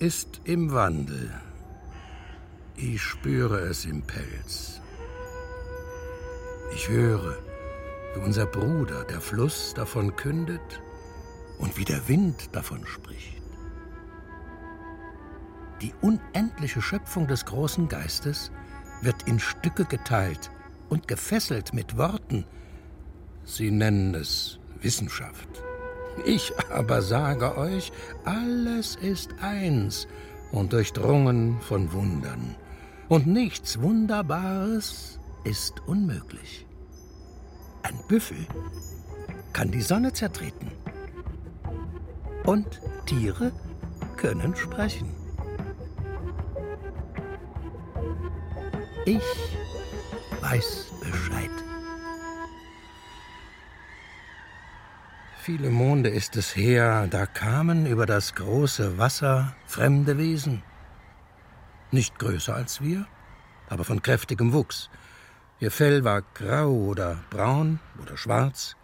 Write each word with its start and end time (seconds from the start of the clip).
ist 0.00 0.40
im 0.44 0.72
Wandel. 0.72 1.30
Ich 2.74 3.02
spüre 3.02 3.60
es 3.60 3.84
im 3.84 4.00
Pelz. 4.00 4.80
Ich 6.74 6.88
höre, 6.88 7.36
wie 8.14 8.20
unser 8.20 8.46
Bruder, 8.46 9.04
der 9.04 9.20
Fluss, 9.20 9.74
davon 9.74 10.16
kündet 10.16 10.80
und 11.58 11.76
wie 11.76 11.84
der 11.84 12.08
Wind 12.08 12.48
davon 12.52 12.86
spricht. 12.86 13.42
Die 15.82 15.92
unendliche 16.00 16.80
Schöpfung 16.80 17.26
des 17.26 17.44
großen 17.44 17.86
Geistes 17.86 18.50
wird 19.02 19.24
in 19.24 19.38
Stücke 19.38 19.84
geteilt 19.84 20.50
und 20.88 21.08
gefesselt 21.08 21.74
mit 21.74 21.98
Worten. 21.98 22.46
Sie 23.44 23.70
nennen 23.70 24.14
es 24.14 24.58
Wissenschaft. 24.80 25.62
Ich 26.24 26.52
aber 26.70 27.02
sage 27.02 27.56
euch, 27.56 27.92
alles 28.24 28.96
ist 28.96 29.30
eins 29.40 30.06
und 30.52 30.72
durchdrungen 30.72 31.60
von 31.60 31.92
Wundern. 31.92 32.56
Und 33.08 33.26
nichts 33.26 33.80
Wunderbares 33.80 35.18
ist 35.44 35.80
unmöglich. 35.86 36.66
Ein 37.82 37.98
Büffel 38.08 38.46
kann 39.52 39.70
die 39.70 39.80
Sonne 39.80 40.12
zertreten. 40.12 40.70
Und 42.44 42.80
Tiere 43.06 43.52
können 44.16 44.54
sprechen. 44.54 45.08
Ich 49.06 49.22
weiß 50.42 50.86
Bescheid. 51.00 51.59
Viele 55.42 55.70
Monde 55.70 56.10
ist 56.10 56.36
es 56.36 56.54
her, 56.54 57.06
da 57.08 57.24
kamen 57.24 57.86
über 57.86 58.04
das 58.04 58.34
große 58.34 58.98
Wasser 58.98 59.54
fremde 59.64 60.18
Wesen. 60.18 60.62
Nicht 61.90 62.18
größer 62.18 62.54
als 62.54 62.82
wir, 62.82 63.06
aber 63.70 63.84
von 63.84 64.02
kräftigem 64.02 64.52
Wuchs. 64.52 64.90
Ihr 65.58 65.70
Fell 65.70 66.04
war 66.04 66.20
grau 66.34 66.68
oder 66.68 67.16
braun 67.30 67.80
oder 68.02 68.18
schwarz, 68.18 68.76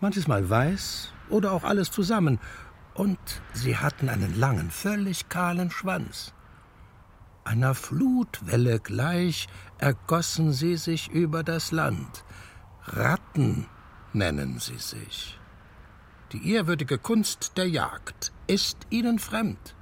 manches 0.00 0.26
Mal 0.26 0.50
weiß 0.50 1.12
oder 1.28 1.52
auch 1.52 1.62
alles 1.62 1.92
zusammen, 1.92 2.40
und 2.94 3.20
sie 3.52 3.76
hatten 3.76 4.08
einen 4.08 4.36
langen, 4.36 4.72
völlig 4.72 5.28
kahlen 5.28 5.70
Schwanz. 5.70 6.34
Einer 7.44 7.76
Flutwelle 7.76 8.80
gleich 8.80 9.46
ergossen 9.78 10.52
sie 10.52 10.78
sich 10.78 11.08
über 11.10 11.44
das 11.44 11.70
Land. 11.70 12.24
Ratten 12.86 13.66
nennen 14.12 14.58
sie 14.58 14.78
sich. 14.78 15.38
Die 16.36 16.52
ehrwürdige 16.52 16.98
Kunst 16.98 17.52
der 17.56 17.66
Jagd 17.66 18.30
ist 18.46 18.76
ihnen 18.90 19.18
fremd. 19.18 19.74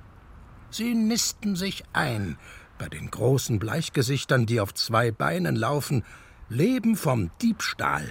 Sie 0.71 0.95
nisten 0.95 1.57
sich 1.57 1.83
ein 1.93 2.39
bei 2.79 2.89
den 2.89 3.11
großen 3.11 3.59
Bleichgesichtern, 3.59 4.47
die 4.47 4.61
auf 4.61 4.73
zwei 4.73 5.11
Beinen 5.11 5.57
laufen, 5.57 6.05
leben 6.49 6.95
vom 6.95 7.33
Diebstahl 7.43 8.05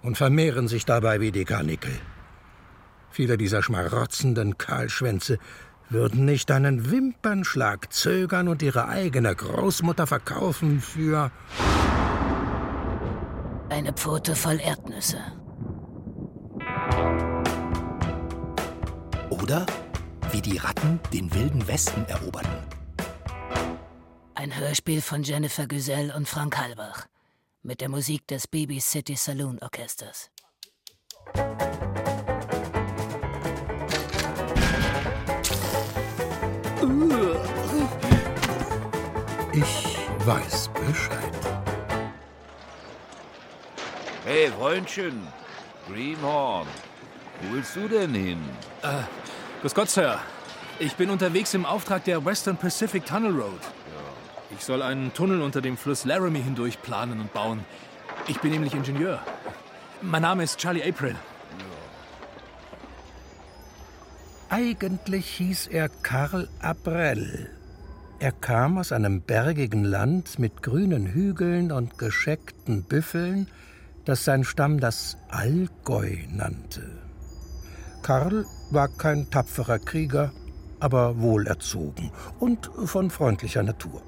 und 0.00 0.16
vermehren 0.16 0.66
sich 0.66 0.86
dabei 0.86 1.20
wie 1.20 1.30
die 1.30 1.44
Karnickel. 1.44 1.92
Viele 3.10 3.36
dieser 3.36 3.62
schmarotzenden 3.62 4.56
Kahlschwänze 4.56 5.38
würden 5.90 6.24
nicht 6.24 6.50
einen 6.50 6.90
Wimpernschlag 6.90 7.92
zögern 7.92 8.48
und 8.48 8.62
ihre 8.62 8.88
eigene 8.88 9.34
Großmutter 9.34 10.06
verkaufen 10.06 10.80
für 10.80 11.30
eine 13.68 13.92
Pfote 13.92 14.34
voll 14.34 14.58
Erdnüsse. 14.58 15.18
Oder 19.48 19.64
wie 20.30 20.42
die 20.42 20.58
Ratten 20.58 21.00
den 21.10 21.32
wilden 21.32 21.66
Westen 21.66 22.04
eroberten. 22.06 22.52
Ein 24.34 24.54
Hörspiel 24.54 25.00
von 25.00 25.22
Jennifer 25.22 25.66
Güsell 25.66 26.12
und 26.14 26.28
Frank 26.28 26.58
Halbach 26.58 27.06
mit 27.62 27.80
der 27.80 27.88
Musik 27.88 28.26
des 28.26 28.46
Baby 28.46 28.78
City 28.78 29.16
Saloon 29.16 29.58
Orchesters. 29.60 30.30
Ich 39.54 39.96
weiß 40.26 40.68
Bescheid. 40.74 41.32
Hey, 44.26 44.50
Freundchen, 44.50 45.26
Greenhorn, 45.88 46.66
wo 47.40 47.54
willst 47.54 47.76
du 47.76 47.88
denn 47.88 48.12
hin? 48.12 48.42
Äh, 48.82 49.04
grüß 49.60 49.74
Gott, 49.74 49.90
Sir. 49.90 50.18
Ich 50.78 50.94
bin 50.94 51.10
unterwegs 51.10 51.54
im 51.54 51.66
Auftrag 51.66 52.04
der 52.04 52.24
Western 52.24 52.56
Pacific 52.56 53.04
Tunnel 53.04 53.32
Road. 53.32 53.60
Ich 54.50 54.64
soll 54.64 54.82
einen 54.82 55.12
Tunnel 55.12 55.42
unter 55.42 55.60
dem 55.60 55.76
Fluss 55.76 56.04
Laramie 56.04 56.40
hindurch 56.40 56.80
planen 56.80 57.20
und 57.20 57.32
bauen. 57.32 57.64
Ich 58.28 58.40
bin 58.40 58.52
nämlich 58.52 58.74
Ingenieur. 58.74 59.20
Mein 60.00 60.22
Name 60.22 60.44
ist 60.44 60.58
Charlie 60.58 60.82
April. 60.82 61.16
Eigentlich 64.48 65.26
hieß 65.26 65.66
er 65.66 65.88
Karl 65.88 66.48
Abrell. 66.60 67.50
Er 68.20 68.32
kam 68.32 68.78
aus 68.78 68.92
einem 68.92 69.20
bergigen 69.20 69.84
Land 69.84 70.38
mit 70.38 70.62
grünen 70.62 71.06
Hügeln 71.06 71.70
und 71.70 71.98
gescheckten 71.98 72.84
Büffeln, 72.84 73.48
das 74.04 74.24
sein 74.24 74.44
Stamm 74.44 74.80
das 74.80 75.16
Allgäu 75.28 76.16
nannte. 76.30 77.07
Karl 78.08 78.46
war 78.70 78.88
kein 78.88 79.28
tapferer 79.28 79.78
Krieger, 79.78 80.32
aber 80.80 81.20
wohlerzogen 81.20 82.10
und 82.40 82.70
von 82.86 83.10
freundlicher 83.10 83.62
Natur. 83.62 84.00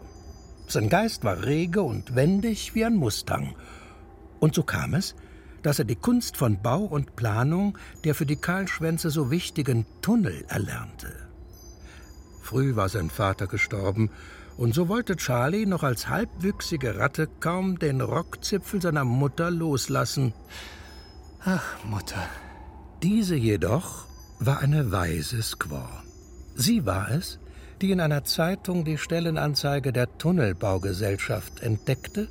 Sein 0.66 0.88
Geist 0.88 1.22
war 1.22 1.44
rege 1.44 1.83
und 1.83 2.15
wendig 2.15 2.75
wie 2.75 2.87
ein 2.87 2.97
Mustang. 2.97 3.55
Und 4.39 4.55
so 4.55 4.62
kam 4.62 4.94
es, 4.94 5.15
dass 5.62 5.81
er 5.81 5.84
die 5.84 5.97
Kunst 5.97 6.39
von 6.39 6.62
Bau 6.62 6.83
und 6.83 7.15
Planung 7.15 7.77
der 8.05 8.15
für 8.15 8.25
die 8.25 8.37
Kahlschwänze 8.37 9.10
so 9.10 9.31
wichtigen 9.31 9.84
Tunnel 10.00 10.47
erlernte. 10.49 11.12
Früh 12.41 12.77
war 12.77 12.89
sein 12.89 13.10
Vater 13.10 13.49
gestorben, 13.49 14.09
und 14.56 14.75
so 14.75 14.89
wollte 14.89 15.16
Charlie 15.16 15.66
noch 15.66 15.83
als 15.83 16.09
halbwüchsige 16.09 16.97
Ratte 16.97 17.28
kaum 17.41 17.78
den 17.78 18.00
Rockzipfel 18.00 18.81
seiner 18.81 19.05
Mutter 19.05 19.50
loslassen. 19.50 20.33
Ach, 21.44 21.84
Mutter. 21.84 22.27
Diese 23.03 23.34
jedoch 23.34 24.06
war 24.41 24.59
eine 24.59 24.93
weise 24.93 25.43
Squaw. 25.43 26.03
Sie 26.55 26.84
war 26.84 27.11
es, 27.11 27.38
die 27.81 27.93
in 27.93 28.00
einer 28.00 28.25
Zeitung 28.25 28.84
die 28.84 28.99
Stellenanzeige 28.99 29.91
der 29.91 30.19
Tunnelbaugesellschaft 30.19 31.62
entdeckte 31.62 32.28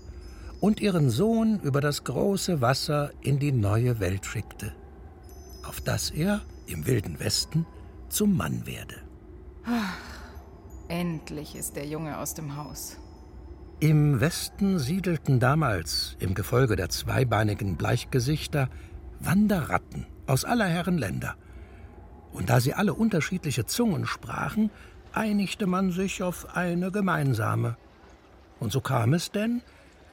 und 0.59 0.79
ihren 0.79 1.09
Sohn 1.09 1.59
über 1.61 1.81
das 1.81 2.03
große 2.03 2.61
Wasser 2.61 3.09
in 3.21 3.39
die 3.39 3.51
neue 3.51 3.99
Welt 3.99 4.27
schickte, 4.27 4.71
auf 5.63 5.81
dass 5.81 6.11
er 6.11 6.41
im 6.67 6.85
wilden 6.85 7.19
Westen 7.19 7.65
zum 8.09 8.37
Mann 8.37 8.67
werde. 8.67 8.97
Ach, 9.65 9.97
endlich 10.87 11.55
ist 11.55 11.77
der 11.77 11.87
Junge 11.87 12.19
aus 12.19 12.35
dem 12.35 12.55
Haus. 12.55 12.97
Im 13.79 14.19
Westen 14.19 14.77
siedelten 14.77 15.39
damals 15.39 16.15
im 16.19 16.35
Gefolge 16.35 16.75
der 16.75 16.89
zweibeinigen 16.89 17.75
Bleichgesichter 17.75 18.69
Wanderratten 19.19 20.05
aus 20.29 20.45
aller 20.45 20.67
Herren 20.67 20.97
Länder. 20.97 21.35
Und 22.31 22.49
da 22.49 22.59
sie 22.59 22.73
alle 22.73 22.93
unterschiedliche 22.93 23.65
Zungen 23.65 24.05
sprachen, 24.05 24.69
einigte 25.11 25.65
man 25.65 25.91
sich 25.91 26.21
auf 26.21 26.55
eine 26.55 26.91
gemeinsame. 26.91 27.75
Und 28.59 28.71
so 28.71 28.79
kam 28.79 29.13
es 29.13 29.31
denn, 29.31 29.61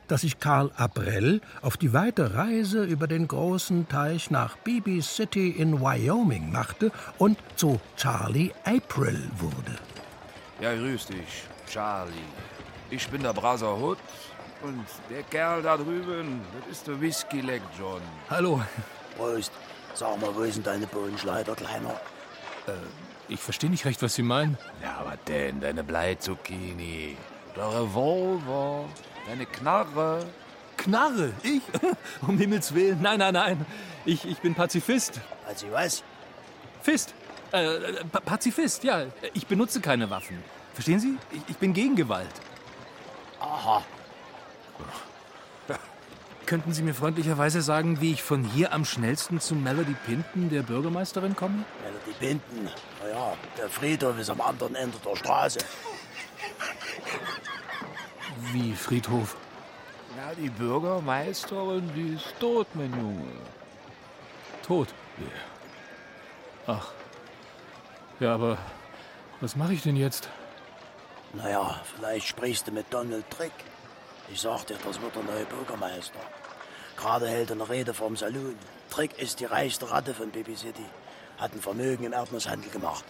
dass 0.08 0.22
sich 0.22 0.38
Karl 0.38 0.70
Abrell 0.76 1.40
auf 1.62 1.76
die 1.76 1.92
weite 1.92 2.34
Reise 2.34 2.84
über 2.84 3.06
den 3.06 3.28
großen 3.28 3.88
Teich 3.88 4.30
nach 4.30 4.56
Bibi 4.58 5.02
City 5.02 5.50
in 5.50 5.80
Wyoming 5.80 6.50
machte 6.50 6.92
und 7.19 7.38
zu 7.56 7.80
Charlie 7.96 8.52
April 8.64 9.20
wurde. 9.36 9.76
Ja, 10.60 10.74
grüß 10.74 11.06
dich, 11.06 11.44
Charlie. 11.69 12.12
Ich 12.88 13.08
bin 13.08 13.22
der 13.22 13.32
Brother 13.32 13.76
Hood 13.76 13.98
und 14.62 14.86
der 15.10 15.24
Kerl 15.24 15.62
da 15.62 15.76
drüben, 15.76 16.40
das 16.58 16.78
ist 16.78 16.86
der 16.86 17.00
Whisky 17.00 17.40
Leg 17.40 17.62
John. 17.76 18.00
Hallo. 18.30 18.62
Prost. 19.16 19.52
Sag 19.98 20.20
mal, 20.20 20.34
wo 20.34 20.43
ist 20.43 20.56
denn 20.56 20.62
deine 20.62 20.87
Bodenschleider, 20.87 21.54
Kleiner? 21.54 21.98
Ich 23.28 23.40
verstehe 23.40 23.70
nicht 23.70 23.84
recht, 23.87 24.02
was 24.02 24.14
Sie 24.14 24.22
meinen. 24.22 24.58
Ja, 24.82 25.00
was 25.04 25.16
denn? 25.26 25.60
Deine 25.60 25.82
Bleizucchini, 25.82 27.16
der 27.56 27.69
Revolver, 27.69 28.84
deine 29.26 29.46
Knarre. 29.46 30.26
Knarre? 30.76 31.32
Ich? 31.43 31.62
Um 32.26 32.37
Himmels 32.38 32.75
Willen. 32.75 33.00
Nein, 33.00 33.19
nein, 33.20 33.32
nein. 33.32 33.66
Ich, 34.04 34.25
ich 34.26 34.38
bin 34.38 34.54
Pazifist. 34.54 35.20
Also 35.48 35.66
was? 35.72 36.02
Fist. 36.82 37.14
Äh, 37.52 37.64
äh, 37.76 38.04
Pa- 38.04 38.20
Pazifist, 38.20 38.84
ja. 38.84 39.04
Ich 39.32 39.46
benutze 39.46 39.81
keine 39.81 40.10
Waffen. 40.10 40.43
Verstehen 40.75 41.00
Sie? 41.00 41.16
Ich, 41.32 41.40
ich 41.48 41.56
bin 41.56 41.72
gegen 41.72 41.96
Gewalt. 41.96 42.28
Aha. 43.40 43.82
Könnten 46.46 46.72
Sie 46.72 46.82
mir 46.82 46.94
freundlicherweise 46.94 47.60
sagen, 47.60 48.00
wie 48.00 48.12
ich 48.12 48.22
von 48.22 48.44
hier 48.44 48.72
am 48.72 48.84
schnellsten 48.84 49.40
zu 49.40 49.56
Melody 49.56 49.96
Pinton, 50.06 50.48
der 50.48 50.62
Bürgermeisterin, 50.62 51.34
komme? 51.34 51.64
Melody 51.82 52.12
Binden. 52.20 52.70
Naja, 53.02 53.34
der 53.58 53.69
Friedhof 53.69 54.16
ist 54.16 54.31
am 54.31 54.40
anderen 54.40 54.76
Ende 54.76 54.96
der 55.04 55.16
Straße. 55.16 55.58
Wie 58.52 58.75
Friedhof? 58.75 59.37
Ja, 60.16 60.34
die 60.34 60.48
Bürgermeisterin, 60.48 61.90
die 61.96 62.14
ist 62.14 62.38
tot, 62.38 62.69
mein 62.75 62.93
Junge. 62.93 63.32
Tot. 64.64 64.88
Ach. 66.69 66.93
Ja, 68.20 68.34
aber 68.34 68.56
was 69.40 69.56
mache 69.56 69.72
ich 69.72 69.82
denn 69.82 69.96
jetzt? 69.96 70.28
Naja, 71.32 71.81
vielleicht 71.96 72.28
sprichst 72.28 72.69
du 72.69 72.72
mit 72.72 72.87
Donald 72.94 73.28
Trick. 73.31 73.52
Ich 74.32 74.40
sag 74.40 74.67
dir, 74.67 74.76
das 74.84 75.00
wird 75.00 75.14
der 75.14 75.23
neue 75.23 75.44
Bürgermeister. 75.44 76.19
Gerade 76.96 77.28
hält 77.28 77.50
er 77.50 77.56
eine 77.56 77.69
Rede 77.69 77.94
vom 77.94 78.17
Saloon. 78.17 78.56
Trick 78.90 79.19
ist 79.19 79.40
die 79.40 79.44
reichste 79.44 79.90
Ratte 79.90 80.14
von 80.14 80.31
Baby 80.31 80.56
City. 80.56 80.84
Hat 81.38 81.52
ein 81.52 81.61
Vermögen 81.61 82.05
im 82.05 82.12
Erdnusshandel 82.12 82.70
gemacht. 82.70 83.05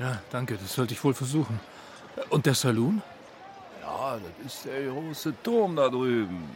Ja, 0.00 0.20
danke, 0.30 0.56
das 0.56 0.74
sollte 0.74 0.94
ich 0.94 1.02
wohl 1.02 1.14
versuchen. 1.14 1.60
Und 2.30 2.46
der 2.46 2.54
Saloon? 2.54 3.02
Ja, 3.82 4.18
das 4.18 4.52
ist 4.54 4.64
der 4.64 4.90
große 4.90 5.34
Turm 5.42 5.76
da 5.76 5.88
drüben. 5.88 6.50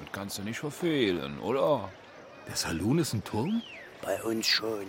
Das 0.00 0.12
kannst 0.12 0.38
du 0.38 0.42
nicht 0.42 0.58
verfehlen, 0.58 1.38
oder? 1.40 1.90
Der 2.48 2.56
Saloon 2.56 2.98
ist 2.98 3.12
ein 3.12 3.22
Turm? 3.22 3.62
Bei 4.02 4.22
uns 4.22 4.46
schon. 4.46 4.86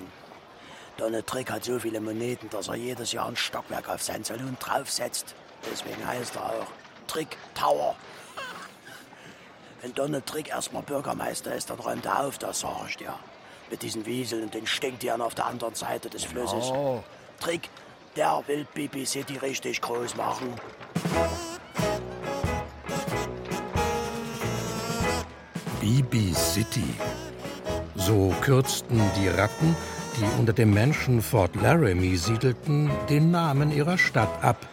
Donald 0.97 1.27
Trick 1.27 1.51
hat 1.51 1.63
so 1.63 1.79
viele 1.79 1.99
Moneten, 1.99 2.49
dass 2.49 2.67
er 2.67 2.75
jedes 2.75 3.11
Jahr 3.11 3.27
ein 3.27 3.35
Stockwerk 3.35 3.89
auf 3.89 4.01
sein 4.01 4.23
Saloon 4.23 4.57
draufsetzt. 4.59 5.35
Deswegen 5.71 6.05
heißt 6.05 6.35
er 6.35 6.45
auch 6.45 6.67
Trick 7.07 7.37
Tower. 7.55 7.95
Wenn 9.83 9.93
Donald 9.93 10.25
Trick 10.25 10.47
erstmal 10.47 10.81
Bürgermeister 10.81 11.53
ist, 11.53 11.69
dann 11.69 11.77
räumt 11.77 12.05
er 12.05 12.25
auf, 12.25 12.37
das 12.37 12.61
sag 12.61 12.87
ich 12.87 12.95
dir. 12.95 13.13
Mit 13.69 13.81
diesen 13.81 14.05
Wieseln 14.05 14.43
und 14.43 14.53
den 14.53 14.65
Stinktieren 14.65 15.21
auf 15.21 15.35
der 15.35 15.45
anderen 15.45 15.75
Seite 15.75 16.09
des 16.09 16.23
Flusses. 16.23 16.71
Oh, 16.71 17.03
Trick, 17.41 17.69
der 18.15 18.41
will 18.47 18.65
Baby 18.73 19.05
City 19.05 19.35
richtig 19.35 19.81
groß 19.81 20.15
machen. 20.15 20.53
BB 25.81 26.33
City. 26.33 26.95
So 27.95 28.33
kürzten 28.39 29.01
die 29.19 29.27
Ratten, 29.27 29.75
die 30.15 30.39
unter 30.39 30.53
dem 30.53 30.73
Menschen 30.73 31.21
Fort 31.21 31.57
Laramie 31.57 32.15
siedelten, 32.15 32.89
den 33.09 33.31
Namen 33.31 33.69
ihrer 33.69 33.97
Stadt 33.97 34.41
ab, 34.41 34.65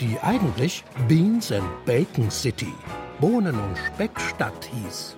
die 0.00 0.18
eigentlich 0.18 0.82
Beans 1.06 1.52
and 1.52 1.84
Bacon 1.84 2.32
City, 2.32 2.74
Bohnen- 3.20 3.58
und 3.58 3.78
Speckstadt 3.78 4.68
hieß. 4.72 5.16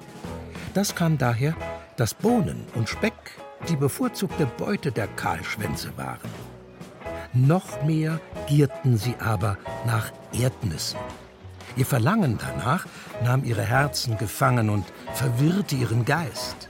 Das 0.74 0.94
kam 0.94 1.18
daher, 1.18 1.54
dass 1.96 2.14
Bohnen 2.14 2.64
und 2.74 2.88
Speck 2.88 3.12
die 3.68 3.74
bevorzugte 3.74 4.46
Beute 4.46 4.92
der 4.92 5.08
Kahlschwänze 5.08 5.90
waren. 5.96 6.30
Noch 7.32 7.82
mehr 7.82 8.20
gierten 8.46 8.96
sie 8.96 9.16
aber 9.18 9.58
nach 9.84 10.12
Erdnüssen. 10.32 10.98
Ihr 11.76 11.86
Verlangen 11.86 12.38
danach 12.38 12.86
nahm 13.24 13.44
ihre 13.44 13.62
Herzen 13.62 14.16
gefangen 14.16 14.70
und 14.70 14.84
verwirrte 15.14 15.74
ihren 15.74 16.04
Geist. 16.04 16.68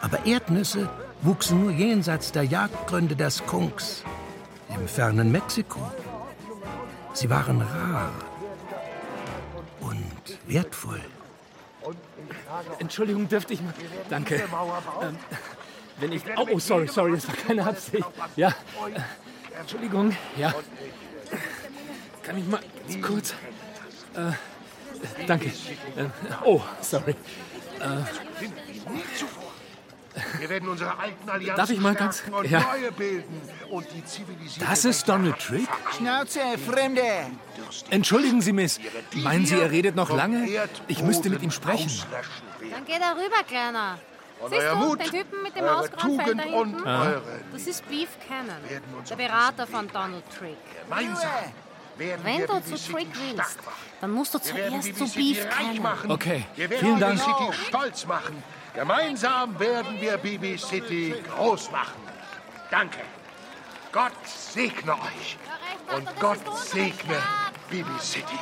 Aber 0.00 0.24
Erdnüsse 0.24 0.88
wuchsen 1.22 1.60
nur 1.60 1.70
jenseits 1.70 2.32
der 2.32 2.44
Jagdgründe 2.44 3.14
der 3.14 3.30
Skunks, 3.30 4.02
im 4.68 4.88
fernen 4.88 5.30
Mexiko. 5.30 5.80
Sie 7.12 7.30
waren 7.30 7.60
rar 7.60 8.10
wertvoll. 10.46 11.00
Entschuldigung, 12.78 13.28
dürfte 13.28 13.54
ich 13.54 13.62
mal. 13.62 13.74
Danke. 14.08 14.42
Ähm, 15.02 15.18
wenn 15.98 16.12
ich. 16.12 16.22
Oh, 16.36 16.46
oh, 16.52 16.58
sorry, 16.58 16.88
sorry, 16.88 17.12
das 17.12 17.28
war 17.28 17.36
keine 17.36 17.66
Absicht. 17.66 18.06
Ja. 18.36 18.48
Äh, 18.48 19.60
Entschuldigung, 19.60 20.16
ja. 20.36 20.54
Kann 22.22 22.38
ich 22.38 22.46
mal 22.46 22.60
kurz. 23.02 23.34
Äh, 24.14 24.32
danke. 25.26 25.48
Äh, 25.48 26.06
oh, 26.44 26.62
sorry. 26.80 27.14
Wir 30.38 30.48
werden 30.48 30.68
unsere 30.68 30.96
alten 30.98 31.28
Allianzen 31.28 31.56
Darf 31.56 31.70
ich 31.70 31.80
mal 31.80 31.94
ganz- 31.94 32.22
und 32.30 32.48
ja. 32.50 32.60
neue 32.60 32.92
bilden 32.92 33.40
und 33.70 33.86
die 33.92 34.04
zivilisierte 34.04 34.68
Das 34.70 34.84
ist 34.84 35.08
Donald 35.08 35.38
Trick? 35.40 35.68
Schnauze, 35.96 36.40
Fremde! 36.70 37.02
Entschuldigen 37.90 38.40
Sie, 38.40 38.52
Miss. 38.52 38.78
die 39.12 39.20
Meinen 39.22 39.44
Sie, 39.46 39.56
wir 39.56 39.62
er 39.64 39.70
redet 39.70 39.96
noch 39.96 40.10
lange? 40.10 40.46
Ich 40.88 41.02
müsste 41.02 41.30
mit 41.30 41.42
ihm 41.42 41.50
sprechen. 41.50 41.90
werden. 42.10 42.26
Dann 42.70 42.84
geh 42.84 42.98
da 42.98 43.12
rüber, 43.12 43.42
Kleiner. 43.46 43.98
Und 44.40 44.50
Siehst 44.50 44.62
euer 44.62 44.72
du, 44.74 44.78
Mut, 44.84 45.00
den 45.00 45.10
Typen 45.10 45.42
mit 45.42 45.56
dem 45.56 45.64
eure 45.64 45.78
ausgegrauen 45.78 46.20
Feld 46.20 46.38
da 46.38 46.42
hinten? 46.42 46.84
eure 46.86 47.22
Das 47.52 47.66
ist 47.66 47.88
Beef 47.88 48.08
Cannon, 48.28 48.48
werden 48.68 48.84
der 49.08 49.16
Berater 49.16 49.66
von 49.66 49.88
Donald 49.88 50.24
Trick. 50.36 50.56
gemeinsam 50.84 51.30
werden 51.96 52.24
Wenn 52.24 52.38
wir 52.40 52.46
du 52.48 52.60
zu 52.76 52.92
Trick 52.92 53.06
willst, 53.14 53.58
dann 54.00 54.10
musst 54.10 54.34
du 54.34 54.38
Wir 54.44 54.54
werden 54.54 54.82
zuerst 54.82 54.98
zu 55.12 55.18
Beef 55.18 55.48
Cannon. 55.48 55.82
machen. 55.82 56.10
Okay, 56.10 56.44
Wir 56.56 56.68
werden 56.68 56.80
vielen 56.84 57.00
Dank. 57.00 57.18
BB 57.20 57.24
City 57.24 57.52
stolz 57.68 58.06
machen. 58.06 58.42
Gemeinsam 58.74 59.58
werden 59.60 60.00
wir 60.00 60.16
BB 60.16 60.58
City 60.58 61.14
groß 61.30 61.70
machen. 61.70 62.02
Danke. 62.70 62.98
Gott 63.92 64.12
segne 64.24 64.94
euch. 64.94 65.36
Und 65.94 66.08
Gott 66.18 66.58
segne 66.58 67.22
BB 67.70 67.86
City. 68.00 68.38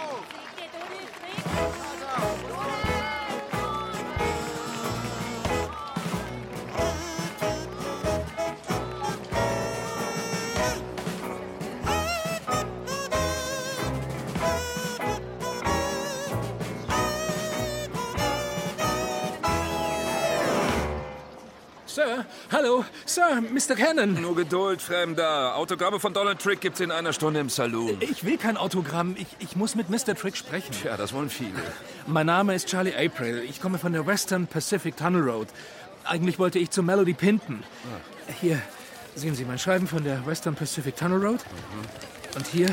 Sir, 21.92 22.24
hallo, 22.50 22.86
Sir, 23.04 23.42
Mr. 23.42 23.76
Cannon. 23.76 24.18
Nur 24.18 24.34
Geduld, 24.34 24.80
Fremder. 24.80 25.56
Autogramme 25.56 26.00
von 26.00 26.14
Donald 26.14 26.40
Trick 26.40 26.62
gibt's 26.62 26.80
in 26.80 26.90
einer 26.90 27.12
Stunde 27.12 27.38
im 27.38 27.50
Saloon. 27.50 27.98
Ich 28.00 28.24
will 28.24 28.38
kein 28.38 28.56
Autogramm. 28.56 29.14
Ich, 29.18 29.26
ich 29.40 29.56
muss 29.56 29.74
mit 29.74 29.90
Mr. 29.90 30.14
Trick 30.14 30.38
sprechen. 30.38 30.74
Ja, 30.84 30.96
das 30.96 31.12
wollen 31.12 31.28
viele. 31.28 31.50
Mein 32.06 32.24
Name 32.24 32.54
ist 32.54 32.66
Charlie 32.68 32.94
April. 32.96 33.44
Ich 33.46 33.60
komme 33.60 33.76
von 33.76 33.92
der 33.92 34.06
Western 34.06 34.46
Pacific 34.46 34.96
Tunnel 34.96 35.28
Road. 35.28 35.48
Eigentlich 36.04 36.38
wollte 36.38 36.58
ich 36.58 36.70
zu 36.70 36.82
Melody 36.82 37.12
Pinton. 37.12 37.62
Hier 38.40 38.58
sehen 39.14 39.34
Sie 39.34 39.44
mein 39.44 39.58
Schreiben 39.58 39.86
von 39.86 40.02
der 40.02 40.24
Western 40.24 40.54
Pacific 40.54 40.96
Tunnel 40.96 41.22
Road. 41.22 41.40
Und 42.36 42.46
hier 42.46 42.68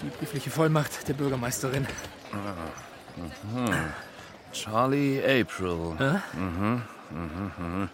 die 0.00 0.10
briefliche 0.16 0.50
Vollmacht 0.50 1.08
der 1.08 1.14
Bürgermeisterin. 1.14 1.88
Charlie 4.52 5.18
April. 5.24 6.22
Mhm, 6.30 6.82
mhm, 7.10 7.52
mhm. 7.58 7.88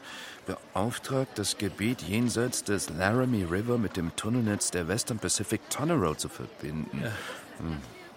Beauftragt, 0.72 1.38
das 1.38 1.58
Gebiet 1.58 2.02
jenseits 2.02 2.64
des 2.64 2.90
Laramie 2.90 3.44
River 3.44 3.78
mit 3.78 3.96
dem 3.96 4.14
Tunnelnetz 4.16 4.70
der 4.70 4.88
Western 4.88 5.18
Pacific 5.18 5.60
Tunnel 5.70 5.98
Road 5.98 6.18
zu 6.18 6.28
verbinden. 6.28 7.04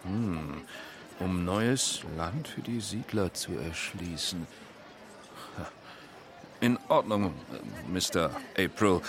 Mhm. 0.04 0.62
Um 1.20 1.46
neues 1.46 2.02
Land 2.18 2.48
für 2.48 2.62
die 2.62 2.80
Siedler 2.80 3.34
zu 3.34 3.52
erschließen. 3.58 4.48
In 6.62 6.80
Ordnung, 6.88 7.34
Mr. 7.92 8.32
April. 8.58 9.02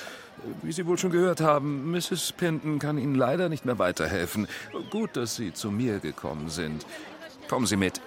Wie 0.63 0.73
Sie 0.73 0.87
wohl 0.87 0.99
schon 0.99 1.13
gehört 1.13 1.41
haben, 1.41 1.91
Mrs. 1.93 2.33
Pinton 2.33 2.79
kann 2.79 2.99
Ihnen 2.99 3.15
leider 3.15 3.49
nicht 3.49 3.65
mehr 3.65 3.79
weiterhelfen. 3.79 4.49
Gut, 4.91 5.17
dass 5.17 5.37
Sie 5.37 5.53
zu 5.53 5.71
mir 5.71 6.01
gekommen 6.01 6.51
sind. 6.51 6.85
Kommen 7.49 7.67
Sie 7.67 7.77
mit. 7.77 8.01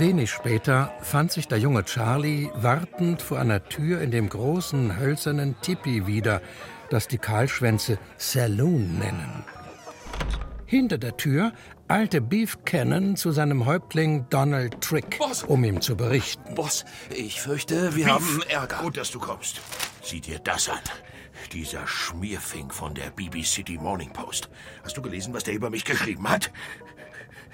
Wenig 0.00 0.30
später 0.30 0.94
fand 1.02 1.30
sich 1.30 1.46
der 1.46 1.58
junge 1.58 1.84
Charlie 1.84 2.48
wartend 2.54 3.20
vor 3.20 3.38
einer 3.38 3.62
Tür 3.64 4.00
in 4.00 4.10
dem 4.10 4.30
großen 4.30 4.98
hölzernen 4.98 5.60
Tipi 5.60 6.06
wieder, 6.06 6.40
das 6.88 7.06
die 7.06 7.18
Kahlschwänze 7.18 7.98
Saloon 8.16 8.98
nennen. 8.98 9.44
Hinter 10.64 10.96
der 10.96 11.18
Tür 11.18 11.52
eilte 11.86 12.22
Beef 12.22 12.64
Cannon 12.64 13.14
zu 13.16 13.30
seinem 13.30 13.66
Häuptling 13.66 14.24
Donald 14.30 14.80
Trick, 14.80 15.18
Boss! 15.18 15.42
um 15.42 15.62
ihm 15.64 15.82
zu 15.82 15.96
berichten. 15.96 16.54
Boss, 16.54 16.86
ich 17.14 17.42
fürchte, 17.42 17.94
wir 17.94 18.06
Beef, 18.06 18.14
haben 18.14 18.42
Ärger. 18.48 18.78
Gut, 18.78 18.96
dass 18.96 19.10
du 19.10 19.18
kommst. 19.18 19.60
Sieh 20.02 20.22
dir 20.22 20.38
das 20.38 20.70
an. 20.70 20.80
Dieser 21.52 21.86
Schmierfink 21.86 22.72
von 22.72 22.94
der 22.94 23.10
BB 23.10 23.44
City 23.44 23.76
Morning 23.76 24.14
Post. 24.14 24.48
Hast 24.82 24.96
du 24.96 25.02
gelesen, 25.02 25.34
was 25.34 25.44
der 25.44 25.52
über 25.52 25.68
mich 25.68 25.84
geschrieben 25.84 26.26
hat? 26.26 26.50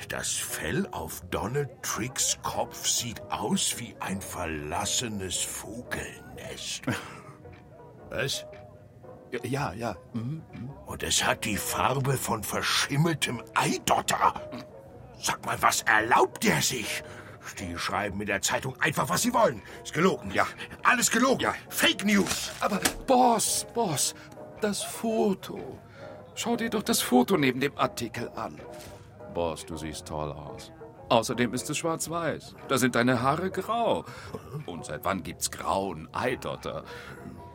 Das 0.09 0.33
Fell 0.33 0.87
auf 0.93 1.23
Donald 1.31 1.83
Tricks 1.83 2.39
Kopf 2.43 2.87
sieht 2.87 3.21
aus 3.31 3.79
wie 3.79 3.95
ein 4.01 4.21
verlassenes 4.21 5.43
Vogelnest. 5.43 6.83
Was? 8.11 8.47
Ja, 9.43 9.73
ja. 9.73 9.97
Mhm. 10.13 10.43
Und 10.87 11.03
es 11.03 11.25
hat 11.25 11.45
die 11.45 11.57
Farbe 11.57 12.13
von 12.13 12.43
verschimmeltem 12.43 13.43
Eidotter. 13.55 14.35
Sag 15.19 15.45
mal, 15.45 15.61
was 15.61 15.83
erlaubt 15.83 16.45
er 16.45 16.63
sich? 16.63 17.03
Die 17.59 17.77
schreiben 17.79 18.21
in 18.21 18.27
der 18.27 18.43
Zeitung 18.43 18.79
einfach, 18.81 19.09
was 19.09 19.23
sie 19.23 19.33
wollen. 19.33 19.63
Ist 19.83 19.95
gelogen. 19.95 20.31
Ja. 20.33 20.47
Alles 20.83 21.11
gelogen. 21.11 21.41
Ja. 21.41 21.55
Fake 21.69 22.05
News. 22.05 22.53
Aber 22.61 22.81
Boss, 23.07 23.67
Boss, 23.73 24.15
das 24.61 24.83
Foto. 24.83 25.79
Schau 26.35 26.57
dir 26.57 26.71
doch 26.71 26.83
das 26.83 27.01
Foto 27.01 27.37
neben 27.37 27.61
dem 27.61 27.77
Artikel 27.79 28.31
an. 28.37 28.61
Boss, 29.37 29.67
du 29.67 29.77
siehst 29.77 30.07
toll 30.07 30.33
aus. 30.33 30.73
Außerdem 31.11 31.53
ist 31.53 31.69
es 31.69 31.77
schwarz-weiß. 31.77 32.55
Da 32.69 32.79
sind 32.79 32.95
deine 32.95 33.21
Haare 33.21 33.51
grau. 33.51 34.07
Und 34.65 34.87
seit 34.87 35.05
wann 35.05 35.23
gibt's 35.23 35.51
grauen 35.51 36.09
Eidotter? 36.15 36.85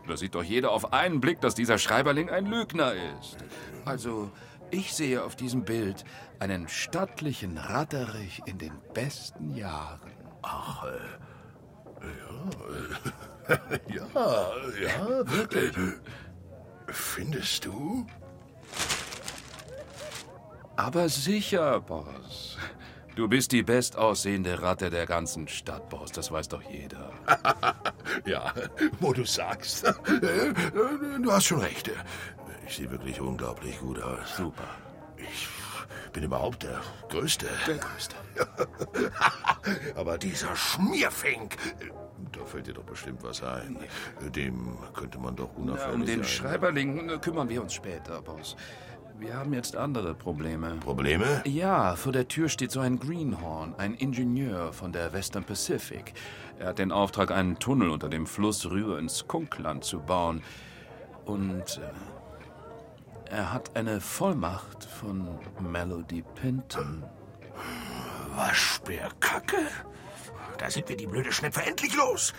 Da 0.08 0.16
sieht 0.16 0.36
doch 0.36 0.44
jeder 0.44 0.70
auf 0.74 0.94
einen 0.94 1.20
Blick, 1.20 1.42
dass 1.42 1.56
dieser 1.56 1.80
Schreiberling 1.80 2.30
ein 2.30 2.46
Lügner 2.46 2.94
ist. 3.20 3.38
Also, 3.84 4.30
ich 4.70 4.94
sehe 4.94 5.24
auf 5.24 5.36
diesem 5.36 5.66
Bild 5.66 6.06
einen 6.38 6.68
stattlichen 6.68 7.58
Ratterich 7.58 8.44
in 8.46 8.60
den 8.60 8.80
besten 8.94 9.56
Jahren. 9.56 10.12
Ach, 10.44 10.86
äh, 10.86 11.00
ja, 13.90 14.06
ja, 14.14 14.52
ja, 14.84 15.32
wirklich. 15.32 15.74
Findest 16.86 17.66
du? 17.66 18.06
Aber 20.82 21.10
sicher, 21.10 21.80
Boss. 21.80 22.58
Du 23.16 23.28
bist 23.28 23.52
die 23.52 23.62
bestaussehende 23.62 24.64
Ratte 24.64 24.90
der 24.90 25.06
ganzen 25.06 25.48
Stadt, 25.48 25.88
Boss. 25.90 26.12
Das 26.12 26.32
weiß 26.32 26.48
doch 26.50 26.64
jeder. 26.64 27.12
Ja, 28.26 28.54
wo 29.00 29.14
du 29.14 29.24
sagst. 29.26 29.86
Du 31.22 31.32
hast 31.32 31.46
schon 31.46 31.60
recht. 31.60 31.92
Ich 32.68 32.76
sehe 32.76 32.92
wirklich 32.92 33.22
unglaublich 33.22 33.80
gut 33.80 34.02
aus. 34.02 34.36
Super. 34.36 34.68
Ich 35.18 35.48
bin 36.14 36.24
überhaupt 36.24 36.64
der 36.64 36.82
Größte. 37.10 37.48
Der 37.68 37.78
Größte. 37.78 38.16
Aber 39.96 40.18
dieser 40.18 40.56
Schmierfink, 40.56 41.58
da 42.32 42.44
fällt 42.44 42.68
dir 42.68 42.74
doch 42.74 42.84
bestimmt 42.84 43.24
was 43.24 43.42
ein. 43.44 43.78
Dem 44.36 44.78
könnte 44.94 45.20
man 45.20 45.36
doch 45.36 45.56
unauffällig 45.56 45.94
Um 45.96 46.06
den 46.06 46.24
Schreiberling 46.24 47.10
äh, 47.10 47.18
kümmern 47.18 47.48
wir 47.50 47.62
uns 47.62 47.74
später, 47.74 48.22
Boss. 48.22 48.56
Wir 49.20 49.36
haben 49.36 49.54
jetzt 49.54 49.76
andere 49.76 50.14
Probleme. 50.14 50.78
Probleme? 50.80 51.44
Ja, 51.46 51.96
vor 51.96 52.12
der 52.12 52.28
Tür 52.28 52.50
steht 52.50 52.72
so 52.72 52.80
ein 52.80 53.00
Greenhorn, 53.00 53.76
ein 53.78 53.94
Ingenieur 53.94 54.74
von 54.74 54.92
der 54.92 55.14
Western 55.14 55.44
Pacific. 55.44 56.14
Er 56.60 56.70
hat 56.70 56.80
den 56.80 56.92
Auftrag, 56.92 57.32
einen 57.32 57.60
Tunnel 57.60 57.90
unter 57.90 58.10
dem 58.10 58.26
Fluss 58.26 58.66
rüber 58.70 59.00
ins 59.00 59.20
Skunkland 59.20 59.84
zu 59.84 60.00
bauen. 60.00 60.42
Und 61.26 61.80
äh, 63.30 63.36
er 63.36 63.54
hat 63.54 63.76
eine 63.76 64.02
Vollmacht 64.02 64.84
von 64.84 65.40
Melody 65.60 66.24
Pinton. 66.36 67.04
Waschbärkacke? 68.36 69.58
Da 70.58 70.70
sind 70.70 70.90
wir 70.90 70.98
die 70.98 71.08
blöde 71.08 71.32
Schnepfe 71.32 71.64
endlich 71.64 71.96
los. 71.96 72.34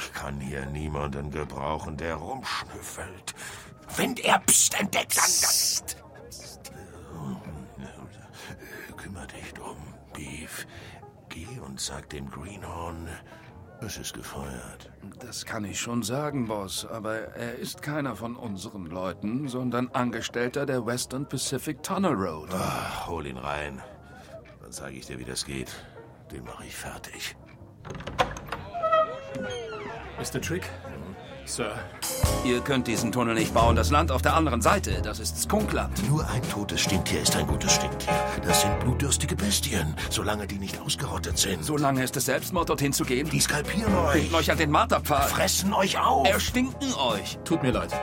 Ich 0.00 0.12
kann 0.12 0.40
hier 0.40 0.66
niemanden 0.66 1.30
gebrauchen, 1.30 1.96
der 1.96 2.14
rumschnüffelt. 2.16 3.34
Wenn 3.96 4.16
er 4.16 4.38
Psst 4.40 4.78
entdeckt, 4.78 5.16
dann... 5.16 5.86
dann 7.78 8.96
Kümmer 8.96 9.26
dich 9.26 9.54
drum, 9.54 9.76
Beef. 10.12 10.66
Geh 11.28 11.58
und 11.64 11.80
sag 11.80 12.10
dem 12.10 12.30
Greenhorn, 12.30 13.08
es 13.80 13.96
ist 13.96 14.14
gefeuert. 14.14 14.90
Das 15.20 15.44
kann 15.44 15.64
ich 15.64 15.80
schon 15.80 16.02
sagen, 16.02 16.48
Boss, 16.48 16.84
aber 16.84 17.16
er 17.36 17.54
ist 17.56 17.80
keiner 17.80 18.16
von 18.16 18.34
unseren 18.34 18.86
Leuten, 18.86 19.46
sondern 19.46 19.88
Angestellter 19.92 20.66
der 20.66 20.84
Western 20.84 21.28
Pacific 21.28 21.82
Tunnel 21.82 22.14
Road. 22.14 22.50
Ach, 22.52 23.06
hol 23.06 23.26
ihn 23.26 23.38
rein. 23.38 23.80
Dann 24.60 24.72
sage 24.72 24.96
ich 24.96 25.06
dir, 25.06 25.18
wie 25.18 25.24
das 25.24 25.44
geht. 25.44 25.72
Den 26.32 26.44
mache 26.44 26.66
ich 26.66 26.74
fertig. 26.74 27.36
Mr. 30.18 30.40
Trick? 30.40 30.68
Sir. 31.48 31.72
Ihr 32.44 32.60
könnt 32.60 32.86
diesen 32.86 33.10
Tunnel 33.10 33.34
nicht 33.34 33.54
bauen. 33.54 33.74
Das 33.74 33.90
Land 33.90 34.12
auf 34.12 34.20
der 34.20 34.34
anderen 34.34 34.60
Seite, 34.60 35.00
das 35.02 35.18
ist 35.18 35.40
Skunkland. 35.40 36.06
Nur 36.08 36.28
ein 36.28 36.42
totes 36.50 36.80
Stinktier 36.82 37.22
ist 37.22 37.34
ein 37.36 37.46
gutes 37.46 37.72
Stinktier. 37.72 38.12
Das 38.46 38.60
sind 38.60 38.78
blutdürstige 38.80 39.34
Bestien, 39.34 39.94
solange 40.10 40.46
die 40.46 40.58
nicht 40.58 40.78
ausgerottet 40.80 41.38
sind. 41.38 41.64
Solange 41.64 42.04
ist 42.04 42.16
es 42.16 42.26
Selbstmord, 42.26 42.68
dorthin 42.68 42.92
zu 42.92 43.04
gehen. 43.04 43.30
Die 43.30 43.40
skalpieren 43.40 43.94
euch. 43.94 44.12
Binden 44.12 44.34
euch 44.34 44.50
an 44.50 44.58
den 44.58 44.70
Marterpfahl. 44.70 45.28
fressen 45.28 45.72
euch 45.72 45.98
auf. 45.98 46.28
Erstinken 46.28 46.92
euch. 46.94 47.38
Tut 47.44 47.62
mir 47.62 47.72
leid. 47.72 47.94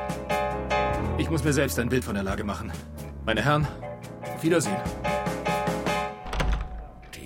Ich 1.17 1.29
muss 1.29 1.43
mir 1.43 1.53
selbst 1.53 1.77
ein 1.77 1.89
Bild 1.89 2.03
von 2.03 2.15
der 2.15 2.23
Lage 2.23 2.43
machen. 2.43 2.71
Meine 3.25 3.43
Herren, 3.43 3.67
auf 4.35 4.43
Wiedersehen. 4.43 4.75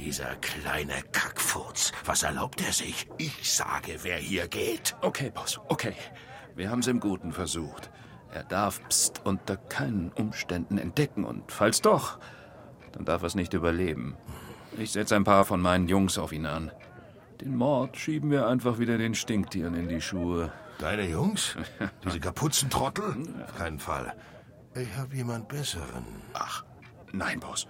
Dieser 0.09 0.35
kleine 0.37 1.03
Kackfurz. 1.11 1.91
Was 2.03 2.23
erlaubt 2.23 2.65
er 2.65 2.73
sich? 2.73 3.07
Ich 3.19 3.53
sage, 3.53 3.99
wer 4.01 4.17
hier 4.17 4.47
geht. 4.47 4.95
Okay, 5.01 5.29
Boss, 5.29 5.59
okay. 5.67 5.93
Wir 6.55 6.71
haben 6.71 6.79
es 6.79 6.87
im 6.87 6.99
Guten 6.99 7.31
versucht. 7.31 7.91
Er 8.33 8.43
darf 8.43 8.81
Psst 8.89 9.21
unter 9.23 9.55
keinen 9.55 10.11
Umständen 10.13 10.79
entdecken 10.79 11.25
und 11.25 11.51
falls 11.51 11.83
doch, 11.83 12.17
dann 12.91 13.05
darf 13.05 13.21
er 13.21 13.27
es 13.27 13.35
nicht 13.35 13.53
überleben. 13.53 14.17
Ich 14.79 14.93
setze 14.93 15.15
ein 15.15 15.25
paar 15.25 15.45
von 15.45 15.61
meinen 15.61 15.87
Jungs 15.87 16.17
auf 16.17 16.31
ihn 16.31 16.47
an. 16.47 16.71
Den 17.39 17.55
Mord 17.55 17.95
schieben 17.95 18.31
wir 18.31 18.47
einfach 18.47 18.79
wieder 18.79 18.97
den 18.97 19.13
Stinktieren 19.13 19.75
in 19.75 19.89
die 19.89 20.01
Schuhe. 20.01 20.51
Deine 20.79 21.07
Jungs? 21.07 21.55
Diese 22.03 22.19
Kapuzentrottel? 22.19 23.15
Auf 23.45 23.55
keinen 23.55 23.77
Fall. 23.77 24.15
Ich 24.73 24.91
habe 24.97 25.15
jemand 25.15 25.47
Besseren. 25.49 26.03
Ach, 26.33 26.65
nein, 27.11 27.39
Boss. 27.39 27.67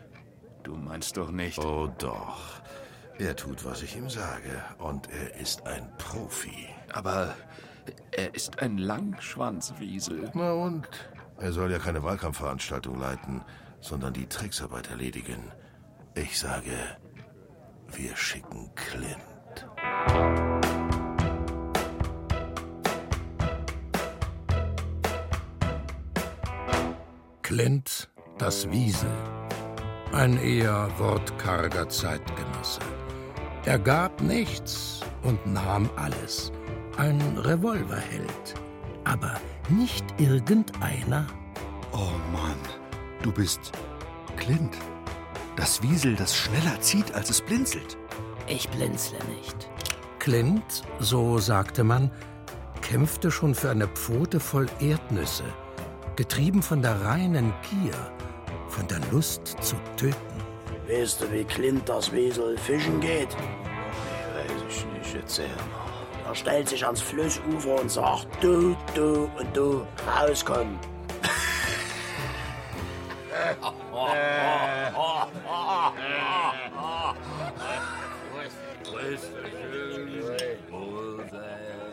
Du 0.69 0.75
meinst 0.75 1.17
doch 1.17 1.31
nicht. 1.31 1.57
Oh 1.57 1.89
doch. 1.97 2.61
Er 3.17 3.35
tut, 3.35 3.65
was 3.65 3.81
ich 3.81 3.97
ihm 3.97 4.07
sage. 4.07 4.63
Und 4.77 5.09
er 5.09 5.35
ist 5.39 5.65
ein 5.65 5.89
Profi. 5.97 6.67
Aber 6.93 7.33
er 8.11 8.35
ist 8.35 8.59
ein 8.59 8.77
Langschwanzwiesel. 8.77 10.29
Na 10.35 10.51
und? 10.51 10.87
Er 11.39 11.51
soll 11.53 11.71
ja 11.71 11.79
keine 11.79 12.03
Wahlkampfveranstaltung 12.03 12.99
leiten, 12.99 13.41
sondern 13.81 14.13
die 14.13 14.27
Tricksarbeit 14.27 14.91
erledigen. 14.91 15.51
Ich 16.13 16.37
sage, 16.37 16.77
wir 17.87 18.15
schicken 18.15 18.69
Clint. 18.75 19.17
Clint, 27.41 28.11
das 28.37 28.69
Wiesel. 28.69 29.38
Ein 30.11 30.37
eher 30.41 30.89
wortkarger 30.97 31.87
Zeitgenosse. 31.87 32.79
Er 33.65 33.77
gab 33.77 34.21
nichts 34.21 35.01
und 35.21 35.45
nahm 35.45 35.87
alles. 35.97 36.51
Ein 36.97 37.21
Revolverheld. 37.37 38.55
Aber 39.03 39.39
nicht 39.69 40.03
irgendeiner. 40.17 41.27
Oh 41.91 42.09
Mann, 42.33 42.57
du 43.21 43.31
bist 43.31 43.71
Clint. 44.37 44.75
Das 45.55 45.83
Wiesel, 45.83 46.15
das 46.15 46.35
schneller 46.35 46.81
zieht, 46.81 47.13
als 47.13 47.29
es 47.29 47.41
blinzelt. 47.41 47.95
Ich 48.47 48.67
blinzle 48.69 49.19
nicht. 49.37 49.69
Clint, 50.17 50.83
so 50.99 51.37
sagte 51.37 51.83
man, 51.83 52.09
kämpfte 52.81 53.29
schon 53.29 53.53
für 53.53 53.69
eine 53.69 53.87
Pfote 53.87 54.39
voll 54.39 54.65
Erdnüsse, 54.79 55.43
getrieben 56.15 56.63
von 56.63 56.81
der 56.81 57.01
reinen 57.03 57.53
Gier, 57.69 58.11
von 58.79 58.87
der 58.87 58.99
Lust 59.11 59.57
zu 59.61 59.75
töten. 59.97 60.15
Weißt 60.87 61.21
du, 61.21 61.31
wie 61.33 61.43
Clint 61.43 61.87
das 61.87 62.11
Wesel 62.11 62.57
fischen 62.57 62.99
geht? 63.01 63.35
Weiß 63.35 64.63
ich 64.69 64.85
nicht, 64.85 65.15
erzähl 65.15 65.47
mal. 65.47 66.29
Er 66.29 66.35
stellt 66.35 66.69
sich 66.69 66.85
ans 66.85 67.01
Flussufer 67.01 67.81
und 67.81 67.91
sagt, 67.91 68.27
du, 68.41 68.75
du 68.95 69.29
und 69.37 69.57
du, 69.57 69.85
rauskommen. 70.07 70.79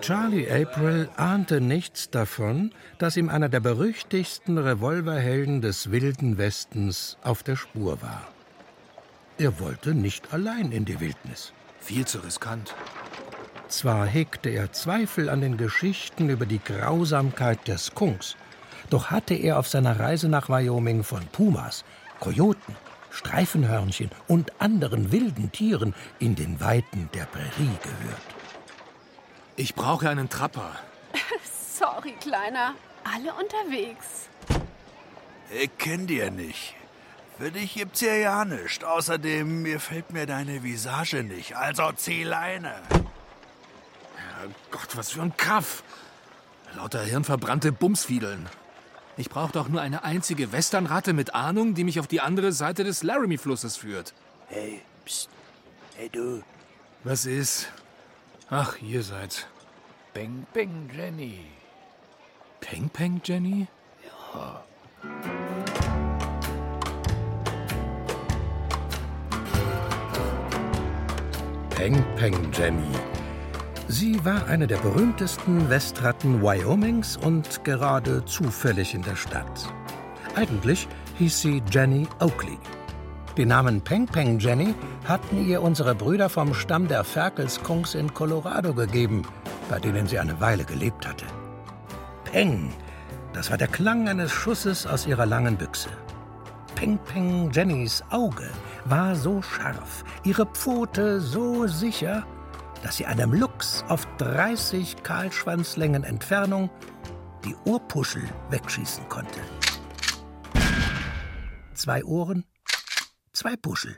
Charlie 0.07 0.49
April 0.49 1.09
ahnte 1.17 1.61
nichts 1.61 2.11
davon, 2.11 2.71
dass 2.99 3.17
ihm 3.17 3.29
einer 3.29 3.49
der 3.49 3.59
berüchtigsten 3.59 4.57
Revolverhelden 4.57 5.63
des 5.63 5.91
wilden 5.91 6.39
Westens 6.39 7.17
auf 7.25 7.43
der 7.43 7.57
Spur 7.57 8.01
war. 8.03 8.23
Er 9.37 9.59
wollte 9.59 9.95
nicht 9.95 10.33
allein 10.33 10.71
in 10.71 10.85
die 10.85 11.01
Wildnis. 11.01 11.53
Viel 11.81 12.05
zu 12.05 12.19
riskant. 12.19 12.73
Zwar 13.67 14.07
hegte 14.07 14.49
er 14.49 14.71
Zweifel 14.71 15.29
an 15.29 15.41
den 15.41 15.57
Geschichten 15.57 16.31
über 16.31 16.47
die 16.47 16.61
Grausamkeit 16.61 17.67
der 17.67 17.79
Skunks, 17.79 18.37
doch 18.91 19.11
hatte 19.11 19.35
er 19.35 19.59
auf 19.59 19.67
seiner 19.67 19.99
Reise 19.99 20.29
nach 20.29 20.49
Wyoming 20.49 21.03
von 21.03 21.27
Pumas, 21.33 21.85
Kojoten, 22.21 22.77
Streifenhörnchen 23.11 24.11
und 24.29 24.53
anderen 24.61 25.11
wilden 25.11 25.51
Tieren 25.51 25.97
in 26.21 26.37
den 26.37 26.61
Weiten 26.61 27.11
der 27.13 27.25
Prärie 27.25 27.77
gehört. 27.83 28.36
Ich 29.57 29.75
brauche 29.75 30.09
einen 30.09 30.29
Trapper. 30.29 30.77
Sorry, 31.79 32.13
Kleiner. 32.21 32.75
Alle 33.05 33.33
unterwegs. 33.35 34.29
Ich 35.51 35.71
kenn 35.79 36.07
dir 36.07 36.31
nicht. 36.31 36.75
Für 37.39 37.51
dich 37.51 37.75
gibt's 37.75 38.01
hier 38.01 38.17
ja 38.17 38.45
nichts. 38.45 38.83
Außerdem, 38.83 39.63
mir 39.63 39.81
fällt 39.81 40.11
mir 40.13 40.27
deine 40.27 40.63
Visage 40.63 41.23
nicht. 41.23 41.57
Also 41.57 41.93
zieh 41.93 42.25
Leine. 42.25 42.75
Gott, 44.71 44.97
was 44.97 45.11
für 45.11 45.23
ein 45.23 45.37
Kaff. 45.37 45.83
Lauter 46.75 47.03
hirnverbrannte 47.03 47.73
Bumsfiedeln. 47.73 48.49
Ich 49.17 49.31
brauche 49.31 49.53
doch 49.53 49.69
nur 49.69 49.81
eine 49.81 50.05
einzige 50.05 50.53
Westernratte 50.53 51.13
mit 51.15 51.35
Ahnung, 51.35 51.75
die 51.75 51.85
mich 51.85 52.01
auf 52.01 52.07
die 52.07 52.21
andere 52.21 52.53
Seite 52.53 52.85
des 52.85 53.03
Laramie-Flusses 53.03 53.77
führt. 53.77 54.13
Hey, 54.49 54.83
psst. 55.05 55.31
Hey, 55.97 56.11
du. 56.11 56.43
Was 57.05 57.25
ist? 57.25 57.69
Ach, 58.49 58.81
ihr 58.81 59.03
seid's. 59.03 59.47
Peng, 60.15 60.47
peng, 60.53 60.89
Jenny. 60.95 61.41
Peng, 62.61 62.89
peng, 62.89 63.21
Jenny? 63.25 63.67
Ja. 64.05 64.63
Peng 71.71 72.03
Peng 72.17 72.53
Jenny. 72.53 72.93
Sie 73.89 74.25
war 74.25 74.47
eine 74.47 74.67
der 74.67 74.79
berühmtesten 74.79 75.69
Westratten 75.69 76.41
Wyomings 76.41 77.17
und 77.17 77.65
gerade 77.65 78.25
zufällig 78.25 78.95
in 78.95 79.03
der 79.03 79.15
Stadt. 79.15 79.73
Eigentlich 80.35 80.89
hieß 81.19 81.41
sie 81.41 81.63
Jenny 81.71 82.09
Oakley. 82.21 82.59
Den 83.37 83.49
Namen 83.49 83.83
Peng 83.83 84.07
Peng 84.07 84.39
Jenny 84.39 84.75
hatten 85.05 85.47
ihr 85.47 85.61
unsere 85.61 85.95
Brüder 85.95 86.31
vom 86.31 86.55
Stamm 86.55 86.89
der 86.89 87.05
Ferkelskunks 87.05 87.95
in 87.95 88.15
Colorado 88.15 88.73
gegeben, 88.73 89.27
bei 89.69 89.79
denen 89.79 90.07
sie 90.07 90.19
eine 90.19 90.41
Weile 90.41 90.65
gelebt 90.65 91.07
hatte. 91.07 91.27
Peng, 92.25 92.73
das 93.35 93.51
war 93.51 93.59
der 93.59 93.69
Klang 93.69 94.09
eines 94.09 94.33
Schusses 94.33 94.87
aus 94.87 95.07
ihrer 95.07 95.27
langen 95.27 95.59
Büchse. 95.59 95.91
Peng 96.77 96.97
Peng 96.97 97.51
Jennys 97.53 98.03
Auge 98.09 98.49
war 98.87 99.15
so 99.15 99.43
scharf, 99.43 100.03
ihre 100.25 100.47
Pfote 100.47 101.21
so 101.21 101.67
sicher, 101.67 102.25
dass 102.83 102.97
sie 102.97 103.05
einem 103.05 103.35
Luchs 103.35 103.85
auf 103.89 104.07
30 104.17 105.03
Kahlschwanzlängen 105.03 106.05
Entfernung 106.05 106.71
die 107.45 107.55
Ohrpuschel 107.67 108.23
wegschießen 108.49 109.07
konnte. 109.11 109.41
Zwei 111.75 112.03
Ohren, 112.03 112.47
zwei 113.37 113.55
Puschel. 113.57 113.95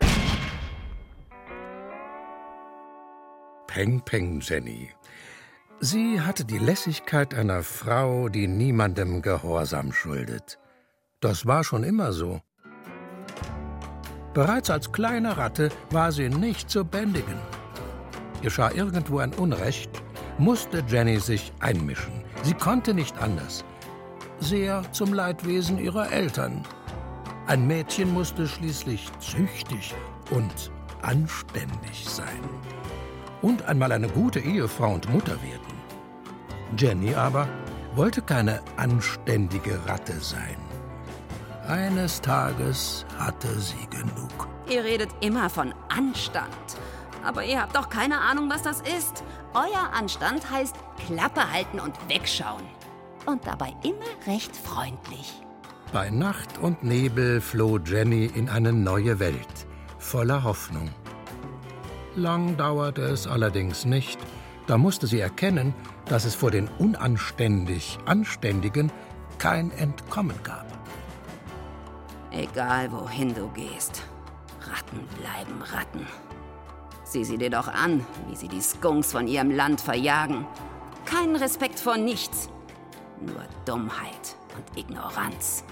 Peng 3.68 4.00
Peng 4.00 4.40
Jenny. 4.40 4.90
Sie 5.78 6.21
hatte 6.21 6.45
die 6.45 6.59
Lässigkeit 6.59 7.35
einer 7.35 7.62
Frau, 7.62 8.28
die 8.28 8.49
niemandem 8.49 9.23
Gehorsam 9.23 9.92
schuldet. 9.92 10.59
Das 11.21 11.47
war 11.47 11.62
schon 11.62 11.85
immer 11.85 12.12
so. 12.12 12.40
Bereits 14.35 14.71
als 14.71 14.90
kleine 14.90 15.37
Ratte 15.37 15.68
war 15.90 16.11
sie 16.11 16.30
nicht 16.30 16.68
zu 16.68 16.85
bändigen. 16.85 17.38
Geschah 18.42 18.73
irgendwo 18.73 19.21
ein 19.21 19.35
Unrecht, 19.35 19.90
musste 20.38 20.83
Jenny 20.88 21.21
sich 21.21 21.52
einmischen. 21.61 22.25
Sie 22.42 22.54
konnte 22.54 22.93
nicht 22.93 23.17
anders. 23.19 23.65
Sehr 24.41 24.82
zum 24.91 25.12
Leidwesen 25.12 25.78
ihrer 25.78 26.10
Eltern. 26.10 26.65
Ein 27.49 27.67
Mädchen 27.67 28.13
musste 28.13 28.47
schließlich 28.47 29.11
züchtig 29.21 29.95
und 30.30 30.71
anständig 31.00 32.04
sein. 32.06 32.43
Und 33.41 33.63
einmal 33.65 33.91
eine 33.91 34.08
gute 34.08 34.39
Ehefrau 34.39 34.93
und 34.93 35.11
Mutter 35.11 35.32
werden. 35.43 35.78
Jenny 36.76 37.15
aber 37.15 37.49
wollte 37.95 38.21
keine 38.21 38.61
anständige 38.76 39.80
Ratte 39.87 40.21
sein. 40.21 40.58
Eines 41.67 42.21
Tages 42.21 43.06
hatte 43.19 43.58
sie 43.58 43.87
genug. 43.89 44.47
Ihr 44.69 44.84
redet 44.84 45.08
immer 45.23 45.49
von 45.49 45.73
Anstand. 45.89 46.54
Aber 47.25 47.45
ihr 47.45 47.63
habt 47.63 47.75
doch 47.75 47.89
keine 47.89 48.21
Ahnung, 48.21 48.50
was 48.50 48.61
das 48.61 48.82
ist. 48.82 49.25
Euer 49.54 49.91
Anstand 49.99 50.50
heißt 50.50 50.76
Klappe 51.06 51.50
halten 51.50 51.80
und 51.80 51.95
wegschauen. 52.11 52.65
Und 53.25 53.47
dabei 53.47 53.75
immer 53.82 54.04
recht 54.26 54.54
freundlich. 54.54 55.41
Bei 55.90 56.10
Nacht 56.10 56.58
und 56.58 56.82
Nebel 56.82 57.40
floh 57.40 57.78
Jenny 57.78 58.26
in 58.26 58.50
eine 58.50 58.74
neue 58.74 59.18
Welt, 59.20 59.66
voller 59.98 60.44
Hoffnung. 60.44 60.90
Lang 62.14 62.58
dauerte 62.58 63.00
es 63.00 63.26
allerdings 63.26 63.86
nicht. 63.86 64.18
Da 64.66 64.76
musste 64.76 65.06
sie 65.06 65.18
erkennen, 65.18 65.72
dass 66.04 66.26
es 66.26 66.34
vor 66.34 66.50
den 66.50 66.68
unanständig 66.78 67.98
Anständigen 68.04 68.92
kein 69.38 69.70
Entkommen 69.70 70.38
gab. 70.42 70.66
Egal 72.32 72.92
wohin 72.92 73.34
du 73.34 73.48
gehst, 73.48 74.02
Ratten 74.60 75.00
bleiben 75.18 75.62
Ratten. 75.72 76.06
Sieh 77.04 77.24
sie 77.24 77.38
dir 77.38 77.50
doch 77.50 77.68
an, 77.68 78.04
wie 78.28 78.36
sie 78.36 78.48
die 78.48 78.60
Skunks 78.60 79.12
von 79.12 79.26
ihrem 79.26 79.50
Land 79.50 79.80
verjagen. 79.80 80.46
Keinen 81.06 81.36
Respekt 81.36 81.80
vor 81.80 81.96
nichts, 81.96 82.50
nur 83.22 83.46
Dummheit 83.64 84.36
und 84.54 84.78
Ignoranz. 84.78 85.64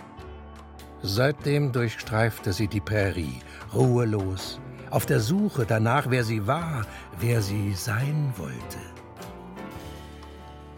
Seitdem 1.02 1.72
durchstreifte 1.72 2.52
sie 2.52 2.68
die 2.68 2.80
Prärie, 2.80 3.40
ruhelos, 3.74 4.60
auf 4.90 5.06
der 5.06 5.20
Suche 5.20 5.66
danach, 5.66 6.06
wer 6.08 6.24
sie 6.24 6.46
war, 6.46 6.86
wer 7.20 7.42
sie 7.42 7.74
sein 7.74 8.32
wollte. 8.36 8.78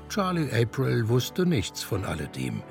Charlie 0.08 0.50
April 0.52 1.08
wusste 1.08 1.46
nichts 1.46 1.82
von 1.82 2.04
alledem, 2.04 2.62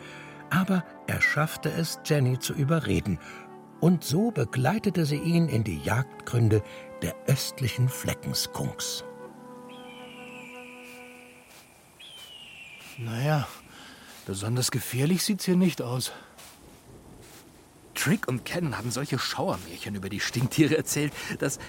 aber 0.50 0.84
er 1.08 1.22
schaffte 1.22 1.70
es, 1.72 2.00
Jenny 2.04 2.40
zu 2.40 2.54
überreden, 2.54 3.20
und 3.80 4.04
so 4.04 4.32
begleitete 4.32 5.06
sie 5.06 5.18
ihn 5.18 5.48
in 5.48 5.64
die 5.64 5.80
Jagdgründe 5.80 6.64
der 7.02 7.16
östlichen 7.28 7.90
Fleckenskunks. 7.90 9.04
Naja, 12.98 13.48
besonders 14.26 14.72
gefährlich 14.72 15.24
sieht's 15.24 15.46
hier 15.46 15.56
nicht 15.56 15.84
aus. 15.84 16.12
Trick 18.08 18.30
und 18.30 18.46
Ken 18.46 18.78
haben 18.78 18.89
solche 18.89 19.20
Schauermärchen 19.20 19.93
über 19.96 20.08
die 20.08 20.22
Stinktiere 20.22 20.78
erzählt, 20.78 21.12
dass. 21.39 21.60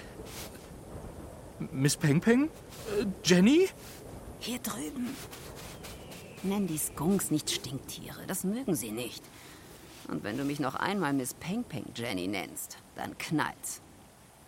Miss 1.73 1.97
Peng 1.97 2.21
Peng? 2.21 2.45
Äh, 2.97 3.05
Jenny? 3.25 3.67
Hier 4.39 4.59
drüben. 4.59 5.09
Nenn 6.43 6.65
die 6.65 6.77
Skunks 6.77 7.29
nicht 7.29 7.51
Stinktiere, 7.51 8.25
das 8.25 8.45
mögen 8.45 8.73
sie 8.73 8.91
nicht. 8.91 9.21
Und 10.07 10.23
wenn 10.23 10.37
du 10.37 10.45
mich 10.45 10.61
noch 10.61 10.75
einmal 10.75 11.11
Miss 11.11 11.33
Peng 11.33 11.65
Peng 11.65 11.87
Jenny 11.93 12.29
nennst, 12.29 12.77
dann 12.95 13.17
knallt's. 13.17 13.81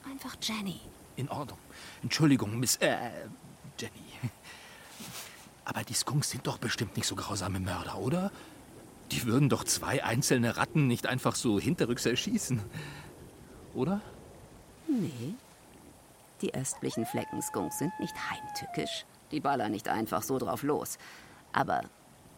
Einfach 0.10 0.38
Jenny. 0.42 0.80
In 1.18 1.28
Ordnung. 1.28 1.60
Entschuldigung, 2.04 2.58
Miss. 2.58 2.78
Äh, 2.78 3.10
Jenny. 3.78 4.32
Aber 5.66 5.84
die 5.84 5.94
Skunks 5.94 6.30
sind 6.30 6.48
doch 6.48 6.58
bestimmt 6.58 6.96
nicht 6.96 7.06
so 7.06 7.16
grausame 7.16 7.60
Mörder, 7.60 7.98
oder? 7.98 8.32
Die 9.12 9.26
würden 9.26 9.50
doch 9.50 9.64
zwei 9.64 10.04
einzelne 10.04 10.58
Ratten 10.58 10.88
nicht 10.88 11.08
einfach 11.08 11.36
so 11.36 11.60
hinterrücks 11.60 12.06
erschießen. 12.06 12.62
Oder? 13.74 14.02
Nee. 14.88 15.36
Die 16.42 16.54
östlichen 16.54 17.06
Fleckenskunks 17.06 17.78
sind 17.78 17.92
nicht 18.00 18.16
heimtückisch. 18.30 19.06
Die 19.32 19.40
ballern 19.40 19.72
nicht 19.72 19.88
einfach 19.88 20.24
so 20.24 20.38
drauf 20.38 20.64
los. 20.64 20.98
Aber 21.54 21.82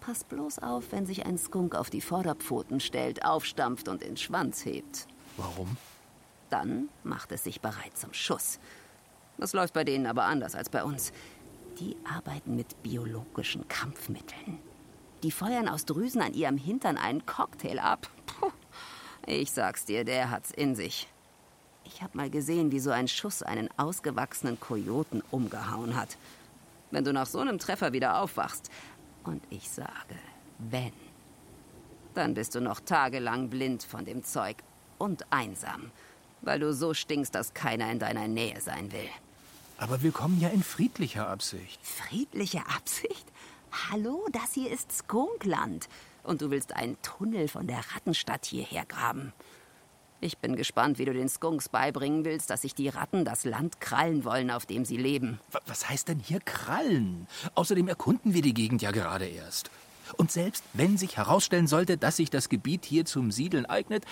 pass 0.01 0.23
bloß 0.23 0.59
auf, 0.59 0.91
wenn 0.91 1.05
sich 1.05 1.25
ein 1.25 1.37
Skunk 1.37 1.75
auf 1.75 1.89
die 1.89 2.01
Vorderpfoten 2.01 2.79
stellt, 2.79 3.23
aufstampft 3.23 3.87
und 3.87 4.01
den 4.01 4.17
Schwanz 4.17 4.65
hebt. 4.65 5.07
Warum? 5.37 5.77
Dann 6.49 6.89
macht 7.03 7.31
es 7.31 7.43
sich 7.43 7.61
bereit 7.61 7.95
zum 7.95 8.13
Schuss. 8.13 8.59
Das 9.37 9.53
läuft 9.53 9.73
bei 9.73 9.83
denen 9.83 10.05
aber 10.05 10.25
anders 10.25 10.55
als 10.55 10.69
bei 10.69 10.83
uns. 10.83 11.11
Die 11.79 11.95
arbeiten 12.03 12.55
mit 12.55 12.83
biologischen 12.83 13.67
Kampfmitteln. 13.67 14.59
Die 15.23 15.31
feuern 15.31 15.69
aus 15.69 15.85
Drüsen 15.85 16.21
an 16.21 16.33
ihrem 16.33 16.57
Hintern 16.57 16.97
einen 16.97 17.25
Cocktail 17.25 17.79
ab. 17.79 18.09
Puh. 18.25 18.51
Ich 19.25 19.51
sag's 19.51 19.85
dir, 19.85 20.03
der 20.03 20.29
hat's 20.29 20.51
in 20.51 20.75
sich. 20.75 21.07
Ich 21.85 22.01
hab 22.01 22.13
mal 22.13 22.29
gesehen, 22.29 22.71
wie 22.71 22.79
so 22.79 22.91
ein 22.91 23.07
Schuss 23.07 23.41
einen 23.41 23.69
ausgewachsenen 23.77 24.59
Kojoten 24.59 25.23
umgehauen 25.31 25.95
hat. 25.95 26.17
wenn 26.91 27.03
du 27.03 27.11
nach 27.11 27.25
so 27.25 27.39
einem 27.39 27.57
Treffer 27.57 27.91
wieder 27.91 28.21
aufwachst. 28.21 28.69
Und 29.23 29.41
ich 29.49 29.69
sage, 29.69 30.15
wenn, 30.59 30.93
dann 32.13 32.35
bist 32.35 32.53
du 32.55 32.61
noch 32.61 32.79
tagelang 32.79 33.49
blind 33.49 33.83
von 33.83 34.05
dem 34.05 34.23
Zeug 34.23 34.57
und 34.99 35.25
einsam, 35.31 35.91
weil 36.41 36.59
du 36.59 36.71
so 36.73 36.93
stinkst, 36.93 37.33
dass 37.33 37.53
keiner 37.53 37.91
in 37.91 37.99
deiner 37.99 38.27
Nähe 38.27 38.61
sein 38.61 38.91
will. 38.91 39.09
Aber 39.77 40.03
wir 40.03 40.11
kommen 40.11 40.39
ja 40.39 40.49
in 40.49 40.61
friedlicher 40.61 41.27
Absicht. 41.27 41.79
Friedliche 41.83 42.67
Absicht? 42.67 43.25
Hallo, 43.73 44.27
das 44.31 44.53
hier 44.53 44.71
ist 44.71 44.91
Skunkland. 44.91 45.89
Und 46.21 46.41
du 46.41 46.51
willst 46.51 46.75
einen 46.75 46.95
Tunnel 47.01 47.47
von 47.47 47.65
der 47.65 47.79
Rattenstadt 47.95 48.45
hierher 48.45 48.85
graben. 48.85 49.33
Ich 50.21 50.37
bin 50.37 50.55
gespannt, 50.55 50.99
wie 50.99 51.05
du 51.05 51.13
den 51.13 51.27
Skunks 51.27 51.69
beibringen 51.69 52.23
willst, 52.23 52.51
dass 52.51 52.61
sich 52.61 52.75
die 52.75 52.87
Ratten 52.87 53.25
das 53.25 53.45
Land 53.45 53.81
krallen 53.81 54.25
wollen, 54.25 54.51
auf 54.51 54.67
dem 54.67 54.85
sie 54.85 54.97
leben. 54.97 55.39
Was 55.65 55.89
heißt 55.89 56.07
denn 56.07 56.19
hier 56.19 56.39
krallen? 56.39 57.27
Außerdem 57.55 57.87
erkunden 57.87 58.35
wir 58.35 58.43
die 58.43 58.53
Gegend 58.53 58.83
ja 58.83 58.91
gerade 58.91 59.25
erst. 59.25 59.71
Und 60.17 60.31
selbst 60.31 60.63
wenn 60.73 60.97
sich 60.97 61.17
herausstellen 61.17 61.65
sollte, 61.65 61.97
dass 61.97 62.17
sich 62.17 62.29
das 62.29 62.49
Gebiet 62.49 62.85
hier 62.85 63.05
zum 63.05 63.31
Siedeln 63.31 63.65
eignet, 63.65 64.05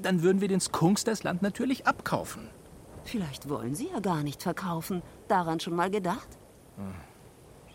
dann 0.00 0.22
würden 0.22 0.40
wir 0.40 0.48
den 0.48 0.60
Skunks 0.60 1.02
das 1.02 1.24
Land 1.24 1.42
natürlich 1.42 1.88
abkaufen. 1.88 2.48
Vielleicht 3.02 3.48
wollen 3.48 3.74
sie 3.74 3.88
ja 3.88 3.98
gar 3.98 4.22
nicht 4.22 4.44
verkaufen. 4.44 5.02
Daran 5.26 5.58
schon 5.58 5.74
mal 5.74 5.90
gedacht? 5.90 6.28
Hm. 6.76 6.94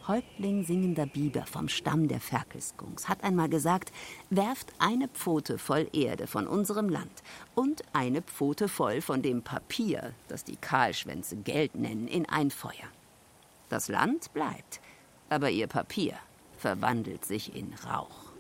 Häuptling 0.07 0.65
singender 0.65 1.05
Biber 1.05 1.45
vom 1.45 1.69
Stamm 1.69 2.09
der 2.09 2.19
Ferkelskunks 2.19 3.07
hat 3.07 3.23
einmal 3.23 3.47
gesagt, 3.47 3.93
werft 4.29 4.73
eine 4.77 5.07
Pfote 5.07 5.57
voll 5.57 5.87
Erde 5.93 6.27
von 6.27 6.45
unserem 6.45 6.89
Land 6.89 7.23
und 7.55 7.83
eine 7.93 8.21
Pfote 8.21 8.67
voll 8.67 8.99
von 8.99 9.21
dem 9.21 9.43
Papier, 9.43 10.13
das 10.27 10.43
die 10.43 10.57
Kahlschwänze 10.57 11.37
Geld 11.37 11.75
nennen, 11.75 12.09
in 12.09 12.27
ein 12.27 12.51
Feuer. 12.51 12.89
Das 13.69 13.87
Land 13.87 14.33
bleibt, 14.33 14.81
aber 15.29 15.49
ihr 15.49 15.67
Papier 15.67 16.15
verwandelt 16.57 17.23
sich 17.23 17.55
in 17.55 17.73
Rauch. 17.85 18.33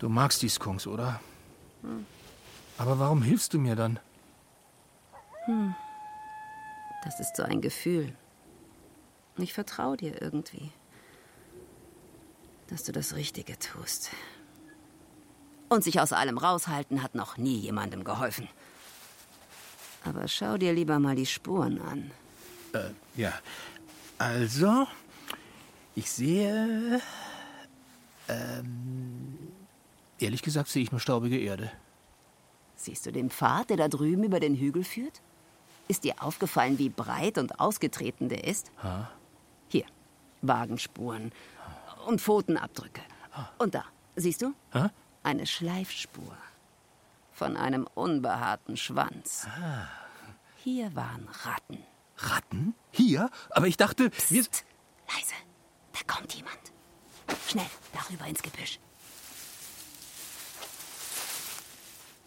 Du 0.00 0.08
magst 0.08 0.42
die 0.42 0.48
Skunks, 0.48 0.88
oder? 0.88 1.20
Hm. 1.82 2.06
Aber 2.76 2.98
warum 2.98 3.22
hilfst 3.22 3.54
du 3.54 3.58
mir 3.58 3.76
dann? 3.76 4.00
Hm. 5.44 5.74
Das 7.04 7.20
ist 7.20 7.36
so 7.36 7.44
ein 7.44 7.60
Gefühl. 7.60 8.12
Ich 9.42 9.52
vertraue 9.52 9.96
dir 9.96 10.20
irgendwie, 10.20 10.70
dass 12.68 12.84
du 12.84 12.92
das 12.92 13.14
Richtige 13.14 13.58
tust. 13.58 14.10
Und 15.68 15.84
sich 15.84 16.00
aus 16.00 16.12
allem 16.12 16.36
raushalten 16.36 17.02
hat 17.02 17.14
noch 17.14 17.36
nie 17.36 17.58
jemandem 17.58 18.04
geholfen. 18.04 18.48
Aber 20.04 20.26
schau 20.28 20.56
dir 20.56 20.72
lieber 20.72 20.98
mal 20.98 21.14
die 21.14 21.26
Spuren 21.26 21.80
an. 21.80 22.10
Äh, 22.72 22.90
ja. 23.16 23.32
Also, 24.18 24.86
ich 25.94 26.10
sehe. 26.10 27.00
Ähm, 28.28 29.38
ehrlich 30.18 30.42
gesagt 30.42 30.68
sehe 30.68 30.82
ich 30.82 30.90
nur 30.90 31.00
staubige 31.00 31.38
Erde. 31.38 31.70
Siehst 32.76 33.06
du 33.06 33.12
den 33.12 33.30
Pfad, 33.30 33.70
der 33.70 33.76
da 33.76 33.88
drüben 33.88 34.24
über 34.24 34.40
den 34.40 34.54
Hügel 34.54 34.84
führt? 34.84 35.20
Ist 35.88 36.04
dir 36.04 36.22
aufgefallen, 36.22 36.78
wie 36.78 36.88
breit 36.88 37.36
und 37.38 37.60
ausgetreten 37.60 38.28
der 38.28 38.44
ist? 38.44 38.70
Ha? 38.82 39.10
Wagenspuren 40.42 41.32
und 42.06 42.20
Pfotenabdrücke. 42.20 43.02
Und 43.58 43.74
da, 43.74 43.84
siehst 44.16 44.42
du? 44.42 44.54
Ha? 44.74 44.90
Eine 45.22 45.46
Schleifspur 45.46 46.36
von 47.32 47.56
einem 47.56 47.86
unbehaarten 47.94 48.76
Schwanz. 48.76 49.46
Ah. 49.46 49.88
Hier 50.56 50.94
waren 50.94 51.28
Ratten. 51.44 51.82
Ratten? 52.18 52.74
Hier? 52.90 53.30
Aber 53.50 53.66
ich 53.66 53.76
dachte, 53.76 54.10
Psst, 54.10 54.30
wir. 54.30 54.42
leise. 54.42 55.34
Da 55.92 56.14
kommt 56.14 56.34
jemand. 56.34 56.58
Schnell, 57.48 57.66
darüber 57.92 58.26
ins 58.26 58.42
Gebüsch. 58.42 58.78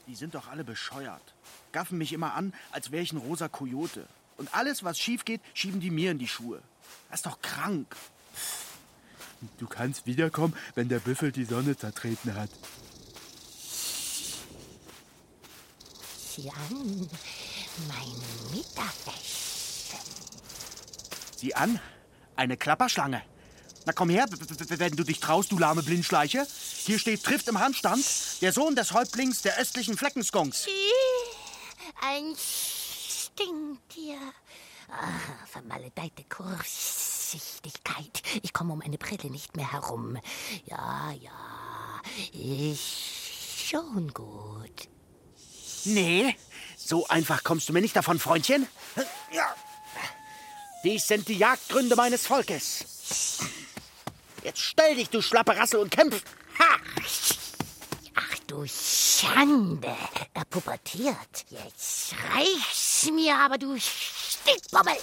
Die 0.07 0.15
sind 0.15 0.35
doch 0.35 0.47
alle 0.47 0.63
bescheuert. 0.63 1.33
Gaffen 1.71 1.97
mich 1.97 2.13
immer 2.13 2.33
an, 2.33 2.53
als 2.71 2.91
wäre 2.91 3.03
ich 3.03 3.13
ein 3.13 3.17
rosa 3.17 3.47
Kojote. 3.47 4.07
Und 4.37 4.53
alles, 4.53 4.83
was 4.83 4.99
schief 4.99 5.25
geht, 5.25 5.41
schieben 5.53 5.79
die 5.79 5.91
mir 5.91 6.11
in 6.11 6.19
die 6.19 6.27
Schuhe. 6.27 6.61
Das 7.09 7.19
ist 7.19 7.25
doch 7.25 7.41
krank. 7.41 7.95
Du 9.59 9.67
kannst 9.67 10.05
wiederkommen, 10.05 10.55
wenn 10.75 10.89
der 10.89 10.99
Büffel 10.99 11.31
die 11.31 11.45
Sonne 11.45 11.77
zertreten 11.77 12.35
hat. 12.35 12.49
Jan, 16.37 17.09
mein 17.87 18.21
Mittagessen. 18.51 19.99
Sieh 21.37 21.53
an, 21.53 21.79
eine 22.35 22.57
Klapperschlange. 22.57 23.21
Na 23.85 23.93
komm 23.93 24.09
her, 24.09 24.25
wenn 24.29 24.95
du 24.95 25.03
dich 25.03 25.19
traust, 25.19 25.51
du 25.51 25.59
lahme 25.59 25.83
Blindschleiche. 25.83 26.47
Hier 26.85 26.97
steht, 26.99 27.23
trifft 27.23 27.47
im 27.49 27.59
Handstand, 27.59 28.05
der 28.41 28.53
Sohn 28.53 28.75
des 28.75 28.93
Häuptlings 28.93 29.41
der 29.41 29.57
östlichen 29.57 29.97
Fleckenskongs. 29.97 30.67
Ein 32.01 32.35
Stinktier. 32.37 34.17
Ah, 34.89 35.19
vermaledeite 35.47 36.23
Kurzsichtigkeit. 36.25 38.21
Ich 38.41 38.53
komme 38.53 38.73
um 38.73 38.81
eine 38.81 38.97
Brille 38.97 39.29
nicht 39.31 39.55
mehr 39.55 39.71
herum. 39.71 40.17
Ja, 40.65 41.11
ja, 41.11 42.01
ist 42.33 42.79
schon 43.67 44.13
gut. 44.13 44.89
Nee, 45.85 46.35
so 46.77 47.07
einfach 47.07 47.43
kommst 47.43 47.69
du 47.69 47.73
mir 47.73 47.81
nicht 47.81 47.95
davon, 47.95 48.19
Freundchen. 48.19 48.67
Ja. 49.31 49.55
Dies 50.83 51.07
sind 51.07 51.27
die 51.27 51.37
Jagdgründe 51.37 51.95
meines 51.95 52.27
Volkes. 52.27 53.39
Jetzt 54.43 54.59
stell 54.59 54.95
dich, 54.95 55.09
du 55.09 55.21
schlappe 55.21 55.55
Rassel, 55.55 55.79
und 55.79 55.89
kämpf. 55.89 56.21
Ha! 56.59 56.77
Ach 58.15 58.39
du 58.47 58.65
Schande. 58.67 59.95
Er 60.33 60.45
pubertiert. 60.45 61.45
Jetzt 61.49 62.13
reicht's 62.33 63.09
mir, 63.11 63.37
aber 63.37 63.57
du 63.57 63.77
Stinkbommel. 64.43 64.97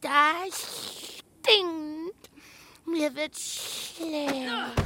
Das 0.00 0.54
stinkt. 1.42 2.30
Mir 2.86 3.14
wird 3.14 3.36
schlecht. 3.36 4.80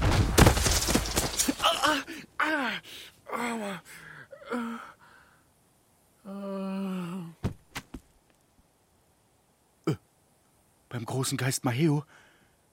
Beim 10.94 11.06
großen 11.06 11.36
Geist 11.36 11.64
Maheo. 11.64 12.04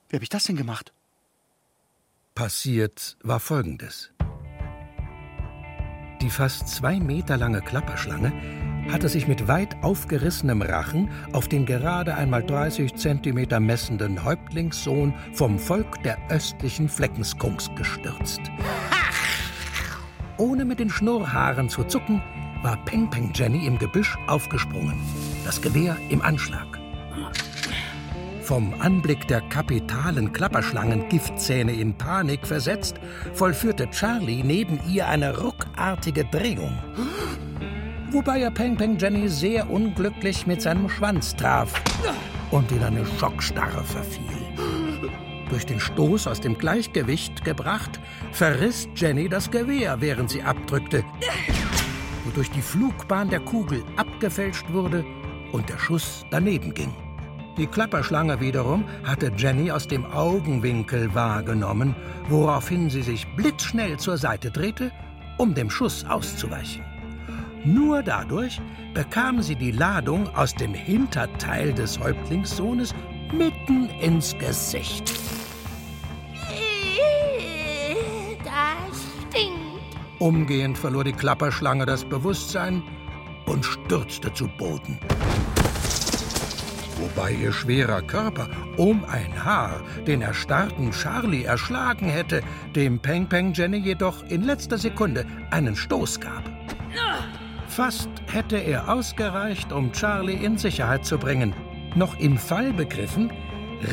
Wie 0.09 0.15
hab 0.15 0.21
ich 0.21 0.29
das 0.29 0.43
denn 0.43 0.55
gemacht? 0.55 0.93
Passiert 2.35 3.17
war 3.23 3.39
Folgendes. 3.39 4.11
Die 6.21 6.29
fast 6.29 6.67
zwei 6.67 6.99
Meter 6.99 7.35
lange 7.35 7.63
Klapperschlange 7.63 8.31
hatte 8.91 9.09
sich 9.09 9.27
mit 9.27 9.47
weit 9.47 9.75
aufgerissenem 9.83 10.61
Rachen 10.61 11.09
auf 11.33 11.47
den 11.47 11.65
gerade 11.65 12.13
einmal 12.13 12.43
30 12.43 12.93
Zentimeter 12.93 13.59
messenden 13.59 14.23
Häuptlingssohn 14.23 15.15
vom 15.33 15.57
Volk 15.57 16.03
der 16.03 16.19
östlichen 16.29 16.89
Fleckenskunks 16.89 17.71
gestürzt. 17.75 18.41
Ohne 20.37 20.65
mit 20.65 20.79
den 20.79 20.91
Schnurrhaaren 20.91 21.69
zu 21.69 21.85
zucken, 21.85 22.21
war 22.61 22.77
Peng 22.85 23.09
Peng 23.09 23.31
Jenny 23.33 23.65
im 23.65 23.79
Gebüsch 23.79 24.15
aufgesprungen, 24.27 25.01
das 25.43 25.59
Gewehr 25.59 25.97
im 26.09 26.21
Anschlag. 26.21 26.70
Vom 28.41 28.73
Anblick 28.79 29.27
der 29.27 29.41
kapitalen 29.41 30.33
Klapperschlangen 30.33 31.07
Giftzähne 31.09 31.73
in 31.73 31.93
Panik 31.93 32.45
versetzt, 32.45 32.95
vollführte 33.33 33.89
Charlie 33.91 34.43
neben 34.43 34.79
ihr 34.89 35.07
eine 35.07 35.37
ruckartige 35.37 36.25
Drehung. 36.25 36.77
Wobei 38.11 38.41
er 38.41 38.51
Peng 38.51 38.75
Peng 38.75 38.97
Jenny 38.97 39.29
sehr 39.29 39.69
unglücklich 39.69 40.47
mit 40.47 40.61
seinem 40.61 40.89
Schwanz 40.89 41.35
traf 41.35 41.81
und 42.49 42.71
in 42.71 42.83
eine 42.83 43.05
Schockstarre 43.05 43.83
verfiel. 43.83 44.25
Durch 45.49 45.65
den 45.65 45.79
Stoß 45.79 46.27
aus 46.27 46.41
dem 46.41 46.57
Gleichgewicht 46.57 47.45
gebracht, 47.45 47.99
verriss 48.31 48.89
Jenny 48.95 49.29
das 49.29 49.51
Gewehr, 49.51 50.01
während 50.01 50.31
sie 50.31 50.41
abdrückte, 50.41 51.03
wodurch 52.25 52.49
die 52.51 52.61
Flugbahn 52.61 53.29
der 53.29 53.41
Kugel 53.41 53.83
abgefälscht 53.97 54.65
wurde 54.73 55.05
und 55.51 55.69
der 55.69 55.77
Schuss 55.77 56.25
daneben 56.31 56.73
ging. 56.73 56.93
Die 57.57 57.67
Klapperschlange 57.67 58.39
wiederum 58.39 58.85
hatte 59.03 59.31
Jenny 59.35 59.71
aus 59.71 59.87
dem 59.87 60.05
Augenwinkel 60.05 61.13
wahrgenommen, 61.13 61.95
woraufhin 62.29 62.89
sie 62.89 63.01
sich 63.01 63.27
blitzschnell 63.35 63.97
zur 63.97 64.17
Seite 64.17 64.51
drehte, 64.51 64.91
um 65.37 65.53
dem 65.53 65.69
Schuss 65.69 66.05
auszuweichen. 66.05 66.83
Nur 67.65 68.03
dadurch 68.03 68.61
bekam 68.93 69.41
sie 69.41 69.55
die 69.55 69.71
Ladung 69.71 70.33
aus 70.35 70.55
dem 70.55 70.73
Hinterteil 70.73 71.73
des 71.73 71.99
Häuptlingssohnes 71.99 72.95
mitten 73.33 73.89
ins 73.99 74.35
Gesicht. 74.37 75.13
Das 78.43 79.29
stinkt. 79.29 79.61
Umgehend 80.19 80.77
verlor 80.77 81.03
die 81.03 81.13
Klapperschlange 81.13 81.85
das 81.85 82.05
Bewusstsein 82.05 82.81
und 83.45 83.65
stürzte 83.65 84.33
zu 84.33 84.47
Boden. 84.47 84.97
Wobei 86.97 87.31
ihr 87.31 87.51
schwerer 87.51 88.01
Körper 88.01 88.47
um 88.77 89.03
ein 89.05 89.43
Haar 89.43 89.81
den 90.05 90.21
erstarrten 90.21 90.91
Charlie 90.91 91.43
erschlagen 91.43 92.07
hätte, 92.07 92.41
dem 92.75 92.99
Peng 92.99 93.27
Peng 93.27 93.53
Jenny 93.53 93.77
jedoch 93.77 94.23
in 94.29 94.43
letzter 94.43 94.77
Sekunde 94.77 95.25
einen 95.49 95.75
Stoß 95.75 96.19
gab. 96.19 96.43
Fast 97.67 98.09
hätte 98.27 98.57
er 98.57 98.89
ausgereicht, 98.89 99.71
um 99.71 99.93
Charlie 99.93 100.43
in 100.43 100.57
Sicherheit 100.57 101.05
zu 101.05 101.17
bringen. 101.17 101.53
Noch 101.95 102.19
im 102.19 102.37
Fall 102.37 102.73
begriffen, 102.73 103.31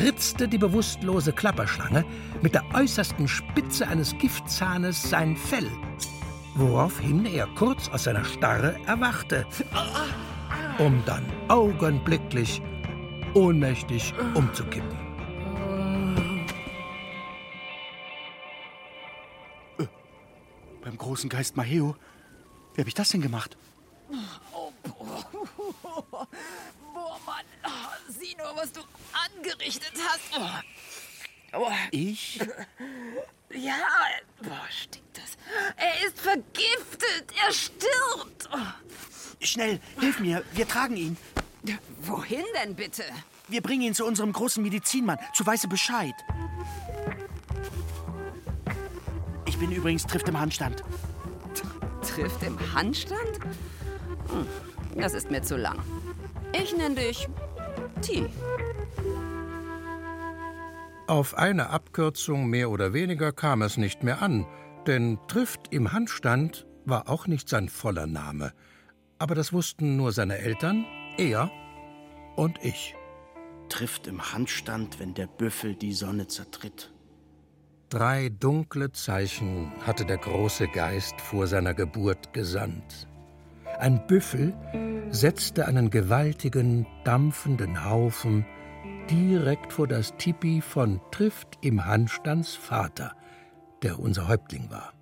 ritzte 0.01 0.47
die 0.47 0.57
bewusstlose 0.57 1.31
Klapperschlange 1.31 2.05
mit 2.41 2.53
der 2.53 2.63
äußersten 2.73 3.27
Spitze 3.27 3.87
eines 3.87 4.17
Giftzahnes 4.17 5.09
sein 5.09 5.35
Fell, 5.35 5.69
woraufhin 6.55 7.25
er 7.25 7.47
kurz 7.55 7.89
aus 7.89 8.03
seiner 8.03 8.25
Starre 8.25 8.75
erwachte, 8.85 9.45
um 10.77 11.01
dann 11.05 11.25
augenblicklich 11.47 12.61
ohnmächtig 13.33 14.13
umzukippen. 14.35 14.97
Beim 20.81 20.97
großen 20.97 21.29
Geist 21.29 21.57
Maheo? 21.57 21.95
Wie 22.73 22.81
habe 22.81 22.87
ich 22.87 22.95
das 22.95 23.09
denn 23.09 23.21
gemacht? 23.21 23.57
Oh, 24.53 24.71
boah, 24.83 26.27
boah 26.93 27.19
Mann. 27.25 27.45
Sieh 28.07 28.35
nur, 28.37 28.55
was 28.55 28.71
du 28.71 28.81
angerichtet 29.13 29.93
hast. 30.07 30.31
Oh. 30.39 31.59
Oh. 31.59 31.71
Ich? 31.91 32.39
Ja, 33.51 33.77
boah, 34.41 34.67
stinkt 34.69 35.17
das. 35.17 35.37
Er 35.75 36.07
ist 36.07 36.19
vergiftet. 36.19 37.33
Er 37.45 37.51
stirbt. 37.51 38.49
Oh. 38.51 38.57
Schnell, 39.41 39.79
hilf 39.99 40.19
mir. 40.19 40.43
Wir 40.53 40.67
tragen 40.67 40.95
ihn. 40.95 41.17
Wohin 42.01 42.43
denn 42.61 42.75
bitte? 42.75 43.03
Wir 43.47 43.61
bringen 43.61 43.81
ihn 43.81 43.93
zu 43.93 44.05
unserem 44.05 44.31
großen 44.31 44.63
Medizinmann, 44.63 45.17
zu 45.33 45.45
Weiße 45.45 45.67
Bescheid. 45.67 46.13
Ich 49.45 49.57
bin 49.57 49.71
übrigens 49.71 50.05
Trift 50.05 50.27
im 50.29 50.39
Handstand. 50.39 50.83
Trifft 52.01 52.43
im 52.43 52.57
Handstand? 52.73 53.39
Hm, 54.29 54.47
das 54.95 55.13
ist 55.13 55.31
mir 55.31 55.41
zu 55.41 55.57
lang. 55.57 55.79
Ich 56.53 56.75
nenne 56.75 56.95
dich 56.95 57.27
T. 58.01 58.29
Auf 61.07 61.35
eine 61.35 61.69
Abkürzung 61.69 62.47
mehr 62.47 62.69
oder 62.69 62.93
weniger 62.93 63.31
kam 63.31 63.63
es 63.63 63.77
nicht 63.77 64.03
mehr 64.03 64.21
an, 64.21 64.45
denn 64.85 65.17
Trift 65.27 65.73
im 65.73 65.91
Handstand 65.91 66.67
war 66.85 67.09
auch 67.09 67.27
nicht 67.27 67.49
sein 67.49 67.67
voller 67.67 68.05
Name. 68.05 68.53
Aber 69.17 69.35
das 69.35 69.51
wussten 69.51 69.97
nur 69.97 70.11
seine 70.11 70.37
Eltern, 70.37 70.85
er 71.19 71.51
und 72.35 72.63
ich. 72.63 72.95
Trifft 73.67 74.07
im 74.07 74.33
Handstand, 74.33 74.99
wenn 74.99 75.13
der 75.13 75.27
Büffel 75.27 75.75
die 75.75 75.93
Sonne 75.93 76.27
zertritt. 76.27 76.91
Drei 77.89 78.29
dunkle 78.29 78.91
Zeichen 78.91 79.71
hatte 79.85 80.05
der 80.05 80.17
große 80.17 80.67
Geist 80.69 81.19
vor 81.19 81.47
seiner 81.47 81.73
Geburt 81.73 82.33
gesandt. 82.33 83.07
Ein 83.79 84.05
Büffel 84.07 84.53
setzte 85.09 85.67
einen 85.67 85.89
gewaltigen, 85.89 86.85
dampfenden 87.03 87.85
Haufen 87.85 88.45
direkt 89.09 89.73
vor 89.73 89.87
das 89.87 90.15
Tipi 90.17 90.61
von 90.61 91.01
Trift 91.11 91.57
im 91.61 91.85
Handstands 91.85 92.55
Vater, 92.55 93.13
der 93.81 93.99
unser 93.99 94.27
Häuptling 94.27 94.69
war. 94.69 94.93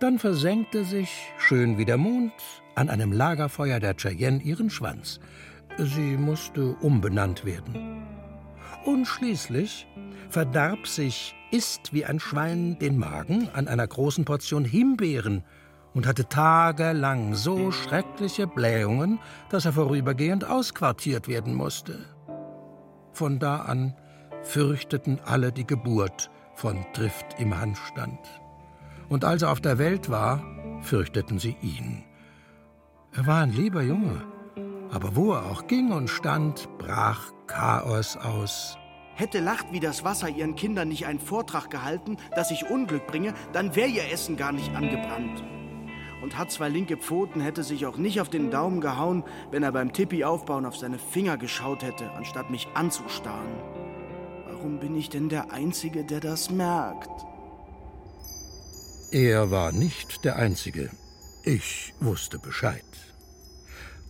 Dann 0.00 0.18
versenkte 0.18 0.84
sich, 0.84 1.10
schön 1.38 1.78
wie 1.78 1.84
der 1.84 1.96
Mond, 1.96 2.32
an 2.78 2.88
einem 2.88 3.12
Lagerfeuer 3.12 3.80
der 3.80 3.96
Cheyenne 3.96 4.40
ihren 4.40 4.70
Schwanz. 4.70 5.18
Sie 5.78 6.16
musste 6.16 6.76
umbenannt 6.80 7.44
werden. 7.44 8.04
Und 8.84 9.06
schließlich 9.06 9.86
verdarb 10.30 10.86
sich 10.86 11.34
Ist 11.50 11.94
wie 11.94 12.04
ein 12.04 12.20
Schwein 12.20 12.78
den 12.78 12.98
Magen 12.98 13.48
an 13.54 13.68
einer 13.68 13.86
großen 13.86 14.26
Portion 14.26 14.64
Himbeeren 14.66 15.44
und 15.94 16.06
hatte 16.06 16.28
tagelang 16.28 17.34
so 17.34 17.72
schreckliche 17.72 18.46
Blähungen, 18.46 19.18
dass 19.48 19.64
er 19.64 19.72
vorübergehend 19.72 20.44
ausquartiert 20.44 21.26
werden 21.26 21.54
musste. 21.54 21.98
Von 23.12 23.38
da 23.38 23.60
an 23.62 23.94
fürchteten 24.42 25.20
alle 25.24 25.50
die 25.50 25.66
Geburt 25.66 26.30
von 26.54 26.84
Trift 26.92 27.38
im 27.38 27.58
Handstand. 27.58 28.20
Und 29.08 29.24
als 29.24 29.42
er 29.42 29.50
auf 29.50 29.62
der 29.62 29.78
Welt 29.78 30.10
war, 30.10 30.42
fürchteten 30.82 31.38
sie 31.38 31.56
ihn. 31.62 32.04
Er 33.18 33.26
war 33.26 33.42
ein 33.42 33.50
lieber 33.50 33.82
Junge, 33.82 34.22
aber 34.92 35.16
wo 35.16 35.32
er 35.32 35.46
auch 35.46 35.66
ging 35.66 35.90
und 35.90 36.08
stand, 36.08 36.68
brach 36.78 37.32
Chaos 37.48 38.16
aus. 38.16 38.78
Hätte 39.16 39.40
Lacht 39.40 39.72
wie 39.72 39.80
das 39.80 40.04
Wasser 40.04 40.28
ihren 40.28 40.54
Kindern 40.54 40.86
nicht 40.86 41.04
einen 41.04 41.18
Vortrag 41.18 41.68
gehalten, 41.68 42.16
dass 42.36 42.52
ich 42.52 42.70
Unglück 42.70 43.08
bringe, 43.08 43.34
dann 43.52 43.74
wäre 43.74 43.88
ihr 43.88 44.08
Essen 44.12 44.36
gar 44.36 44.52
nicht 44.52 44.72
angebrannt. 44.72 45.42
Und 46.22 46.38
hat 46.38 46.52
zwei 46.52 46.68
linke 46.68 46.96
Pfoten, 46.96 47.40
hätte 47.40 47.64
sich 47.64 47.86
auch 47.86 47.96
nicht 47.96 48.20
auf 48.20 48.28
den 48.28 48.52
Daumen 48.52 48.80
gehauen, 48.80 49.24
wenn 49.50 49.64
er 49.64 49.72
beim 49.72 49.92
Tippi 49.92 50.22
aufbauen 50.22 50.64
auf 50.64 50.76
seine 50.76 51.00
Finger 51.00 51.36
geschaut 51.36 51.82
hätte, 51.82 52.12
anstatt 52.12 52.52
mich 52.52 52.68
anzustarren. 52.74 53.50
Warum 54.46 54.78
bin 54.78 54.94
ich 54.94 55.08
denn 55.08 55.28
der 55.28 55.50
Einzige, 55.50 56.04
der 56.04 56.20
das 56.20 56.50
merkt? 56.50 57.10
Er 59.10 59.50
war 59.50 59.72
nicht 59.72 60.24
der 60.24 60.36
Einzige. 60.36 60.92
Ich 61.42 61.94
wusste 61.98 62.38
Bescheid. 62.38 63.07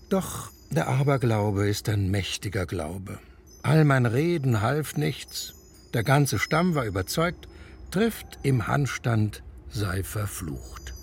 Doch 0.09 0.51
der 0.71 0.89
Aberglaube 0.89 1.69
ist 1.69 1.89
ein 1.89 2.11
mächtiger 2.11 2.65
Glaube. 2.65 3.19
All 3.63 3.85
mein 3.85 4.07
Reden 4.07 4.63
half 4.63 4.97
nichts. 4.97 5.55
Der 5.93 6.03
ganze 6.03 6.39
Stamm 6.39 6.75
war 6.75 6.85
überzeugt, 6.85 7.49
trifft 7.91 8.39
im 8.43 8.67
Handstand 8.67 9.43
sei 9.69 10.03
verflucht. 10.03 10.95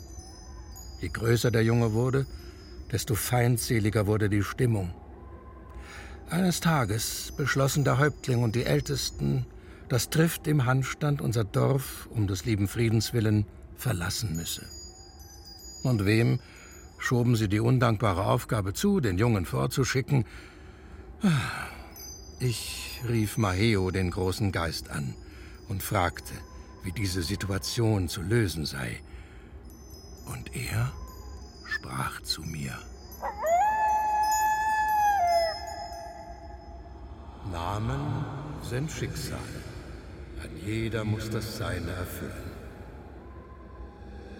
Je 1.01 1.09
größer 1.09 1.51
der 1.51 1.63
Junge 1.63 1.93
wurde, 1.93 2.25
desto 2.91 3.13
feindseliger 3.15 4.07
wurde 4.07 4.29
die 4.29 4.43
Stimmung. 4.43 4.93
Eines 6.29 6.59
Tages 6.59 7.31
beschlossen 7.37 7.83
der 7.83 7.99
Häuptling 7.99 8.41
und 8.41 8.55
die 8.55 8.65
Ältesten, 8.65 9.45
dass 9.89 10.09
Trift 10.09 10.47
im 10.47 10.65
Handstand 10.65 11.21
unser 11.21 11.43
Dorf 11.43 12.07
um 12.09 12.25
des 12.25 12.45
lieben 12.45 12.67
Friedens 12.67 13.13
willen 13.13 13.45
verlassen 13.75 14.35
müsse. 14.35 14.65
Und 15.83 16.05
wem 16.05 16.39
schoben 17.05 17.35
sie 17.35 17.47
die 17.47 17.59
undankbare 17.59 18.25
Aufgabe 18.25 18.73
zu, 18.73 18.99
den 18.99 19.19
Jungen 19.19 19.45
vorzuschicken? 19.45 20.25
Ich 22.39 22.99
rief 23.07 23.37
Maheo, 23.37 23.91
den 23.91 24.09
großen 24.09 24.51
Geist, 24.51 24.89
an 24.89 25.13
und 25.69 25.83
fragte, 25.83 26.33
wie 26.83 26.91
diese 26.91 27.21
Situation 27.21 28.09
zu 28.09 28.23
lösen 28.23 28.65
sei. 28.65 28.99
Und 30.25 30.55
er 30.55 30.91
sprach 31.65 32.21
zu 32.21 32.41
mir. 32.41 32.73
Namen 37.51 38.25
sind 38.63 38.91
Schicksal. 38.91 39.37
Ein 40.41 40.49
jeder 40.65 41.03
muss 41.03 41.29
das 41.29 41.57
Seine 41.57 41.91
erfüllen. 41.91 42.54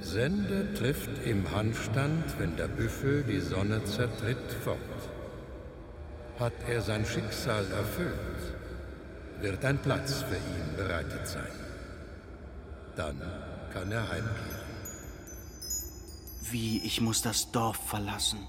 Sende 0.06 0.72
trifft 0.76 1.10
im 1.26 1.50
Handstand, 1.52 2.24
wenn 2.38 2.56
der 2.56 2.68
Büffel 2.68 3.24
die 3.24 3.40
Sonne 3.40 3.84
zertritt, 3.86 4.52
fort. 4.64 4.78
Hat 6.40 6.54
er 6.70 6.84
sein 6.84 7.06
Schicksal 7.08 7.66
erfüllt, 7.72 8.54
wird 9.42 9.66
ein 9.66 9.80
Platz 9.80 10.22
für 10.22 10.36
ihn 10.36 10.78
bereitet 10.78 11.28
sein. 11.28 11.52
Dann 12.96 13.20
kann 13.74 13.92
er 13.92 14.08
heimkehren. 14.08 14.66
Wie, 16.52 16.86
ich 16.86 17.02
muss 17.02 17.24
das 17.24 17.52
Dorf 17.52 17.78
verlassen. 17.78 18.40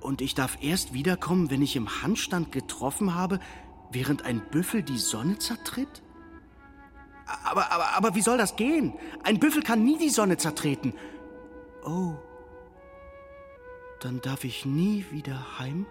Und 0.00 0.22
ich 0.22 0.34
darf 0.34 0.56
erst 0.62 0.94
wiederkommen, 0.94 1.50
wenn 1.50 1.60
ich 1.60 1.76
im 1.76 2.02
Handstand 2.02 2.52
getroffen 2.52 3.14
habe, 3.14 3.38
während 3.92 4.24
ein 4.24 4.40
Büffel 4.50 4.82
die 4.82 4.98
Sonne 4.98 5.38
zertritt? 5.38 6.02
Aber, 7.56 7.72
aber, 7.72 7.96
aber 7.96 8.14
wie 8.14 8.20
soll 8.20 8.36
das 8.36 8.56
gehen? 8.56 8.92
Ein 9.24 9.38
Büffel 9.38 9.62
kann 9.62 9.82
nie 9.82 9.96
die 9.96 10.10
Sonne 10.10 10.36
zertreten. 10.36 10.92
Oh. 11.86 12.12
Dann 14.00 14.20
darf 14.20 14.44
ich 14.44 14.66
nie 14.66 15.06
wieder 15.10 15.58
heim? 15.58 15.86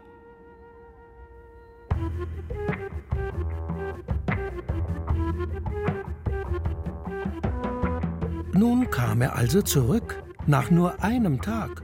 Nun 8.53 8.91
kam 8.91 9.21
er 9.23 9.35
also 9.35 9.63
zurück, 9.63 10.23
nach 10.45 10.69
nur 10.69 11.03
einem 11.03 11.41
Tag. 11.41 11.81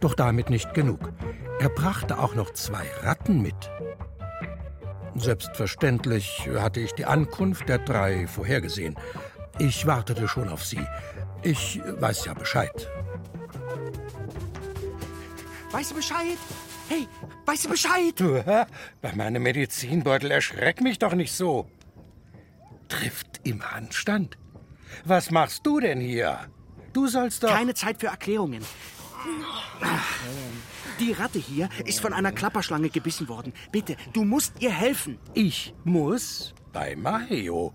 Doch 0.00 0.12
damit 0.12 0.50
nicht 0.50 0.74
genug. 0.74 1.14
Er 1.60 1.70
brachte 1.70 2.18
auch 2.18 2.34
noch 2.34 2.52
zwei 2.52 2.84
Ratten 3.00 3.40
mit. 3.40 3.70
Selbstverständlich 5.20 6.48
hatte 6.58 6.80
ich 6.80 6.92
die 6.92 7.04
Ankunft 7.04 7.68
der 7.68 7.78
drei 7.78 8.26
vorhergesehen. 8.26 8.96
Ich 9.58 9.86
wartete 9.86 10.28
schon 10.28 10.48
auf 10.48 10.64
sie. 10.64 10.84
Ich 11.42 11.80
weiß 11.84 12.26
ja 12.26 12.34
Bescheid. 12.34 12.88
Weißt 15.70 15.90
du 15.90 15.96
Bescheid? 15.96 16.38
Hey, 16.88 17.06
weißt 17.44 17.66
du 17.66 17.68
Bescheid? 17.68 18.14
Du, 18.16 18.36
hä? 18.42 18.64
bei 19.02 19.12
meinem 19.14 19.42
Medizinbeutel 19.42 20.30
erschreck 20.30 20.80
mich 20.80 20.98
doch 20.98 21.14
nicht 21.14 21.32
so. 21.32 21.68
Trifft 22.88 23.40
im 23.44 23.62
Handstand? 23.62 24.38
Was 25.04 25.30
machst 25.30 25.66
du 25.66 25.80
denn 25.80 26.00
hier? 26.00 26.38
Du 26.92 27.06
sollst 27.06 27.42
doch. 27.42 27.50
Keine 27.50 27.74
Zeit 27.74 28.00
für 28.00 28.06
Erklärungen. 28.06 28.64
Die 31.00 31.12
Ratte 31.12 31.38
hier 31.38 31.68
ist 31.84 32.00
von 32.00 32.12
einer 32.12 32.32
Klapperschlange 32.32 32.90
gebissen 32.90 33.28
worden. 33.28 33.52
Bitte, 33.70 33.96
du 34.12 34.24
musst 34.24 34.54
ihr 34.60 34.70
helfen. 34.72 35.18
Ich 35.32 35.72
muss? 35.84 36.54
Bei 36.72 36.96
Maheo. 36.96 37.72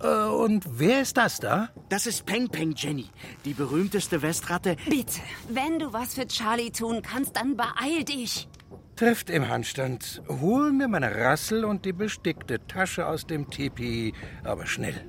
Äh, 0.00 0.06
und 0.06 0.64
wer 0.78 1.02
ist 1.02 1.16
das 1.18 1.40
da? 1.40 1.68
Das 1.90 2.06
ist 2.06 2.24
Peng 2.24 2.48
Peng 2.48 2.74
Jenny, 2.74 3.10
die 3.44 3.52
berühmteste 3.52 4.22
Westratte. 4.22 4.76
Bitte, 4.88 5.20
wenn 5.50 5.78
du 5.78 5.92
was 5.92 6.14
für 6.14 6.26
Charlie 6.26 6.70
tun 6.70 7.02
kannst, 7.02 7.36
dann 7.36 7.54
beeil 7.56 8.02
dich. 8.04 8.48
Trifft 8.96 9.28
im 9.28 9.48
Handstand. 9.48 10.22
Hol 10.28 10.72
mir 10.72 10.88
meine 10.88 11.14
Rassel 11.14 11.64
und 11.64 11.84
die 11.84 11.92
bestickte 11.92 12.66
Tasche 12.66 13.06
aus 13.06 13.26
dem 13.26 13.50
Tipi, 13.50 14.14
aber 14.42 14.66
schnell. 14.66 15.04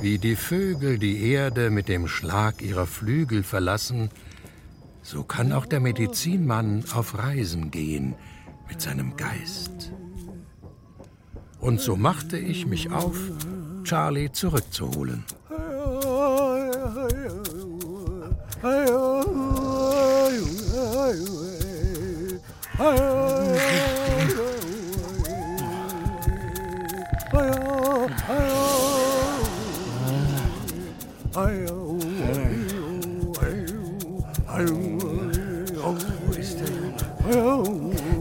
Wie 0.00 0.18
die 0.18 0.36
Vögel 0.36 0.98
die 0.98 1.32
Erde 1.32 1.70
mit 1.70 1.88
dem 1.88 2.06
Schlag 2.06 2.62
ihrer 2.62 2.86
Flügel 2.86 3.42
verlassen, 3.42 4.10
so 5.02 5.24
kann 5.24 5.52
auch 5.52 5.66
der 5.66 5.80
Medizinmann 5.80 6.84
auf 6.94 7.18
Reisen 7.18 7.72
gehen 7.72 8.14
mit 8.68 8.80
seinem 8.80 9.16
Geist. 9.16 9.92
Und 11.58 11.80
so 11.80 11.96
machte 11.96 12.38
ich 12.38 12.66
mich 12.66 12.92
auf, 12.92 13.18
Charlie 13.82 14.30
zurückzuholen. 14.30 15.24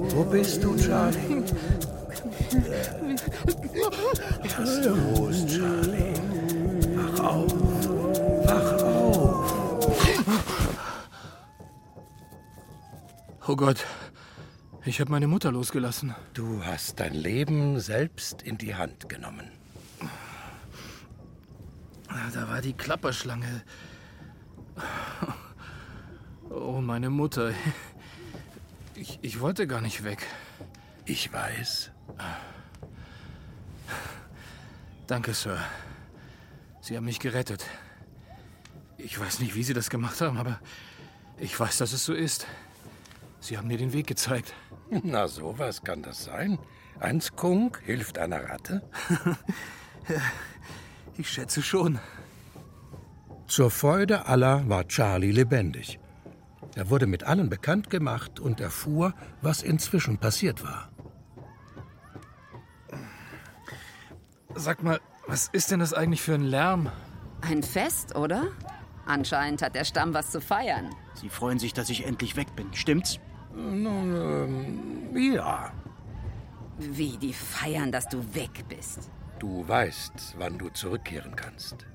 Wo 0.09 0.23
bist 0.25 0.63
du, 0.63 0.75
Charlie? 0.75 1.43
Was 4.57 4.69
ist 4.69 4.85
los, 4.85 5.45
Charlie? 5.45 6.13
Wach 6.95 7.19
auf. 7.23 7.53
Wach 8.45 8.83
auf. 8.83 9.53
Oh 13.47 13.55
Gott, 13.55 13.85
ich 14.85 14.99
habe 14.99 15.11
meine 15.11 15.27
Mutter 15.27 15.51
losgelassen. 15.51 16.13
Du 16.33 16.63
hast 16.63 16.99
dein 16.99 17.13
Leben 17.13 17.79
selbst 17.79 18.41
in 18.41 18.57
die 18.57 18.75
Hand 18.75 19.07
genommen. 19.09 19.56
Ah, 22.07 22.29
Da 22.33 22.47
war 22.49 22.61
die 22.61 22.73
Klapperschlange. 22.73 23.63
Oh, 26.49 26.79
meine 26.81 27.09
Mutter. 27.09 27.51
Ich, 28.95 29.19
ich 29.21 29.39
wollte 29.39 29.67
gar 29.67 29.81
nicht 29.81 30.03
weg. 30.03 30.25
Ich 31.05 31.31
weiß. 31.31 31.91
Danke, 35.07 35.33
Sir. 35.33 35.57
Sie 36.81 36.95
haben 36.95 37.05
mich 37.05 37.19
gerettet. 37.19 37.65
Ich 38.97 39.19
weiß 39.19 39.39
nicht, 39.39 39.55
wie 39.55 39.63
Sie 39.63 39.73
das 39.73 39.89
gemacht 39.89 40.19
haben, 40.21 40.37
aber 40.37 40.59
ich 41.37 41.57
weiß, 41.59 41.77
dass 41.77 41.93
es 41.93 42.03
so 42.05 42.13
ist. 42.13 42.47
Sie 43.39 43.57
haben 43.57 43.67
mir 43.67 43.77
den 43.77 43.93
Weg 43.93 44.07
gezeigt. 44.07 44.53
Na, 44.89 45.27
sowas 45.27 45.83
kann 45.83 46.01
das 46.01 46.23
sein. 46.23 46.57
Ein 46.99 47.21
Skunk 47.21 47.81
hilft 47.85 48.17
einer 48.17 48.49
Ratte? 48.49 48.81
ich 51.19 51.29
schätze 51.29 51.61
schon. 51.61 51.99
Zur 53.47 53.71
Freude 53.71 54.25
aller 54.25 54.67
war 54.67 54.87
Charlie 54.87 55.31
lebendig. 55.31 55.99
Er 56.75 56.89
wurde 56.89 57.07
mit 57.07 57.23
allen 57.23 57.49
bekannt 57.49 57.89
gemacht 57.89 58.39
und 58.39 58.59
erfuhr, 58.59 59.13
was 59.41 59.63
inzwischen 59.63 60.17
passiert 60.17 60.63
war. 60.63 60.89
Sag 64.53 64.83
mal, 64.83 64.99
was 65.27 65.49
ist 65.51 65.71
denn 65.71 65.79
das 65.79 65.93
eigentlich 65.93 66.21
für 66.21 66.33
ein 66.33 66.43
Lärm? 66.43 66.91
Ein 67.41 67.63
Fest, 67.63 68.15
oder? 68.15 68.47
Anscheinend 69.05 69.61
hat 69.61 69.75
der 69.75 69.85
Stamm 69.85 70.13
was 70.13 70.31
zu 70.31 70.41
feiern. 70.41 70.89
Sie 71.13 71.29
freuen 71.29 71.59
sich, 71.59 71.73
dass 71.73 71.89
ich 71.89 72.05
endlich 72.05 72.35
weg 72.35 72.55
bin. 72.55 72.73
Stimmt's? 72.73 73.19
Nun, 73.55 74.15
ähm, 74.15 75.33
ja. 75.33 75.71
Wie 76.77 77.17
die 77.17 77.33
feiern, 77.33 77.91
dass 77.91 78.07
du 78.07 78.19
weg 78.35 78.65
bist. 78.67 79.09
Du 79.39 79.67
weißt, 79.67 80.35
wann 80.37 80.57
du 80.57 80.69
zurückkehren 80.69 81.35
kannst. 81.35 81.85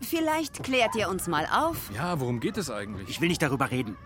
Vielleicht 0.00 0.62
klärt 0.62 0.94
ihr 0.94 1.08
uns 1.08 1.26
mal 1.26 1.46
auf. 1.46 1.90
Ja, 1.94 2.20
worum 2.20 2.40
geht 2.40 2.56
es 2.56 2.70
eigentlich? 2.70 3.08
Ich 3.08 3.20
will 3.20 3.28
nicht 3.28 3.42
darüber 3.42 3.70
reden. 3.70 3.96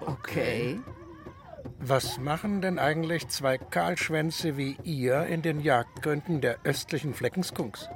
Okay. 0.00 0.80
Was 1.78 2.18
machen 2.18 2.60
denn 2.60 2.78
eigentlich 2.78 3.28
zwei 3.28 3.58
Kahlschwänze 3.58 4.56
wie 4.56 4.76
ihr 4.82 5.26
in 5.26 5.42
den 5.42 5.60
Jagdgründen 5.60 6.40
der 6.40 6.58
östlichen 6.64 7.14
Fleckenskunks? 7.14 7.88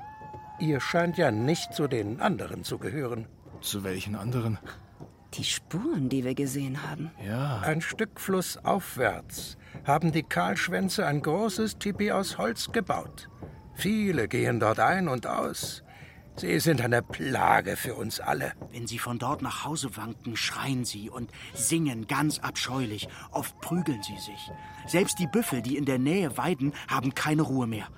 Ihr 0.59 0.81
scheint 0.81 1.17
ja 1.17 1.31
nicht 1.31 1.75
zu 1.75 1.89
den 1.89 2.21
anderen 2.21 2.65
zu 2.65 2.79
gehören. 2.79 3.27
Zu 3.61 3.85
welchen 3.85 4.15
anderen? 4.15 4.59
Die 5.35 5.45
Spuren, 5.45 6.09
die 6.09 6.25
wir 6.25 6.35
gesehen 6.35 6.83
haben. 6.89 7.11
Ja. 7.25 7.61
Ein 7.61 7.81
Stück 7.81 8.21
flussaufwärts 8.21 9.57
haben 9.85 10.13
die 10.13 10.25
Kahlschwänze 10.25 11.07
ein 11.07 11.23
großes 11.23 11.79
Tipi 11.79 12.11
aus 12.11 12.37
Holz 12.37 12.73
gebaut. 12.73 13.29
Viele 13.75 14.29
gehen 14.29 14.61
dort 14.61 14.81
ein 14.81 15.09
und 15.09 15.27
aus. 15.27 15.83
Sie 16.37 16.59
sind 16.59 16.81
eine 16.81 17.03
Plage 17.03 17.77
für 17.77 17.95
uns 17.95 18.19
alle. 18.19 18.53
Wenn 18.73 18.87
sie 18.87 18.99
von 18.99 19.19
dort 19.19 19.43
nach 19.43 19.65
Hause 19.65 19.97
wanken, 19.97 20.37
schreien 20.37 20.85
sie 20.85 21.11
und 21.11 21.31
singen 21.53 22.07
ganz 22.07 22.39
abscheulich. 22.39 23.09
Oft 23.31 23.61
prügeln 23.61 24.03
sie 24.03 24.17
sich. 24.17 24.51
Selbst 24.87 25.19
die 25.19 25.27
Büffel, 25.27 25.61
die 25.61 25.77
in 25.77 25.85
der 25.85 25.99
Nähe 25.99 26.39
weiden, 26.39 26.73
haben 26.89 27.15
keine 27.15 27.43
Ruhe 27.43 27.67
mehr. 27.67 27.89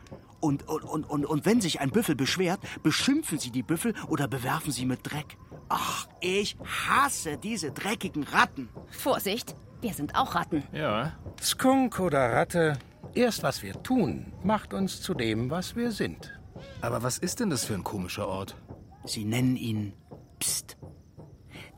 Und, 0.40 0.68
und, 0.68 0.82
und, 0.82 1.04
und, 1.04 1.24
und 1.24 1.46
wenn 1.46 1.60
sich 1.60 1.80
ein 1.80 1.90
Büffel 1.90 2.16
beschwert, 2.16 2.58
beschimpfen 2.82 3.38
sie 3.38 3.52
die 3.52 3.62
Büffel 3.62 3.94
oder 4.08 4.26
bewerfen 4.26 4.72
sie 4.72 4.86
mit 4.86 5.00
Dreck. 5.04 5.36
Ach, 5.68 6.08
ich 6.20 6.56
hasse 6.88 7.38
diese 7.38 7.70
dreckigen 7.70 8.24
Ratten. 8.24 8.68
Vorsicht, 8.90 9.54
wir 9.80 9.94
sind 9.94 10.16
auch 10.16 10.34
Ratten. 10.34 10.64
Ja. 10.72 11.12
Skunk 11.40 12.00
oder 12.00 12.32
Ratte, 12.32 12.76
erst 13.14 13.42
was 13.42 13.62
wir 13.62 13.82
tun, 13.82 14.32
macht 14.42 14.74
uns 14.74 15.00
zu 15.00 15.14
dem, 15.14 15.50
was 15.50 15.76
wir 15.76 15.92
sind. 15.92 16.38
Aber 16.80 17.02
was 17.02 17.18
ist 17.18 17.40
denn 17.40 17.50
das 17.50 17.64
für 17.64 17.74
ein 17.74 17.84
komischer 17.84 18.28
Ort? 18.28 18.56
Sie 19.04 19.24
nennen 19.24 19.56
ihn 19.56 19.94
Psst. 20.38 20.76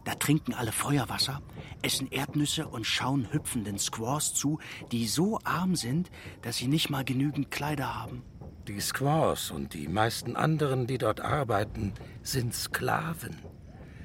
Da 0.05 0.15
trinken 0.15 0.55
alle 0.55 0.73
Feuerwasser, 0.73 1.41
essen 1.83 2.11
Erdnüsse 2.11 2.67
und 2.67 2.87
schauen 2.87 3.33
hüpfenden 3.33 3.79
Squaws 3.79 4.35
zu, 4.35 4.59
die 4.93 5.07
so 5.07 5.39
arm 5.45 5.77
sind, 5.77 6.11
dass 6.43 6.57
sie 6.57 6.69
nicht 6.69 6.91
mal 6.91 7.05
genügend 7.05 7.51
Kleider 7.51 7.95
haben. 7.95 8.23
Die 8.69 8.81
Squaws 8.81 9.51
und 9.51 9.75
die 9.75 9.89
meisten 9.89 10.37
anderen, 10.37 10.87
die 10.87 10.97
dort 10.97 11.21
arbeiten, 11.21 11.93
sind 12.23 12.55
Sklaven. 12.55 13.37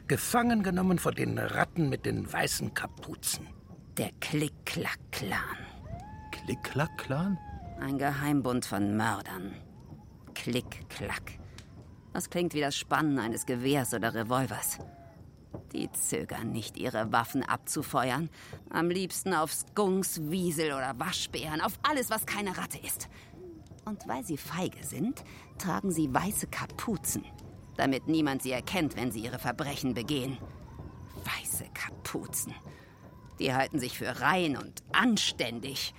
Gefangen 0.08 0.64
genommen 0.64 1.00
von 1.00 1.16
den 1.16 1.38
Ratten 1.38 1.88
mit 1.88 2.06
den 2.06 2.32
weißen 2.32 2.74
Kapuzen. 2.74 3.48
Der 3.98 4.12
Klick-Klack-Clan. 4.20 5.40
Klick-Klack-Clan? 6.50 7.38
Ein 7.80 8.00
Geheimbund 8.00 8.66
von 8.66 8.98
Mördern. 8.98 9.54
Klick-Klack. 10.34 11.38
Das 12.12 12.32
klingt 12.32 12.56
wie 12.56 12.60
das 12.60 12.76
Spannen 12.76 13.20
eines 13.20 13.46
Gewehrs 13.46 13.94
oder 13.94 14.16
Revolvers. 14.16 14.80
Die 15.74 15.92
zögern 15.92 16.52
nicht, 16.52 16.76
ihre 16.76 17.12
Waffen 17.12 17.44
abzufeuern. 17.44 18.32
Am 18.72 18.90
liebsten 18.90 19.36
auf 19.36 19.54
Skunks, 19.54 20.22
Wiesel 20.24 20.72
oder 20.72 20.98
Waschbären, 20.98 21.62
auf 21.62 21.74
alles, 21.88 22.10
was 22.10 22.26
keine 22.26 22.58
Ratte 22.58 22.80
ist. 22.80 23.10
Und 23.86 24.08
weil 24.08 24.26
sie 24.26 24.38
feige 24.38 24.84
sind, 24.84 25.24
tragen 25.60 25.92
sie 25.92 26.12
weiße 26.12 26.48
Kapuzen, 26.48 27.26
damit 27.78 28.08
niemand 28.08 28.42
sie 28.42 28.54
erkennt, 28.54 28.98
wenn 28.98 29.12
sie 29.12 29.20
ihre 29.20 29.38
Verbrechen 29.38 29.94
begehen. 29.94 30.40
Weiße 31.26 31.66
Kapuzen. 31.76 32.56
Die 33.38 33.54
halten 33.54 33.78
sich 33.78 34.00
für 34.00 34.20
rein 34.20 34.58
und 34.58 34.82
anständig. 34.92 35.94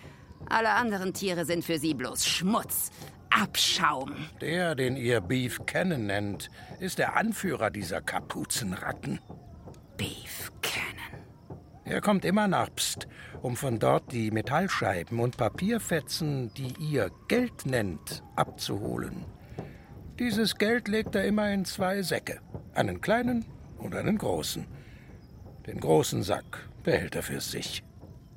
Alle 0.48 0.70
anderen 0.70 1.12
Tiere 1.12 1.44
sind 1.44 1.64
für 1.64 1.78
sie 1.78 1.94
bloß 1.94 2.26
Schmutz, 2.26 2.90
Abschaum. 3.30 4.14
Der, 4.40 4.74
den 4.74 4.96
ihr 4.96 5.20
Beef 5.20 5.60
Cannon 5.66 6.06
nennt, 6.06 6.50
ist 6.80 6.98
der 6.98 7.16
Anführer 7.16 7.70
dieser 7.70 8.00
Kapuzenratten. 8.00 9.20
Beef 9.96 10.50
Cannon. 10.62 11.24
Er 11.84 12.00
kommt 12.00 12.24
immer 12.24 12.48
nach 12.48 12.70
Pst, 12.74 13.06
um 13.42 13.56
von 13.56 13.78
dort 13.78 14.12
die 14.12 14.30
Metallscheiben 14.30 15.18
und 15.20 15.36
Papierfetzen, 15.36 16.52
die 16.54 16.74
ihr 16.78 17.10
Geld 17.28 17.66
nennt, 17.66 18.22
abzuholen. 18.36 19.24
Dieses 20.18 20.56
Geld 20.56 20.88
legt 20.88 21.14
er 21.14 21.24
immer 21.24 21.50
in 21.50 21.64
zwei 21.64 22.02
Säcke. 22.02 22.40
Einen 22.74 23.00
kleinen 23.00 23.46
und 23.78 23.94
einen 23.94 24.18
großen. 24.18 24.66
Den 25.66 25.80
großen 25.80 26.22
Sack 26.22 26.68
behält 26.82 27.16
er 27.16 27.22
für 27.22 27.40
sich. 27.40 27.82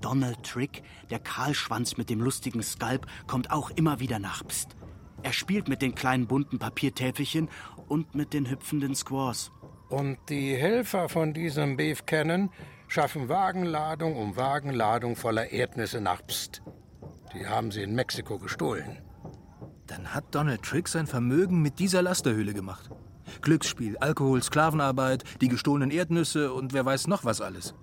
Donald 0.04 0.44
Trick, 0.44 0.84
der 1.10 1.20
Kahlschwanz 1.20 1.96
mit 1.96 2.10
dem 2.10 2.20
lustigen 2.20 2.62
Skalp, 2.62 3.08
kommt 3.26 3.52
auch 3.52 3.70
immer 3.72 4.02
wieder 4.02 4.20
nach 4.20 4.46
Pst. 4.46 4.76
Er 5.22 5.32
spielt 5.32 5.70
mit 5.70 5.82
den 5.82 5.96
kleinen 5.96 6.28
bunten 6.28 6.60
Papiertäfelchen 6.60 7.48
und 7.88 8.14
mit 8.14 8.34
den 8.34 8.50
hüpfenden 8.50 8.96
Squaws. 8.96 9.52
Und 9.88 10.18
die 10.28 10.56
Helfer 10.56 11.08
von 11.08 11.34
diesem 11.34 11.78
Beef 11.78 12.06
Cannon 12.06 12.50
schaffen 12.90 13.30
Wagenladung 13.30 14.18
um 14.18 14.36
Wagenladung 14.36 15.16
voller 15.16 15.52
Erdnüsse 15.52 16.02
nach 16.02 16.22
Pst. 16.28 16.62
Die 17.34 17.48
haben 17.48 17.72
sie 17.72 17.84
in 17.84 17.96
Mexiko 17.96 18.38
gestohlen. 18.40 19.02
Dann 19.88 20.14
hat 20.14 20.36
Donald 20.36 20.64
Trick 20.64 20.90
sein 20.90 21.08
Vermögen 21.08 21.62
mit 21.62 21.80
dieser 21.80 22.02
Lasterhöhle 22.02 22.54
gemacht. 22.54 22.90
Glücksspiel, 23.42 23.98
Alkohol, 23.98 24.44
Sklavenarbeit, 24.44 25.24
die 25.40 25.48
gestohlenen 25.48 25.92
Erdnüsse 25.92 26.52
und 26.52 26.74
wer 26.74 26.86
weiß 26.86 27.08
noch 27.08 27.24
was 27.24 27.40
alles. 27.40 27.74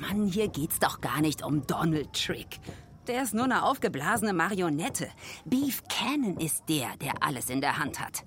Mann, 0.00 0.26
hier 0.26 0.48
geht's 0.48 0.78
doch 0.78 1.00
gar 1.00 1.20
nicht 1.20 1.42
um 1.42 1.66
Donald 1.66 2.12
Trick. 2.12 2.60
Der 3.06 3.22
ist 3.22 3.34
nur 3.34 3.44
eine 3.44 3.64
aufgeblasene 3.64 4.32
Marionette. 4.32 5.08
Beef 5.44 5.82
Cannon 5.88 6.38
ist 6.38 6.64
der, 6.68 6.96
der 6.96 7.22
alles 7.22 7.50
in 7.50 7.60
der 7.60 7.78
Hand 7.78 8.00
hat. 8.00 8.24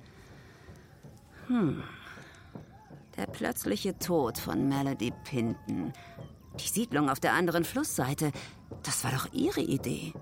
Hm. 1.48 1.84
Der 3.16 3.26
plötzliche 3.26 3.98
Tod 3.98 4.38
von 4.38 4.68
Melody 4.68 5.12
Pinton. 5.24 5.94
Die 6.60 6.68
Siedlung 6.68 7.10
auf 7.10 7.20
der 7.20 7.34
anderen 7.34 7.64
Flussseite, 7.64 8.32
das 8.84 9.04
war 9.04 9.12
doch 9.12 9.34
ihre 9.34 9.62
Idee. 9.62 10.14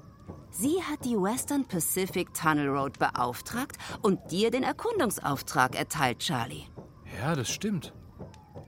Sie 0.52 0.82
hat 0.82 1.04
die 1.04 1.18
Western 1.18 1.66
Pacific 1.66 2.34
Tunnel 2.34 2.70
Road 2.70 2.98
beauftragt 2.98 3.78
und 4.02 4.32
dir 4.32 4.52
den 4.52 4.64
Erkundungsauftrag 4.64 5.76
erteilt, 5.76 6.20
Charlie. 6.20 6.64
Ja, 7.20 7.36
das 7.36 7.50
stimmt. 7.50 7.94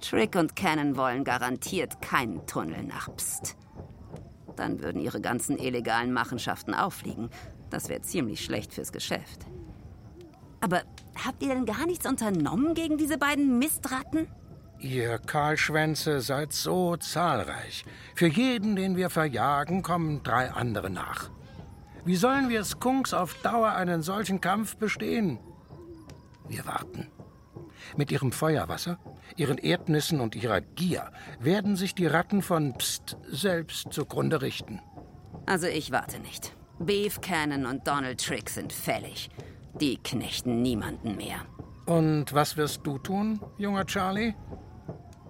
Trick 0.02 0.36
und 0.36 0.56
Cannon 0.56 0.96
wollen 0.96 1.24
garantiert 1.24 2.02
keinen 2.02 2.46
Tunnel 2.48 2.84
nach 2.84 3.10
Pst. 3.16 3.56
Dann 4.56 4.82
würden 4.82 5.02
ihre 5.02 5.22
ganzen 5.22 5.58
illegalen 5.58 6.14
Machenschaften 6.14 6.74
auffliegen. 6.74 7.30
Das 7.70 7.90
wäre 7.90 8.02
ziemlich 8.02 8.44
schlecht 8.44 8.74
fürs 8.74 8.92
Geschäft. 8.92 9.46
Aber 10.62 10.84
habt 11.24 11.44
ihr 11.44 11.50
denn 11.50 11.66
gar 11.66 11.86
nichts 11.86 12.06
unternommen 12.06 12.74
gegen 12.74 12.98
diese 12.98 13.18
beiden 13.18 13.60
Mistratten? 13.60 14.28
Ihr 14.80 15.18
Kahlschwänze 15.18 16.22
seid 16.22 16.54
so 16.54 16.98
zahlreich. 16.98 17.84
Für 18.16 18.28
jeden, 18.28 18.76
den 18.76 18.96
wir 18.96 19.10
verjagen, 19.10 19.82
kommen 19.82 20.22
drei 20.24 20.52
andere 20.52 20.90
nach. 20.90 21.30
Wie 22.06 22.16
sollen 22.16 22.50
wir 22.50 22.64
Skunks 22.64 23.14
auf 23.14 23.34
Dauer 23.42 23.72
einen 23.74 24.02
solchen 24.02 24.40
Kampf 24.40 24.78
bestehen? 24.78 25.40
Wir 26.48 26.66
warten. 26.66 27.08
Mit 27.98 28.12
ihrem 28.12 28.32
Feuerwasser, 28.32 29.00
ihren 29.36 29.58
Erdnüssen 29.58 30.22
und 30.22 30.36
ihrer 30.36 30.62
Gier 30.62 31.12
werden 31.40 31.76
sich 31.76 31.96
die 31.96 32.06
Ratten 32.06 32.44
von 32.44 32.78
Pst 32.78 33.18
selbst 33.28 33.92
zugrunde 33.92 34.42
richten. 34.42 34.80
Also 35.48 35.66
ich 35.66 35.92
warte 35.92 36.20
nicht. 36.20 36.56
Beef 36.80 37.22
Cannon 37.22 37.66
und 37.66 37.88
Donald 37.88 38.24
Trick 38.24 38.52
sind 38.52 38.72
fällig. 38.72 39.30
Die 39.82 39.98
knechten 39.98 40.62
niemanden 40.62 41.18
mehr. 41.18 41.40
Und 41.88 42.34
was 42.34 42.56
wirst 42.56 42.86
du 42.86 43.00
tun, 43.00 43.40
junger 43.58 43.86
Charlie? 43.86 44.36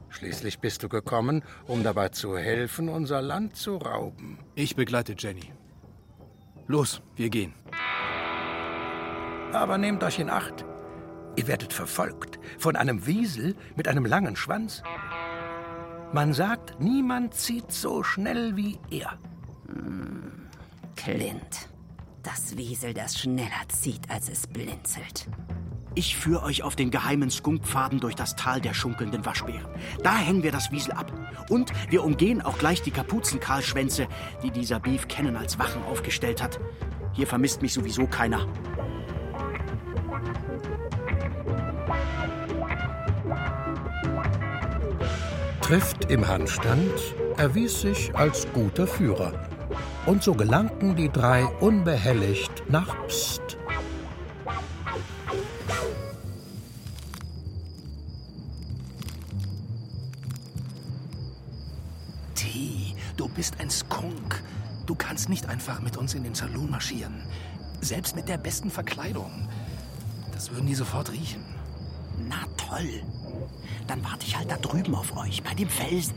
Schließlich 0.09 0.59
bist 0.59 0.84
du 0.84 0.89
gekommen, 0.89 1.43
um 1.68 1.84
dabei 1.84 2.09
zu 2.09 2.38
helfen, 2.38 2.89
unser 2.89 3.22
Land 3.22 3.55
zu 3.55 3.78
rauben. 3.78 4.39
Ich 4.55 4.76
begleite 4.76 5.15
Jenny. 5.18 5.53
Los, 6.65 7.01
wir 7.15 7.30
gehen. 7.30 7.53
Aber 9.53 9.78
nehmt 9.78 10.03
euch 10.03 10.20
in 10.20 10.30
Acht. 10.30 10.65
Ihr 11.38 11.47
werdet 11.47 11.71
verfolgt 11.71 12.39
von 12.57 12.75
einem 12.75 13.05
Wiesel 13.05 13.55
mit 13.75 13.88
einem 13.88 14.05
langen 14.05 14.35
Schwanz. 14.35 14.81
Man 16.11 16.33
sagt, 16.33 16.79
niemand 16.79 17.35
zieht 17.35 17.71
so 17.71 18.01
schnell 18.01 18.57
wie 18.57 18.79
er. 18.89 19.19
Hm, 19.67 20.47
Clint. 20.95 21.69
Das 22.23 22.57
Wiesel, 22.57 22.93
das 22.93 23.19
schneller 23.19 23.69
zieht, 23.69 24.09
als 24.09 24.29
es 24.29 24.47
blinzelt. 24.47 25.27
Ich 25.93 26.17
führe 26.17 26.43
euch 26.43 26.63
auf 26.63 26.75
den 26.75 26.91
geheimen 26.91 27.29
Skunkpfaden 27.29 27.99
durch 27.99 28.15
das 28.15 28.35
Tal 28.35 28.59
der 28.59 28.73
schunkelnden 28.73 29.25
Waschbären. 29.25 29.71
Da 30.03 30.17
hängen 30.17 30.43
wir 30.43 30.51
das 30.51 30.71
Wiesel 30.71 30.93
ab. 30.93 31.11
Und 31.49 31.71
wir 31.91 32.03
umgehen 32.03 32.41
auch 32.41 32.57
gleich 32.57 32.81
die 32.81 32.91
Kapuzenkahlschwänze, 32.91 34.07
die 34.43 34.51
dieser 34.51 34.79
Beef 34.79 35.07
Cannon 35.07 35.35
als 35.35 35.59
Wachen 35.59 35.83
aufgestellt 35.83 36.41
hat. 36.41 36.59
Hier 37.13 37.27
vermisst 37.27 37.61
mich 37.61 37.73
sowieso 37.73 38.07
keiner. 38.07 38.47
Trifft 45.68 46.09
im 46.09 46.26
Handstand 46.26 46.93
erwies 47.36 47.82
sich 47.82 48.15
als 48.15 48.47
guter 48.53 48.88
Führer. 48.88 49.34
Und 50.05 50.24
so 50.24 50.34
gelangten 50.34 50.95
die 50.95 51.09
drei 51.09 51.43
unbehelligt 51.43 52.63
nach 52.70 52.95
Pst. 53.07 53.57
T, 62.34 62.95
du 63.18 63.28
bist 63.28 63.59
ein 63.59 63.70
Skunk. 63.70 64.41
Du 64.86 64.95
kannst 64.95 65.28
nicht 65.28 65.49
einfach 65.49 65.82
mit 65.82 65.97
uns 65.97 66.13
in 66.13 66.24
den 66.24 66.34
Saloon 66.34 66.72
marschieren. 66.72 67.24
Selbst 67.82 68.15
mit 68.15 68.30
der 68.30 68.38
besten 68.38 68.72
Verkleidung. 68.72 69.49
Das 70.32 70.49
würden 70.49 70.68
die 70.68 70.76
sofort 70.76 71.11
riechen. 71.11 71.43
Na 72.30 72.45
toll. 72.68 73.01
Dann 73.88 74.03
warte 74.03 74.26
ich 74.26 74.38
halt 74.38 74.51
da 74.51 74.57
drüben 74.57 74.95
auf 74.95 75.15
euch, 75.18 75.43
bei 75.43 75.53
dem 75.53 75.70
Felsen. 75.70 76.15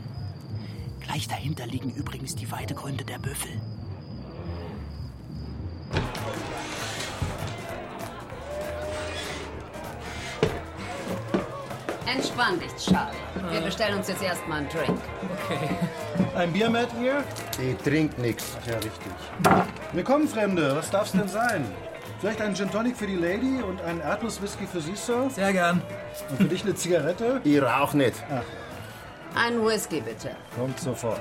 Gleich 0.99 1.27
dahinter 1.27 1.65
liegen 1.65 1.91
übrigens 1.91 2.35
die 2.35 2.51
Weidegründe 2.51 3.03
der 3.03 3.19
Büffel. 3.19 3.51
Entspann 12.05 12.59
dich, 12.59 12.75
Charlie. 12.77 13.17
Wir 13.51 13.61
bestellen 13.61 13.97
uns 13.97 14.07
jetzt 14.09 14.21
erstmal 14.21 14.59
einen 14.59 14.69
Drink. 14.69 14.99
Okay. 15.45 15.69
Ein 16.35 16.51
Bier, 16.51 16.69
Matt, 16.69 16.89
ihr? 17.01 17.23
Die 17.57 17.73
trinkt 17.75 18.19
nichts. 18.19 18.57
Ach 18.61 18.67
ja, 18.67 18.75
richtig. 18.75 19.11
Willkommen, 19.93 20.27
Fremde. 20.27 20.75
Was 20.75 20.89
darf's 20.89 21.13
denn 21.13 21.27
sein? 21.27 21.65
Vielleicht 22.21 22.39
einen 22.41 22.55
Gin 22.55 22.69
Tonic 22.69 22.95
für 22.95 23.07
die 23.07 23.15
Lady 23.15 23.61
und 23.63 23.81
einen 23.81 23.99
Erdnusswhisky 23.99 24.67
für 24.67 24.79
Sie, 24.79 24.95
Sir? 24.95 25.27
Sehr 25.31 25.51
gern. 25.53 25.81
Und 26.29 26.37
für 26.37 26.43
dich 26.45 26.63
eine 26.63 26.75
Zigarette? 26.75 27.41
Ich 27.43 27.59
rauch 27.61 27.93
nicht. 27.93 28.13
Ach, 28.31 28.43
Ein 29.35 29.65
Whisky, 29.65 30.01
bitte. 30.01 30.35
kommt 30.55 30.79
sofort. 30.79 31.19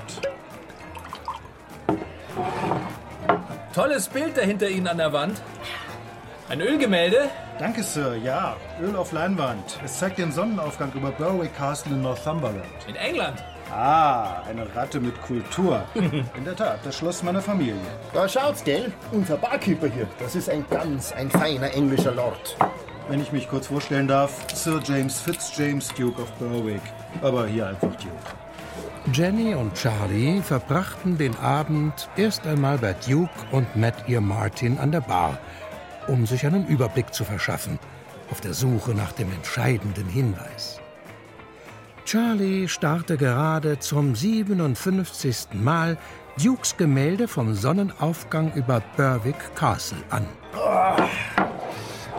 Tolles 3.74 4.08
Bild 4.08 4.36
da 4.36 4.42
hinter 4.42 4.68
Ihnen 4.68 4.88
an 4.88 4.98
der 4.98 5.12
Wand. 5.12 5.40
Ein 6.50 6.60
Ölgemälde? 6.60 7.30
Danke, 7.58 7.82
Sir. 7.82 8.16
Ja, 8.16 8.56
Öl 8.82 8.94
auf 8.96 9.12
Leinwand. 9.12 9.78
Es 9.84 9.98
zeigt 9.98 10.18
den 10.18 10.32
Sonnenaufgang 10.32 10.92
über 10.92 11.12
Berwick 11.12 11.56
Castle 11.56 11.94
in 11.94 12.02
Northumberland. 12.02 12.64
In 12.88 12.96
England. 12.96 13.42
Ah, 13.72 14.42
eine 14.48 14.66
Ratte 14.74 14.98
mit 15.00 15.20
Kultur. 15.22 15.84
In 15.94 16.44
der 16.44 16.56
Tat, 16.56 16.80
das 16.84 16.96
Schloss 16.96 17.22
meiner 17.22 17.40
Familie. 17.40 17.74
Da 18.12 18.28
schaut's, 18.28 18.64
gell? 18.64 18.92
Unser 19.12 19.36
Barkeeper 19.36 19.86
hier. 19.86 20.08
Das 20.18 20.34
ist 20.34 20.50
ein 20.50 20.64
ganz, 20.68 21.12
ein 21.12 21.30
feiner 21.30 21.72
englischer 21.72 22.12
Lord. 22.12 22.56
Wenn 23.08 23.20
ich 23.20 23.32
mich 23.32 23.48
kurz 23.48 23.68
vorstellen 23.68 24.08
darf, 24.08 24.46
Sir 24.52 24.80
James 24.84 25.20
Fitzjames, 25.20 25.88
Duke 25.88 26.20
of 26.20 26.30
Berwick. 26.32 26.82
Aber 27.22 27.46
hier 27.46 27.68
einfach 27.68 27.94
Duke. 27.96 28.10
Jenny 29.12 29.54
und 29.54 29.74
Charlie 29.74 30.42
verbrachten 30.42 31.16
den 31.16 31.36
Abend 31.38 32.08
erst 32.16 32.46
einmal 32.46 32.78
bei 32.78 32.92
Duke 32.92 33.30
und 33.50 33.74
Matt 33.76 34.08
ihr 34.08 34.20
Martin 34.20 34.78
an 34.78 34.92
der 34.92 35.00
Bar, 35.00 35.38
um 36.06 36.26
sich 36.26 36.44
einen 36.44 36.66
Überblick 36.66 37.14
zu 37.14 37.24
verschaffen, 37.24 37.78
auf 38.30 38.40
der 38.40 38.52
Suche 38.52 38.92
nach 38.92 39.12
dem 39.12 39.32
entscheidenden 39.32 40.06
Hinweis. 40.08 40.79
Charlie 42.10 42.66
starrte 42.66 43.16
gerade 43.16 43.78
zum 43.78 44.16
57. 44.16 45.46
Mal 45.52 45.96
Dukes 46.42 46.76
Gemälde 46.76 47.28
vom 47.28 47.54
Sonnenaufgang 47.54 48.52
über 48.54 48.82
Berwick 48.96 49.54
Castle 49.54 50.02
an. 50.10 50.26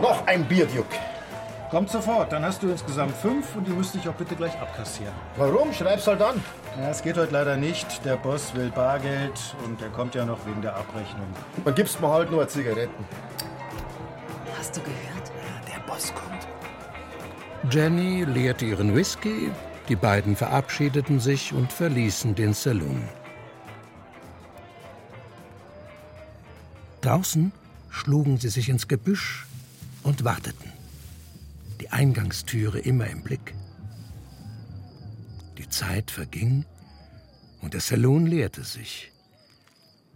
Noch 0.00 0.26
ein 0.26 0.48
Bier, 0.48 0.64
Duke. 0.64 0.96
Kommt 1.70 1.90
sofort, 1.90 2.32
dann 2.32 2.42
hast 2.42 2.62
du 2.62 2.70
insgesamt 2.70 3.14
fünf 3.14 3.54
und 3.54 3.66
die 3.66 3.72
müsste 3.72 3.98
ich 3.98 4.08
auch 4.08 4.14
bitte 4.14 4.34
gleich 4.34 4.58
abkassieren. 4.58 5.12
Warum? 5.36 5.74
Schreib's 5.74 6.06
halt 6.06 6.22
an. 6.22 6.42
Ja, 6.80 6.88
es 6.88 7.02
geht 7.02 7.18
heute 7.18 7.34
leider 7.34 7.58
nicht. 7.58 8.02
Der 8.06 8.16
Boss 8.16 8.54
will 8.54 8.70
Bargeld 8.70 9.54
und 9.66 9.78
der 9.78 9.90
kommt 9.90 10.14
ja 10.14 10.24
noch 10.24 10.38
wegen 10.46 10.62
der 10.62 10.74
Abrechnung. 10.74 11.26
Dann 11.66 11.74
gibst 11.74 12.00
mir 12.00 12.08
halt 12.08 12.30
nur 12.30 12.48
Zigaretten. 12.48 13.04
Hast 14.58 14.74
du 14.74 14.80
gehört? 14.80 15.32
Der 15.68 15.80
Boss 15.86 16.14
kommt. 16.14 16.48
Jenny 17.70 18.24
leerte 18.24 18.64
ihren 18.64 18.96
Whisky, 18.96 19.52
die 19.88 19.96
beiden 19.96 20.36
verabschiedeten 20.36 21.20
sich 21.20 21.52
und 21.52 21.72
verließen 21.72 22.34
den 22.34 22.54
Saloon. 22.54 23.08
Draußen 27.00 27.52
schlugen 27.90 28.38
sie 28.38 28.48
sich 28.48 28.68
ins 28.68 28.88
Gebüsch 28.88 29.46
und 30.02 30.24
warteten. 30.24 30.72
die 31.80 31.90
Eingangstüre 31.90 32.78
immer 32.78 33.08
im 33.08 33.24
Blick. 33.24 33.54
Die 35.58 35.68
Zeit 35.68 36.12
verging 36.12 36.64
und 37.60 37.74
der 37.74 37.80
Salon 37.80 38.26
leerte 38.26 38.62
sich. 38.62 39.10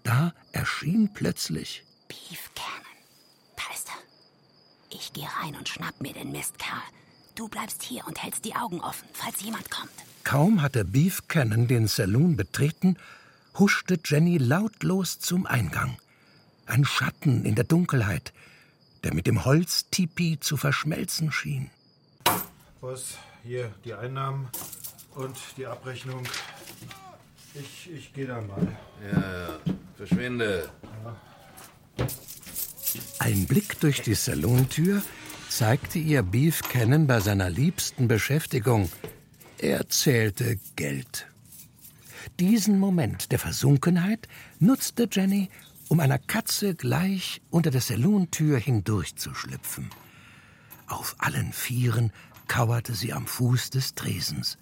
Da 0.04 0.32
erschien 0.52 1.12
plötzlich 1.12 1.82
Beef 2.06 2.50
Cannon. 2.54 2.96
Da 3.56 3.74
ist 3.74 3.88
er. 3.88 4.96
Ich 4.96 5.12
gehe 5.12 5.26
rein 5.42 5.56
und 5.56 5.68
schnapp 5.68 6.00
mir 6.00 6.12
den 6.12 6.30
Mistkerl. 6.30 6.82
Du 7.36 7.48
bleibst 7.48 7.82
hier 7.82 8.06
und 8.06 8.22
hältst 8.22 8.46
die 8.46 8.56
Augen 8.56 8.80
offen, 8.80 9.06
falls 9.12 9.42
jemand 9.42 9.70
kommt. 9.70 9.92
Kaum 10.24 10.62
hatte 10.62 10.86
Beef 10.86 11.28
Cannon 11.28 11.68
den 11.68 11.86
Saloon 11.86 12.34
betreten, 12.34 12.96
huschte 13.58 13.98
Jenny 14.02 14.38
lautlos 14.38 15.18
zum 15.18 15.46
Eingang. 15.46 15.98
Ein 16.64 16.86
Schatten 16.86 17.44
in 17.44 17.54
der 17.54 17.64
Dunkelheit, 17.64 18.32
der 19.04 19.12
mit 19.12 19.26
dem 19.26 19.44
Holztipi 19.44 20.40
zu 20.40 20.56
verschmelzen 20.56 21.30
schien. 21.30 21.70
Was? 22.80 23.18
Hier 23.44 23.70
die 23.84 23.92
Einnahmen 23.92 24.48
und 25.14 25.36
die 25.58 25.66
Abrechnung. 25.66 26.26
Ich, 27.52 27.90
ich 27.92 28.14
gehe 28.14 28.26
dann 28.26 28.46
mal. 28.46 28.76
Ja, 29.12 29.20
ja. 29.20 29.60
Verschwinde. 29.98 30.70
Ein 33.18 33.46
Blick 33.46 33.78
durch 33.80 34.00
die 34.00 34.14
Salontür 34.14 35.02
zeigte 35.48 35.98
ihr 35.98 36.22
Beef 36.22 36.62
Cannon 36.62 37.06
bei 37.06 37.20
seiner 37.20 37.50
liebsten 37.50 38.08
Beschäftigung. 38.08 38.90
Er 39.58 39.88
zählte 39.88 40.58
Geld. 40.76 41.26
Diesen 42.38 42.78
Moment 42.78 43.32
der 43.32 43.38
Versunkenheit 43.38 44.28
nutzte 44.58 45.08
Jenny, 45.10 45.48
um 45.88 46.00
einer 46.00 46.18
Katze 46.18 46.74
gleich 46.74 47.40
unter 47.50 47.70
der 47.70 47.80
Salontür 47.80 48.58
hindurchzuschlüpfen. 48.58 49.90
Auf 50.88 51.16
allen 51.18 51.52
Vieren 51.52 52.12
kauerte 52.48 52.94
sie 52.94 53.12
am 53.12 53.26
Fuß 53.26 53.70
des 53.70 53.94
Tresens, 53.94 54.58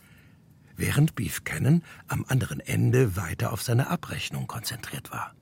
während 0.76 1.14
Beef 1.14 1.44
Cannon 1.44 1.82
am 2.08 2.24
anderen 2.28 2.60
Ende 2.60 3.16
weiter 3.16 3.52
auf 3.52 3.62
seine 3.62 3.88
Abrechnung 3.88 4.46
konzentriert 4.46 5.10
war. 5.10 5.34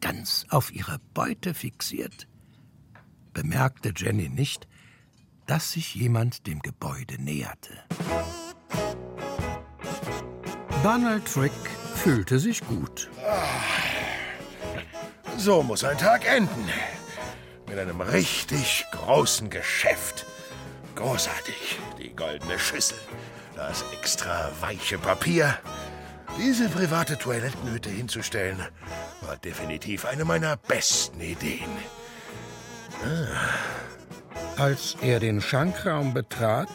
Ganz 0.00 0.46
auf 0.50 0.72
ihre 0.72 0.98
Beute 1.12 1.54
fixiert, 1.54 2.28
bemerkte 3.42 3.92
Jenny 3.94 4.28
nicht, 4.28 4.66
dass 5.46 5.70
sich 5.70 5.94
jemand 5.94 6.48
dem 6.48 6.58
Gebäude 6.58 7.22
näherte. 7.22 7.70
Donald 10.82 11.24
Trick 11.32 11.52
fühlte 11.94 12.40
sich 12.40 12.66
gut. 12.66 13.08
So 15.36 15.62
muss 15.62 15.84
ein 15.84 15.96
Tag 15.98 16.26
enden. 16.26 16.68
Mit 17.68 17.78
einem 17.78 18.00
richtig 18.00 18.86
großen 18.90 19.50
Geschäft. 19.50 20.26
Großartig. 20.96 21.78
Die 21.96 22.16
goldene 22.16 22.58
Schüssel, 22.58 22.98
das 23.54 23.84
extra 23.96 24.50
weiche 24.60 24.98
Papier. 24.98 25.56
Diese 26.40 26.68
private 26.68 27.16
Toilettenhütte 27.16 27.88
hinzustellen, 27.88 28.58
war 29.20 29.36
definitiv 29.36 30.06
eine 30.06 30.24
meiner 30.24 30.56
besten 30.56 31.20
Ideen. 31.20 31.70
Ah. 33.04 33.68
Als 34.58 34.96
er 35.02 35.20
den 35.20 35.40
Schankraum 35.40 36.14
betrat, 36.14 36.68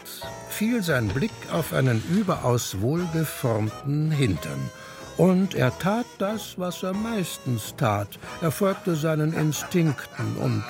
fiel 0.48 0.82
sein 0.82 1.08
Blick 1.08 1.32
auf 1.52 1.74
einen 1.74 2.02
überaus 2.10 2.80
wohlgeformten 2.80 4.10
Hintern. 4.10 4.70
Und 5.18 5.54
er 5.54 5.78
tat 5.78 6.06
das, 6.18 6.58
was 6.58 6.82
er 6.82 6.94
meistens 6.94 7.74
tat. 7.76 8.08
Er 8.40 8.50
folgte 8.50 8.96
seinen 8.96 9.34
Instinkten 9.34 10.36
und. 10.38 10.64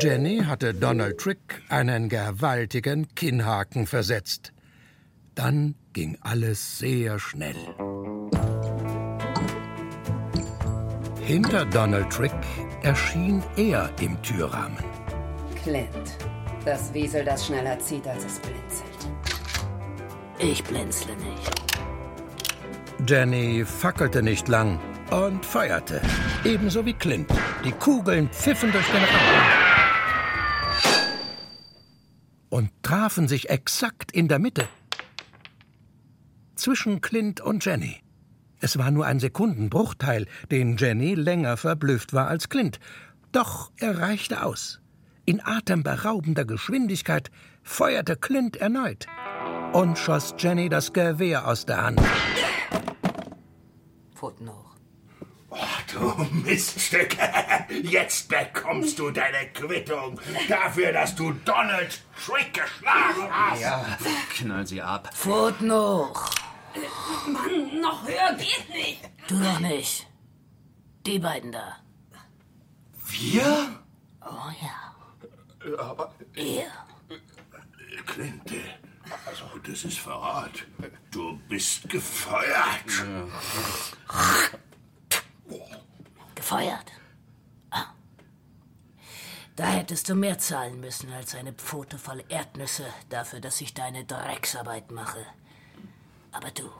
Jenny 0.00 0.44
hatte 0.46 0.74
Donald 0.74 1.18
Trick 1.18 1.62
einen 1.68 2.08
gewaltigen 2.08 3.14
Kinnhaken 3.16 3.86
versetzt. 3.86 4.52
Dann 5.34 5.74
ging 5.92 6.16
alles 6.20 6.78
sehr 6.78 7.18
schnell. 7.18 7.56
Hinter 11.20 11.64
Donald 11.66 12.10
Trick 12.10 12.32
erschien 12.82 13.42
er 13.56 13.90
im 14.00 14.20
Türrahmen. 14.22 14.84
Clint. 15.62 16.16
Das 16.64 16.92
Wiesel, 16.92 17.24
das 17.24 17.46
schneller 17.46 17.78
zieht, 17.78 18.06
als 18.06 18.24
es 18.24 18.38
blinzelt. 18.40 18.90
Ich 20.38 20.62
blinzle 20.64 21.14
nicht. 21.16 21.50
Jenny 23.08 23.64
fackelte 23.64 24.22
nicht 24.22 24.48
lang 24.48 24.78
und 25.10 25.44
feuerte. 25.44 26.00
Ebenso 26.44 26.84
wie 26.84 26.94
Clint. 26.94 27.30
Die 27.64 27.72
Kugeln 27.72 28.28
pfiffen 28.30 28.72
durch 28.72 28.86
den 28.86 29.02
Raum. 29.02 29.42
Und 32.48 32.70
trafen 32.82 33.28
sich 33.28 33.48
exakt 33.50 34.12
in 34.12 34.28
der 34.28 34.38
Mitte. 34.38 34.68
Zwischen 36.60 37.00
Clint 37.00 37.40
und 37.40 37.64
Jenny. 37.64 38.02
Es 38.60 38.76
war 38.76 38.90
nur 38.90 39.06
ein 39.06 39.18
Sekundenbruchteil, 39.18 40.26
den 40.50 40.76
Jenny 40.76 41.14
länger 41.14 41.56
verblüfft 41.56 42.12
war 42.12 42.28
als 42.28 42.50
Clint. 42.50 42.78
Doch 43.32 43.72
er 43.78 43.98
reichte 43.98 44.42
aus. 44.42 44.82
In 45.24 45.40
atemberaubender 45.42 46.44
Geschwindigkeit 46.44 47.30
feuerte 47.62 48.14
Clint 48.14 48.58
erneut 48.58 49.06
und 49.72 49.98
schoss 49.98 50.34
Jenny 50.36 50.68
das 50.68 50.92
Gewehr 50.92 51.48
aus 51.48 51.64
der 51.64 51.82
Hand. 51.82 52.02
Pfoten 54.14 54.50
hoch. 54.50 54.74
Oh, 55.48 55.56
du 55.94 56.26
Miststück. 56.44 57.16
Jetzt 57.82 58.28
bekommst 58.28 58.98
du 58.98 59.10
deine 59.10 59.48
Quittung 59.54 60.20
dafür, 60.46 60.92
dass 60.92 61.14
du 61.14 61.32
Donald 61.46 62.02
Trick 62.22 62.52
geschlagen 62.52 63.32
hast. 63.32 63.62
Ja, 63.62 63.98
knall 64.34 64.66
sie 64.66 64.82
ab. 64.82 65.08
Pfoten 65.14 65.72
hoch. 65.72 66.30
Mann, 67.26 67.80
noch 67.80 68.06
höher 68.06 68.34
geht 68.34 68.68
nicht. 68.70 69.10
Du 69.28 69.38
doch 69.38 69.58
nicht. 69.60 70.06
Die 71.06 71.18
beiden 71.18 71.52
da. 71.52 71.76
Wir? 73.06 73.80
Oh 74.20 74.50
ja. 74.60 75.78
Aber. 75.78 76.14
Ihr. 76.36 76.70
Clint, 78.06 78.52
also 79.26 79.44
das 79.66 79.84
ist 79.84 79.98
Verrat. 79.98 80.66
Du 81.10 81.38
bist 81.48 81.88
gefeuert. 81.88 82.84
Gefeuert. 86.34 86.92
Ah. 87.70 87.86
Da 89.56 89.66
hättest 89.66 90.08
du 90.08 90.14
mehr 90.14 90.38
zahlen 90.38 90.80
müssen 90.80 91.12
als 91.12 91.34
eine 91.34 91.52
Pfote 91.52 91.98
voll 91.98 92.24
Erdnüsse 92.28 92.86
dafür, 93.08 93.40
dass 93.40 93.60
ich 93.60 93.74
deine 93.74 94.04
Drecksarbeit 94.04 94.90
mache. 94.90 95.26
Aber 96.32 96.50
du 96.50 96.70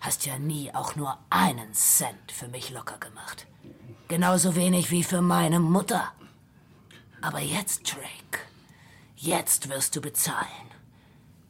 hast 0.00 0.26
ja 0.26 0.38
nie 0.38 0.72
auch 0.74 0.96
nur 0.96 1.18
einen 1.28 1.74
Cent 1.74 2.32
für 2.32 2.48
mich 2.48 2.70
locker 2.70 2.98
gemacht. 2.98 3.46
Genauso 4.08 4.56
wenig 4.56 4.90
wie 4.90 5.04
für 5.04 5.22
meine 5.22 5.60
Mutter. 5.60 6.12
Aber 7.20 7.40
jetzt, 7.40 7.92
Drake, 7.92 8.44
jetzt 9.16 9.68
wirst 9.68 9.94
du 9.94 10.00
bezahlen. 10.00 10.70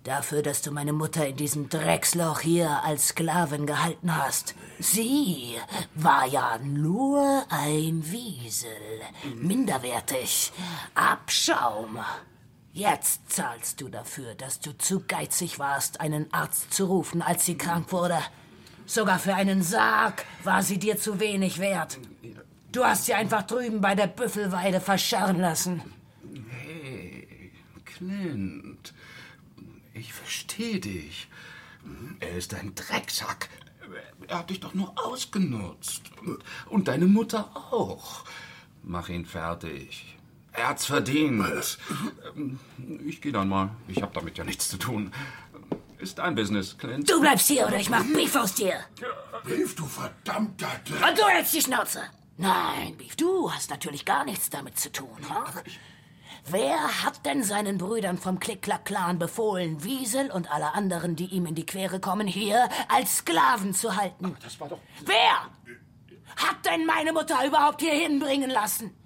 Dafür, 0.05 0.43
dass 0.43 0.63
du 0.63 0.71
meine 0.71 0.95
Mutter 0.95 1.27
in 1.27 1.37
diesem 1.37 1.69
Drecksloch 1.69 2.41
hier 2.41 2.83
als 2.85 3.09
Sklavin 3.09 3.67
gehalten 3.67 4.17
hast. 4.17 4.55
Sie 4.79 5.57
war 5.95 6.27
ja 6.27 6.59
nur 6.59 7.45
ein 7.51 8.11
Wiesel. 8.11 8.71
Minderwertig. 9.37 10.53
Abschaum. 10.95 11.99
Jetzt 12.73 13.31
zahlst 13.31 13.81
du 13.81 13.89
dafür, 13.89 14.35
dass 14.37 14.61
du 14.61 14.77
zu 14.77 15.01
geizig 15.01 15.59
warst, 15.59 16.01
einen 16.01 16.33
Arzt 16.33 16.73
zu 16.73 16.87
rufen, 16.87 17.21
als 17.21 17.45
sie 17.45 17.59
krank 17.59 17.91
wurde. 17.91 18.19
Sogar 18.87 19.19
für 19.19 19.35
einen 19.35 19.63
Sarg 19.63 20.25
war 20.45 20.63
sie 20.63 20.79
dir 20.79 20.99
zu 20.99 21.19
wenig 21.19 21.59
wert. 21.59 21.99
Du 22.71 22.85
hast 22.85 23.07
sie 23.07 23.15
einfach 23.15 23.43
drüben 23.43 23.81
bei 23.81 23.97
der 23.97 24.07
Büffelweide 24.07 24.81
verscharren 24.81 25.41
lassen. 25.41 25.83
Hey, 26.49 27.51
Clint. 27.85 28.95
Ich 29.93 30.13
verstehe 30.13 30.79
dich. 30.79 31.29
Er 32.21 32.37
ist 32.37 32.55
ein 32.55 32.75
Drecksack. 32.77 33.49
Er 34.29 34.39
hat 34.39 34.51
dich 34.51 34.61
doch 34.61 34.75
nur 34.75 34.93
ausgenutzt. 34.97 36.03
Und, 36.69 36.87
deine 36.87 37.07
Mutter 37.07 37.51
auch. 37.73 38.25
Mach 38.85 39.09
ihn 39.09 39.27
fertig. 39.27 40.17
Er 40.53 40.69
hat's 40.69 40.87
verdient. 40.87 41.79
Ich 43.05 43.21
gehe 43.21 43.33
dann 43.33 43.49
mal. 43.49 43.71
Ich 43.89 44.03
habe 44.03 44.13
damit 44.13 44.39
ja 44.39 44.45
nichts 44.45 44.69
zu 44.69 44.77
tun. 44.79 45.13
Ist 45.99 46.19
dein 46.19 46.35
Business, 46.35 46.79
Clint. 46.79 47.11
Du 47.11 47.21
bleibst 47.21 47.49
hier 47.49 47.67
oder 47.67 47.77
ich 47.77 47.91
mach 47.91 48.03
Beef 48.05 48.35
aus 48.35 48.55
dir. 48.55 48.75
Beef, 49.45 49.75
du 49.77 49.85
verdammter 49.85 50.71
Dreck. 50.85 51.09
Und 51.09 51.19
du 51.19 51.25
hältst 51.27 51.55
die 51.55 51.61
Schnauze. 51.61 52.03
Nein, 52.39 52.97
Beef, 52.97 53.17
du 53.17 53.53
hast 53.53 53.71
natürlich 53.71 54.07
gar 54.07 54.25
nichts 54.25 54.49
damit 54.49 54.79
zu 54.79 54.91
tun. 54.91 55.17
Hm? 55.19 55.63
Wer 56.47 57.05
hat 57.05 57.27
denn 57.27 57.45
seinen 57.45 57.77
Brüdern 57.77 58.17
vom 58.17 58.41
Klick-Klack-Clan 58.41 59.19
befohlen, 59.19 59.85
Wiesel 59.85 60.31
und 60.31 60.51
alle 60.51 60.75
anderen, 60.75 61.17
die 61.17 61.27
ihm 61.27 61.45
in 61.45 61.55
die 61.55 61.67
Quere 61.67 62.01
kommen, 62.01 62.27
hier 62.27 62.69
als 62.89 63.19
Sklaven 63.19 63.75
zu 63.75 63.95
halten? 63.95 64.35
Das 64.43 64.59
war 64.59 64.69
doch. 64.69 64.81
Wer 65.05 65.51
hat 66.37 66.65
denn 66.65 66.87
meine 66.87 67.13
Mutter 67.13 67.47
überhaupt 67.47 67.83
hier 67.83 67.93
hinbringen 67.93 68.49
lassen? 68.49 68.97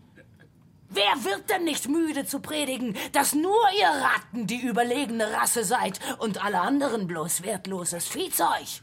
Wer 0.94 1.24
wird 1.24 1.50
denn 1.50 1.64
nicht 1.64 1.88
müde 1.88 2.24
zu 2.24 2.40
predigen, 2.40 2.96
dass 3.12 3.34
nur 3.34 3.64
ihr 3.78 3.88
Ratten 3.88 4.46
die 4.46 4.60
überlegene 4.60 5.32
Rasse 5.32 5.64
seid 5.64 6.00
und 6.18 6.44
alle 6.44 6.60
anderen 6.60 7.06
bloß 7.06 7.42
wertloses 7.42 8.06
Viehzeug? 8.06 8.80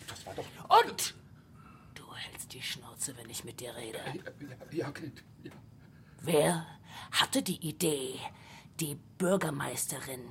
Und 0.68 1.16
du 1.96 2.04
hältst 2.14 2.54
die 2.54 2.62
Schnauze, 2.62 3.16
wenn 3.18 3.30
ich 3.30 3.44
mit 3.44 3.60
dir 3.60 3.76
rede. 3.76 4.00
Ja, 4.72 4.92
Clint. 4.92 5.24
Ja. 5.44 5.52
Wer 6.22 6.68
hatte 7.12 7.42
die 7.42 7.66
Idee, 7.68 8.20
die 8.80 8.98
Bürgermeisterin 9.18 10.22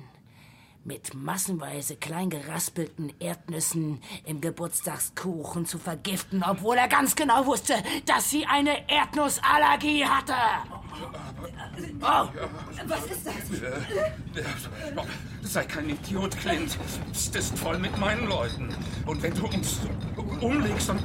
mit 0.83 1.13
massenweise 1.13 1.95
klein 1.95 2.29
geraspelten 2.29 3.13
Erdnüssen 3.19 4.01
im 4.25 4.41
Geburtstagskuchen 4.41 5.65
zu 5.65 5.77
vergiften, 5.77 6.43
obwohl 6.43 6.77
er 6.77 6.87
ganz 6.87 7.15
genau 7.15 7.45
wusste, 7.45 7.75
dass 8.05 8.29
sie 8.29 8.45
eine 8.45 8.89
Erdnussallergie 8.89 10.05
hatte? 10.05 10.33
Oh, 12.01 12.27
Was 12.87 13.05
ist 13.05 13.25
das? 13.25 13.35
Sei 15.43 15.63
kein 15.63 15.89
Idiot, 15.89 16.37
Clint. 16.37 16.77
Psst 17.11 17.35
ist 17.35 17.57
voll 17.59 17.77
mit 17.77 17.97
meinen 17.97 18.27
Leuten. 18.27 18.69
Und 19.05 19.21
wenn 19.21 19.33
du 19.33 19.47
uns 19.47 19.79
umlegst, 20.39 20.89
dann 20.89 20.99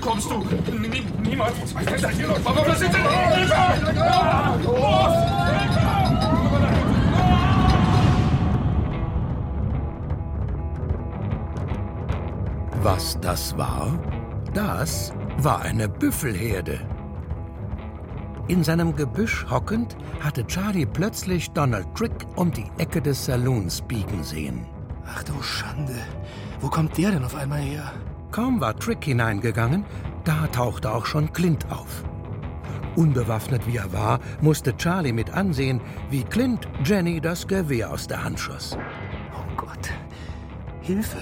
kommst 0.00 0.30
du 0.30 0.38
nie, 0.72 1.02
niemals 1.22 1.74
weiter 1.74 2.08
hier 2.10 2.28
los. 2.28 2.38
Was 2.44 2.80
ist 2.80 2.94
Was 12.82 13.18
das 13.20 13.58
war? 13.58 13.98
Das 14.54 15.12
war 15.36 15.60
eine 15.60 15.86
Büffelherde. 15.86 16.80
In 18.48 18.64
seinem 18.64 18.96
Gebüsch 18.96 19.44
hockend 19.50 19.98
hatte 20.20 20.46
Charlie 20.46 20.86
plötzlich 20.86 21.50
Donald 21.50 21.94
Trick 21.94 22.26
um 22.36 22.50
die 22.50 22.64
Ecke 22.78 23.02
des 23.02 23.26
Saloons 23.26 23.82
biegen 23.82 24.24
sehen. 24.24 24.64
Ach 25.04 25.22
du 25.24 25.42
Schande. 25.42 25.94
Wo 26.60 26.68
kommt 26.68 26.96
der 26.96 27.10
denn 27.10 27.22
auf 27.22 27.34
einmal 27.34 27.60
her? 27.60 27.92
Kaum 28.30 28.62
war 28.62 28.74
Trick 28.78 29.04
hineingegangen, 29.04 29.84
da 30.24 30.46
tauchte 30.46 30.90
auch 30.90 31.04
schon 31.04 31.34
Clint 31.34 31.70
auf. 31.70 32.02
Unbewaffnet 32.96 33.66
wie 33.66 33.76
er 33.76 33.92
war, 33.92 34.20
musste 34.40 34.74
Charlie 34.74 35.12
mit 35.12 35.34
ansehen, 35.34 35.82
wie 36.08 36.24
Clint 36.24 36.66
Jenny 36.82 37.20
das 37.20 37.46
Gewehr 37.46 37.90
aus 37.90 38.06
der 38.06 38.24
Hand 38.24 38.40
schoss. 38.40 38.78
Oh 39.34 39.54
Gott. 39.54 39.90
Hilfe. 40.80 41.18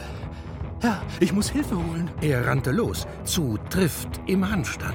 Ja, 0.83 1.03
ich 1.21 1.33
muss 1.33 1.51
Hilfe 1.51 1.77
holen. 1.77 2.11
Er 2.21 2.47
rannte 2.47 2.71
los, 2.71 3.07
zu 3.25 3.59
Trift 3.69 4.21
im 4.27 4.49
Handstand. 4.49 4.95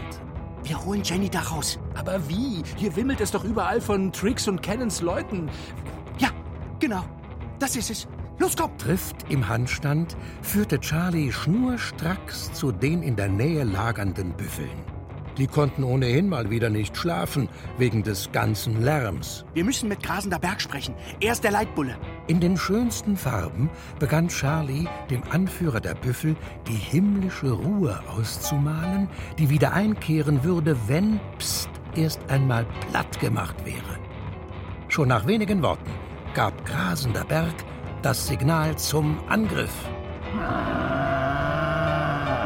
Wir 0.64 0.84
holen 0.84 1.04
Jenny 1.04 1.30
da 1.30 1.42
raus. 1.42 1.78
Aber 1.94 2.30
wie? 2.30 2.64
Hier 2.78 2.96
wimmelt 2.96 3.20
es 3.20 3.32
doch 3.32 3.44
überall 3.44 3.82
von 3.82 4.12
Tricks 4.14 4.48
und 4.48 4.62
Cannons 4.62 5.02
Leuten. 5.02 5.50
Ja, 6.20 6.30
genau. 6.80 7.04
Das 7.60 7.76
ist 7.76 7.92
es. 7.92 8.08
Los, 8.40 8.56
komm! 8.58 8.76
Trift 8.78 9.16
im 9.30 9.48
Handstand 9.48 10.16
führte 10.42 10.80
Charlie 10.80 11.32
schnurstracks 11.32 12.52
zu 12.54 12.72
den 12.72 13.04
in 13.04 13.16
der 13.16 13.28
Nähe 13.28 13.64
lagernden 13.64 14.34
Büffeln. 14.36 14.94
Die 15.38 15.48
konnten 15.48 15.84
ohnehin 15.84 16.30
mal 16.30 16.50
wieder 16.50 16.70
nicht 16.70 16.96
schlafen, 16.96 17.50
wegen 17.78 18.04
des 18.04 18.32
ganzen 18.32 18.84
Lärms. 18.84 19.46
Wir 19.54 19.64
müssen 19.64 19.90
mit 19.90 20.04
Grasender 20.04 20.40
Berg 20.40 20.62
sprechen. 20.62 20.94
Er 21.20 21.34
ist 21.34 21.44
der 21.44 21.52
Leitbulle. 21.52 21.98
In 22.28 22.40
den 22.40 22.56
schönsten 22.56 23.18
Farben 23.18 23.70
begann 24.00 24.30
Charlie, 24.30 24.88
dem 25.10 25.22
Anführer 25.30 25.82
der 25.82 25.94
Büffel, 25.94 26.38
die 26.70 26.74
himmlische 26.74 27.52
Ruhe 27.52 28.00
auszumalen, 28.08 29.10
die 29.38 29.50
wieder 29.50 29.74
einkehren 29.74 30.42
würde, 30.42 30.78
wenn, 30.88 31.20
pst, 31.38 31.70
erst 31.96 32.22
einmal 32.30 32.66
platt 32.90 33.20
gemacht 33.20 33.56
wäre. 33.66 34.00
Schon 34.88 35.10
nach 35.10 35.28
wenigen 35.28 35.62
Worten 35.62 35.92
gab 36.34 36.66
Grasender 36.66 37.26
Berg 37.26 37.54
das 38.04 38.26
Signal 38.26 38.78
zum 38.78 39.18
Angriff. 39.28 39.74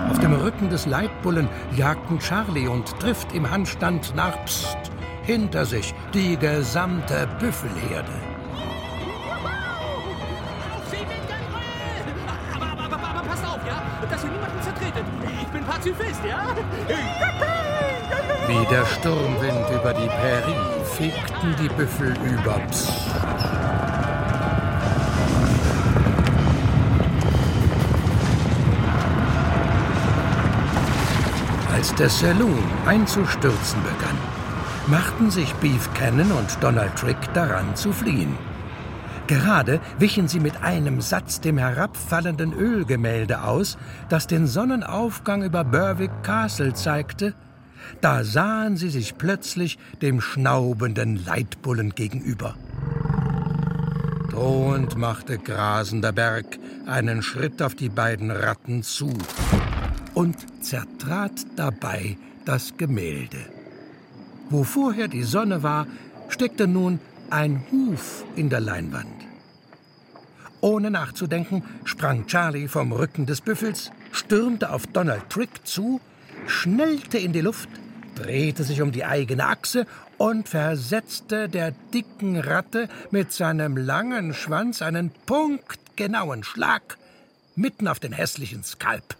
Auf 0.09 0.19
dem 0.19 0.33
Rücken 0.33 0.69
des 0.69 0.87
Leitbullen 0.87 1.47
jagten 1.75 2.17
Charlie 2.17 2.67
und 2.67 2.99
Trift 2.99 3.33
im 3.33 3.49
Handstand 3.49 4.15
nach 4.15 4.43
Psst 4.45 4.77
hinter 5.23 5.65
sich 5.65 5.93
die 6.13 6.37
gesamte 6.37 7.27
Büffelherde. 7.39 8.36
Pazifist, 16.17 16.25
ja? 16.25 16.55
Wie 18.47 18.65
der 18.67 18.85
Sturmwind 18.85 19.69
über 19.69 19.93
die 19.93 20.07
Prärie 20.07 20.55
fegten 20.85 21.55
die 21.61 21.69
Büffel 21.69 22.13
über. 22.23 22.61
Als 31.73 31.93
der 31.95 32.09
Saloon 32.09 32.63
einzustürzen 32.85 33.81
begann, 33.83 34.17
machten 34.87 35.29
sich 35.29 35.53
Beef 35.55 35.89
Cannon 35.93 36.31
und 36.31 36.57
Donald 36.61 36.95
Trick 36.95 37.17
daran 37.33 37.75
zu 37.75 37.91
fliehen. 37.91 38.37
Gerade 39.27 39.81
wichen 39.99 40.29
sie 40.29 40.39
mit 40.39 40.63
einem 40.63 41.01
Satz 41.01 41.41
dem 41.41 41.57
herabfallenden 41.57 42.53
Ölgemälde 42.53 43.43
aus, 43.43 43.77
das 44.07 44.25
den 44.27 44.47
Sonnenaufgang 44.47 45.43
über 45.43 45.65
Berwick 45.65 46.11
Castle 46.23 46.73
zeigte, 46.73 47.35
da 48.01 48.23
sahen 48.23 48.77
sie 48.77 48.89
sich 48.89 49.17
plötzlich 49.17 49.77
dem 50.01 50.21
schnaubenden 50.21 51.23
Leitbullen 51.25 51.91
gegenüber. 51.91 52.55
Drohend 54.29 54.97
machte 54.97 55.37
Grasender 55.37 56.13
Berg 56.13 56.45
einen 56.85 57.21
Schritt 57.21 57.61
auf 57.61 57.75
die 57.75 57.89
beiden 57.89 58.31
Ratten 58.31 58.83
zu 58.83 59.11
und 60.13 60.63
zertrat 60.63 61.33
dabei 61.55 62.17
das 62.45 62.77
Gemälde. 62.77 63.39
Wo 64.49 64.63
vorher 64.63 65.07
die 65.07 65.23
Sonne 65.23 65.63
war, 65.63 65.85
steckte 66.29 66.67
nun 66.67 66.99
ein 67.29 67.63
Huf 67.71 68.23
in 68.35 68.49
der 68.49 68.61
Leinwand. 68.61 69.16
Ohne 70.61 70.89
nachzudenken 70.89 71.63
sprang 71.85 72.25
Charlie 72.27 72.67
vom 72.67 72.91
Rücken 72.91 73.25
des 73.25 73.41
Büffels, 73.41 73.91
stürmte 74.11 74.71
auf 74.71 74.87
Donald 74.87 75.29
Trick 75.29 75.65
zu, 75.65 76.01
schnellte 76.47 77.17
in 77.17 77.33
die 77.33 77.41
Luft, 77.41 77.69
drehte 78.15 78.63
sich 78.63 78.81
um 78.81 78.91
die 78.91 79.05
eigene 79.05 79.45
Achse 79.45 79.85
und 80.17 80.49
versetzte 80.49 81.47
der 81.47 81.71
dicken 81.93 82.39
Ratte 82.39 82.89
mit 83.11 83.31
seinem 83.31 83.77
langen 83.77 84.33
Schwanz 84.33 84.81
einen 84.81 85.11
punktgenauen 85.25 86.43
Schlag 86.43 86.97
mitten 87.55 87.87
auf 87.87 87.99
den 87.99 88.13
hässlichen 88.13 88.63
Skalp. 88.63 89.15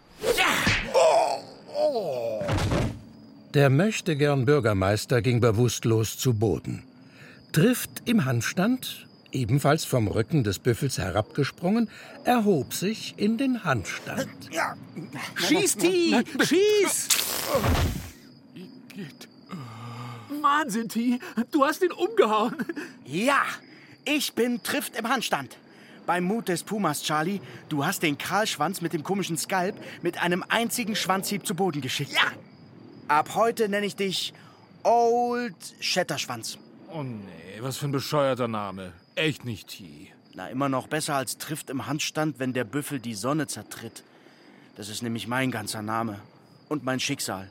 Der 3.54 3.70
möchtegern 3.70 4.46
Bürgermeister 4.46 5.22
ging 5.22 5.40
bewusstlos 5.40 6.18
zu 6.18 6.34
Boden. 6.34 6.84
Trifft 7.52 8.04
im 8.06 8.26
Handstand, 8.26 9.07
ebenfalls 9.38 9.86
vom 9.86 10.08
Rücken 10.08 10.44
des 10.44 10.60
Büffels 10.60 10.98
herabgesprungen, 10.98 11.90
erhob 12.24 12.74
sich 12.74 13.14
in 13.18 13.38
den 13.38 13.64
Handstand. 13.64 14.28
Schieß, 15.36 15.78
T! 15.78 16.24
Schieß! 16.44 17.08
Wahnsinn, 20.42 20.90
T! 20.90 21.20
Du 21.52 21.64
hast 21.64 21.84
ihn 21.84 21.92
umgehauen! 21.92 22.56
Ja, 23.06 23.42
ich 24.06 24.34
bin 24.34 24.64
Trift 24.64 24.98
im 24.98 25.08
Handstand. 25.08 25.58
Beim 26.06 26.24
Mut 26.24 26.48
des 26.48 26.64
Pumas, 26.64 27.04
Charlie, 27.04 27.42
du 27.70 27.86
hast 27.86 28.02
den 28.02 28.18
Kahlschwanz 28.18 28.82
mit 28.82 28.94
dem 28.94 29.04
komischen 29.04 29.38
Skalp 29.38 29.76
mit 30.02 30.22
einem 30.22 30.44
einzigen 30.48 30.96
Schwanzhieb 30.96 31.46
zu 31.46 31.54
Boden 31.54 31.82
geschickt. 31.82 32.14
Ja! 32.14 32.32
Ab 33.08 33.36
heute 33.36 33.70
nenne 33.70 33.86
ich 33.86 33.96
dich 33.96 34.34
Old 34.84 35.56
Shatterschwanz. 35.80 36.58
Oh 36.92 37.04
nee, 37.04 37.58
was 37.60 37.78
für 37.78 37.86
ein 37.86 37.92
bescheuerter 37.92 38.48
Name. 38.48 38.94
Echt 39.18 39.46
nicht 39.46 39.70
T. 39.70 40.12
Na, 40.36 40.48
immer 40.50 40.70
noch 40.70 40.86
besser 40.86 41.16
als 41.16 41.40
trifft 41.40 41.72
im 41.72 41.88
Handstand, 41.88 42.38
wenn 42.38 42.54
der 42.54 42.64
Büffel 42.64 43.00
die 43.00 43.16
Sonne 43.16 43.48
zertritt. 43.48 44.04
Das 44.76 44.90
ist 44.90 45.02
nämlich 45.02 45.28
mein 45.28 45.50
ganzer 45.50 45.82
Name. 45.82 46.20
Und 46.70 46.84
mein 46.84 47.00
Schicksal. 47.00 47.50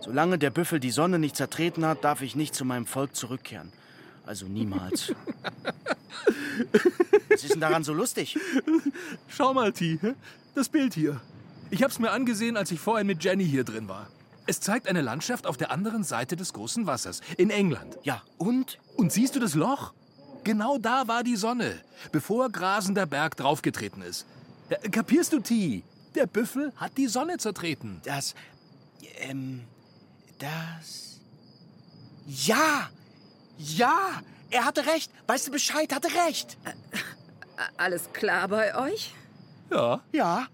Solange 0.00 0.38
der 0.38 0.48
Büffel 0.48 0.80
die 0.80 0.90
Sonne 0.90 1.18
nicht 1.18 1.36
zertreten 1.36 1.84
hat, 1.84 2.04
darf 2.04 2.22
ich 2.22 2.36
nicht 2.36 2.54
zu 2.54 2.64
meinem 2.64 2.86
Volk 2.86 3.14
zurückkehren. 3.14 3.70
Also 4.24 4.46
niemals. 4.46 5.12
Was 7.28 7.44
ist 7.44 7.52
denn 7.52 7.60
daran 7.60 7.84
so 7.84 7.92
lustig? 7.92 8.38
Schau 9.28 9.52
mal, 9.52 9.74
T. 9.74 9.98
Das 10.54 10.70
Bild 10.70 10.94
hier. 10.94 11.20
Ich 11.68 11.82
hab's 11.82 11.98
mir 11.98 12.12
angesehen, 12.12 12.56
als 12.56 12.70
ich 12.70 12.80
vorhin 12.80 13.06
mit 13.06 13.22
Jenny 13.22 13.44
hier 13.44 13.64
drin 13.64 13.88
war. 13.88 14.08
Es 14.46 14.60
zeigt 14.60 14.88
eine 14.88 15.02
Landschaft 15.02 15.46
auf 15.46 15.58
der 15.58 15.70
anderen 15.70 16.02
Seite 16.02 16.34
des 16.34 16.54
großen 16.54 16.86
Wassers, 16.86 17.20
in 17.36 17.50
England. 17.50 17.98
Ja, 18.04 18.22
und? 18.38 18.78
Und 18.96 19.12
siehst 19.12 19.36
du 19.36 19.40
das 19.40 19.54
Loch? 19.54 19.92
Genau 20.44 20.78
da 20.78 21.08
war 21.08 21.24
die 21.24 21.36
Sonne, 21.36 21.80
bevor 22.12 22.50
grasender 22.50 23.06
Berg 23.06 23.36
draufgetreten 23.36 24.02
ist. 24.02 24.26
Äh, 24.68 24.88
Kapierst 24.90 25.32
du, 25.32 25.40
T? 25.40 25.82
Der 26.14 26.26
Büffel 26.26 26.72
hat 26.76 26.96
die 26.96 27.08
Sonne 27.08 27.38
zertreten. 27.38 28.00
Das. 28.04 28.34
Ähm. 29.18 29.62
Das. 30.38 31.20
Ja! 32.26 32.90
Ja! 33.58 34.22
Er 34.50 34.64
hatte 34.64 34.86
recht! 34.86 35.10
Weißt 35.26 35.48
du 35.48 35.50
Bescheid, 35.52 35.92
hatte 35.94 36.08
recht! 36.26 36.56
Alles 37.76 38.12
klar 38.12 38.48
bei 38.48 38.74
euch? 38.76 39.14
Ja. 39.70 40.00
Ja. 40.12 40.46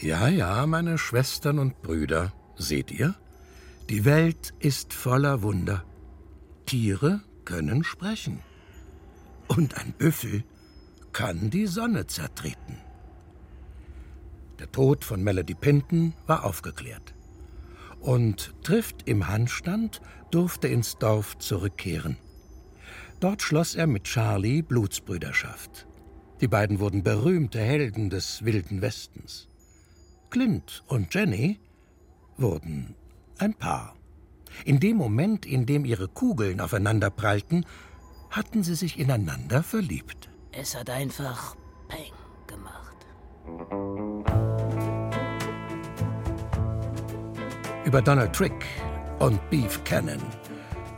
Ja, 0.00 0.28
ja, 0.28 0.66
meine 0.66 0.96
Schwestern 0.98 1.58
und 1.58 1.82
Brüder, 1.82 2.32
seht 2.56 2.90
ihr? 2.90 3.14
Die 3.88 4.04
Welt 4.04 4.54
ist 4.58 4.94
voller 4.94 5.42
Wunder. 5.42 5.84
Tiere 6.66 7.20
können 7.50 7.82
sprechen. 7.82 8.38
Und 9.48 9.76
ein 9.76 9.92
Büffel 9.92 10.44
kann 11.12 11.50
die 11.50 11.66
Sonne 11.66 12.06
zertreten. 12.06 12.78
Der 14.60 14.70
Tod 14.70 15.04
von 15.04 15.24
Melody 15.24 15.54
Pinton 15.54 16.14
war 16.28 16.44
aufgeklärt. 16.44 17.12
Und 17.98 18.54
Trift 18.62 19.08
im 19.08 19.26
Handstand 19.26 20.00
durfte 20.30 20.68
ins 20.68 20.96
Dorf 20.98 21.38
zurückkehren. 21.38 22.16
Dort 23.18 23.42
schloss 23.42 23.74
er 23.74 23.88
mit 23.88 24.04
Charlie 24.04 24.62
Blutsbrüderschaft. 24.62 25.88
Die 26.40 26.48
beiden 26.48 26.78
wurden 26.78 27.02
berühmte 27.02 27.60
Helden 27.60 28.10
des 28.10 28.44
wilden 28.44 28.80
Westens. 28.80 29.48
Clint 30.30 30.84
und 30.86 31.12
Jenny 31.12 31.58
wurden 32.36 32.94
ein 33.38 33.54
Paar. 33.54 33.99
In 34.64 34.80
dem 34.80 34.96
Moment, 34.96 35.46
in 35.46 35.66
dem 35.66 35.84
ihre 35.84 36.08
Kugeln 36.08 36.60
aufeinander 36.60 37.10
prallten, 37.10 37.66
hatten 38.30 38.62
sie 38.62 38.74
sich 38.74 38.98
ineinander 38.98 39.62
verliebt. 39.62 40.28
Es 40.52 40.76
hat 40.76 40.90
einfach 40.90 41.56
Peng 41.88 42.12
gemacht. 42.46 42.96
Über 47.84 48.02
Donald 48.02 48.32
Trick 48.32 48.64
und 49.18 49.38
Beef 49.50 49.82
Cannon 49.84 50.20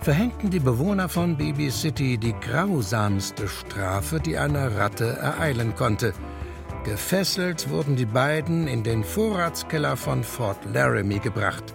verhängten 0.00 0.50
die 0.50 0.58
Bewohner 0.58 1.08
von 1.08 1.36
Baby 1.36 1.70
City 1.70 2.18
die 2.18 2.34
grausamste 2.40 3.46
Strafe, 3.46 4.18
die 4.18 4.36
eine 4.36 4.76
Ratte 4.76 5.16
ereilen 5.16 5.74
konnte. 5.76 6.12
Gefesselt 6.84 7.70
wurden 7.70 7.94
die 7.94 8.06
beiden 8.06 8.66
in 8.66 8.82
den 8.82 9.04
Vorratskeller 9.04 9.96
von 9.96 10.24
Fort 10.24 10.58
Laramie 10.72 11.20
gebracht 11.20 11.72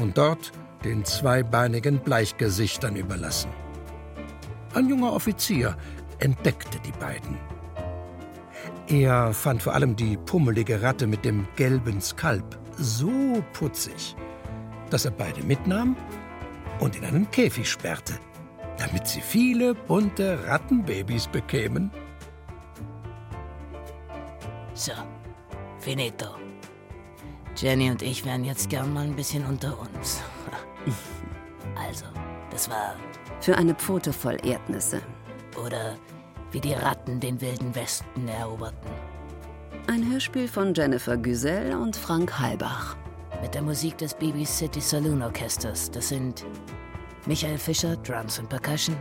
und 0.00 0.16
dort 0.16 0.52
den 0.84 1.04
zweibeinigen 1.04 2.00
Bleichgesichtern 2.00 2.96
überlassen. 2.96 3.50
Ein 4.74 4.88
junger 4.88 5.12
Offizier 5.12 5.76
entdeckte 6.18 6.78
die 6.80 6.92
beiden. 6.92 7.38
Er 8.88 9.32
fand 9.32 9.62
vor 9.62 9.74
allem 9.74 9.96
die 9.96 10.16
pummelige 10.16 10.82
Ratte 10.82 11.06
mit 11.06 11.24
dem 11.24 11.46
gelben 11.56 12.00
Skalp 12.00 12.58
so 12.76 13.42
putzig, 13.52 14.14
dass 14.90 15.04
er 15.04 15.10
beide 15.10 15.42
mitnahm 15.42 15.96
und 16.78 16.96
in 16.96 17.04
einen 17.04 17.30
Käfig 17.30 17.68
sperrte, 17.68 18.14
damit 18.78 19.06
sie 19.06 19.20
viele 19.20 19.74
bunte 19.74 20.38
Rattenbabys 20.46 21.26
bekämen. 21.26 21.90
So, 24.74 24.92
finito. 25.80 26.26
Jenny 27.56 27.90
und 27.90 28.02
ich 28.02 28.24
wären 28.24 28.44
jetzt 28.44 28.68
gern 28.68 28.92
mal 28.92 29.04
ein 29.04 29.16
bisschen 29.16 29.44
unter 29.46 29.78
uns. 29.80 30.20
Also, 31.76 32.06
das 32.50 32.70
war. 32.70 32.94
Für 33.40 33.56
eine 33.56 33.74
Pfote 33.74 34.12
voll 34.12 34.38
Erdnüsse. 34.44 35.00
Oder 35.64 35.96
wie 36.52 36.60
die 36.60 36.72
Ratten 36.74 37.20
den 37.20 37.40
wilden 37.40 37.74
Westen 37.74 38.28
eroberten. 38.28 38.90
Ein 39.88 40.10
Hörspiel 40.10 40.48
von 40.48 40.74
Jennifer 40.74 41.16
Güsel 41.16 41.74
und 41.74 41.96
Frank 41.96 42.38
Halbach. 42.38 42.96
Mit 43.42 43.54
der 43.54 43.62
Musik 43.62 43.98
des 43.98 44.14
BB 44.14 44.44
City 44.44 44.80
Saloon 44.80 45.22
Orchesters. 45.22 45.90
Das 45.90 46.08
sind 46.08 46.44
Michael 47.26 47.58
Fischer, 47.58 47.96
Drums 47.96 48.38
und 48.38 48.48
Percussion, 48.48 48.96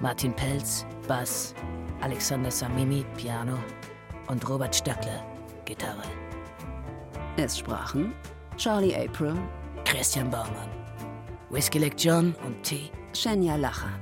Martin 0.00 0.34
Pelz, 0.34 0.86
Bass, 1.06 1.54
Alexander 2.00 2.50
Samimi, 2.50 3.04
Piano 3.16 3.58
und 4.28 4.48
Robert 4.48 4.74
Stöckler, 4.74 5.24
Gitarre. 5.64 6.02
Es 7.36 7.58
sprachen 7.58 8.12
Charlie 8.56 8.94
April, 8.94 9.34
Christian 9.84 10.30
Baumann, 10.30 10.68
Whiskey 11.54 11.78
Lake 11.78 11.94
John 11.96 12.34
und 12.44 12.60
T. 12.64 12.90
Shenya 13.12 13.54
Lacher, 13.54 14.00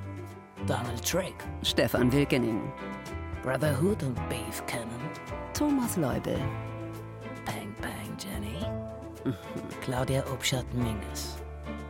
Donald 0.67 1.05
Trick, 1.05 1.35
Stefan 1.63 2.11
Wilkening, 2.11 2.63
Brotherhood 3.43 4.03
und 4.03 4.15
Beef 4.31 4.65
Cannon, 4.67 4.89
Thomas 5.53 5.99
Leubel, 5.99 6.39
Bang 7.45 7.75
Bang 7.83 8.17
Jenny, 8.19 9.37
Claudia 9.83 10.25
Obschat-Minges, 10.33 11.37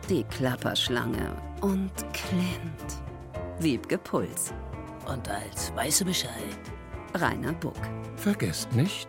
die 0.09 0.25
Klapperschlange 0.25 1.31
und 1.61 1.93
Clint, 2.11 3.01
Wiebke 3.59 3.97
Puls. 3.97 4.53
Und 5.07 5.29
als 5.29 5.73
weiße 5.77 6.03
Bescheid. 6.03 6.59
Rainer 7.13 7.53
Buck. 7.53 7.79
Vergesst 8.17 8.73
nicht, 8.73 9.07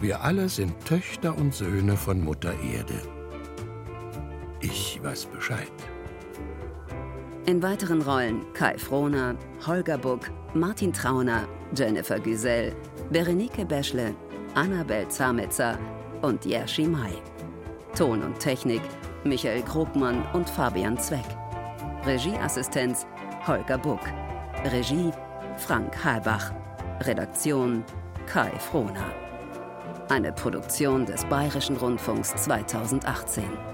wir 0.00 0.20
alle 0.22 0.48
sind 0.48 0.74
Töchter 0.84 1.38
und 1.38 1.54
Söhne 1.54 1.96
von 1.96 2.20
Mutter 2.20 2.52
Erde. 2.64 3.13
Ich 4.64 4.98
weiß 5.02 5.26
Bescheid. 5.26 5.70
In 7.44 7.62
weiteren 7.62 8.00
Rollen 8.00 8.50
Kai 8.54 8.78
Frohner, 8.78 9.36
Holger 9.66 9.98
Buck, 9.98 10.30
Martin 10.54 10.90
Trauner, 10.90 11.46
Jennifer 11.76 12.18
Güsel, 12.18 12.74
Berenike 13.10 13.66
Beschle, 13.66 14.14
Annabel 14.54 15.06
Zametzer 15.08 15.78
und 16.22 16.46
Jerzy 16.46 16.84
Mai. 16.84 17.12
Ton 17.94 18.22
und 18.22 18.38
Technik 18.38 18.80
Michael 19.24 19.62
Krogmann 19.64 20.24
und 20.32 20.48
Fabian 20.48 20.98
Zweck. 20.98 21.28
Regieassistenz 22.06 23.06
Holger 23.46 23.76
Buck. 23.76 24.00
Regie 24.72 25.10
Frank 25.58 26.02
Halbach. 26.02 26.52
Redaktion 27.02 27.84
Kai 28.26 28.50
Frohner. 28.58 29.12
Eine 30.08 30.32
Produktion 30.32 31.04
des 31.04 31.22
Bayerischen 31.26 31.76
Rundfunks 31.76 32.34
2018. 32.36 33.73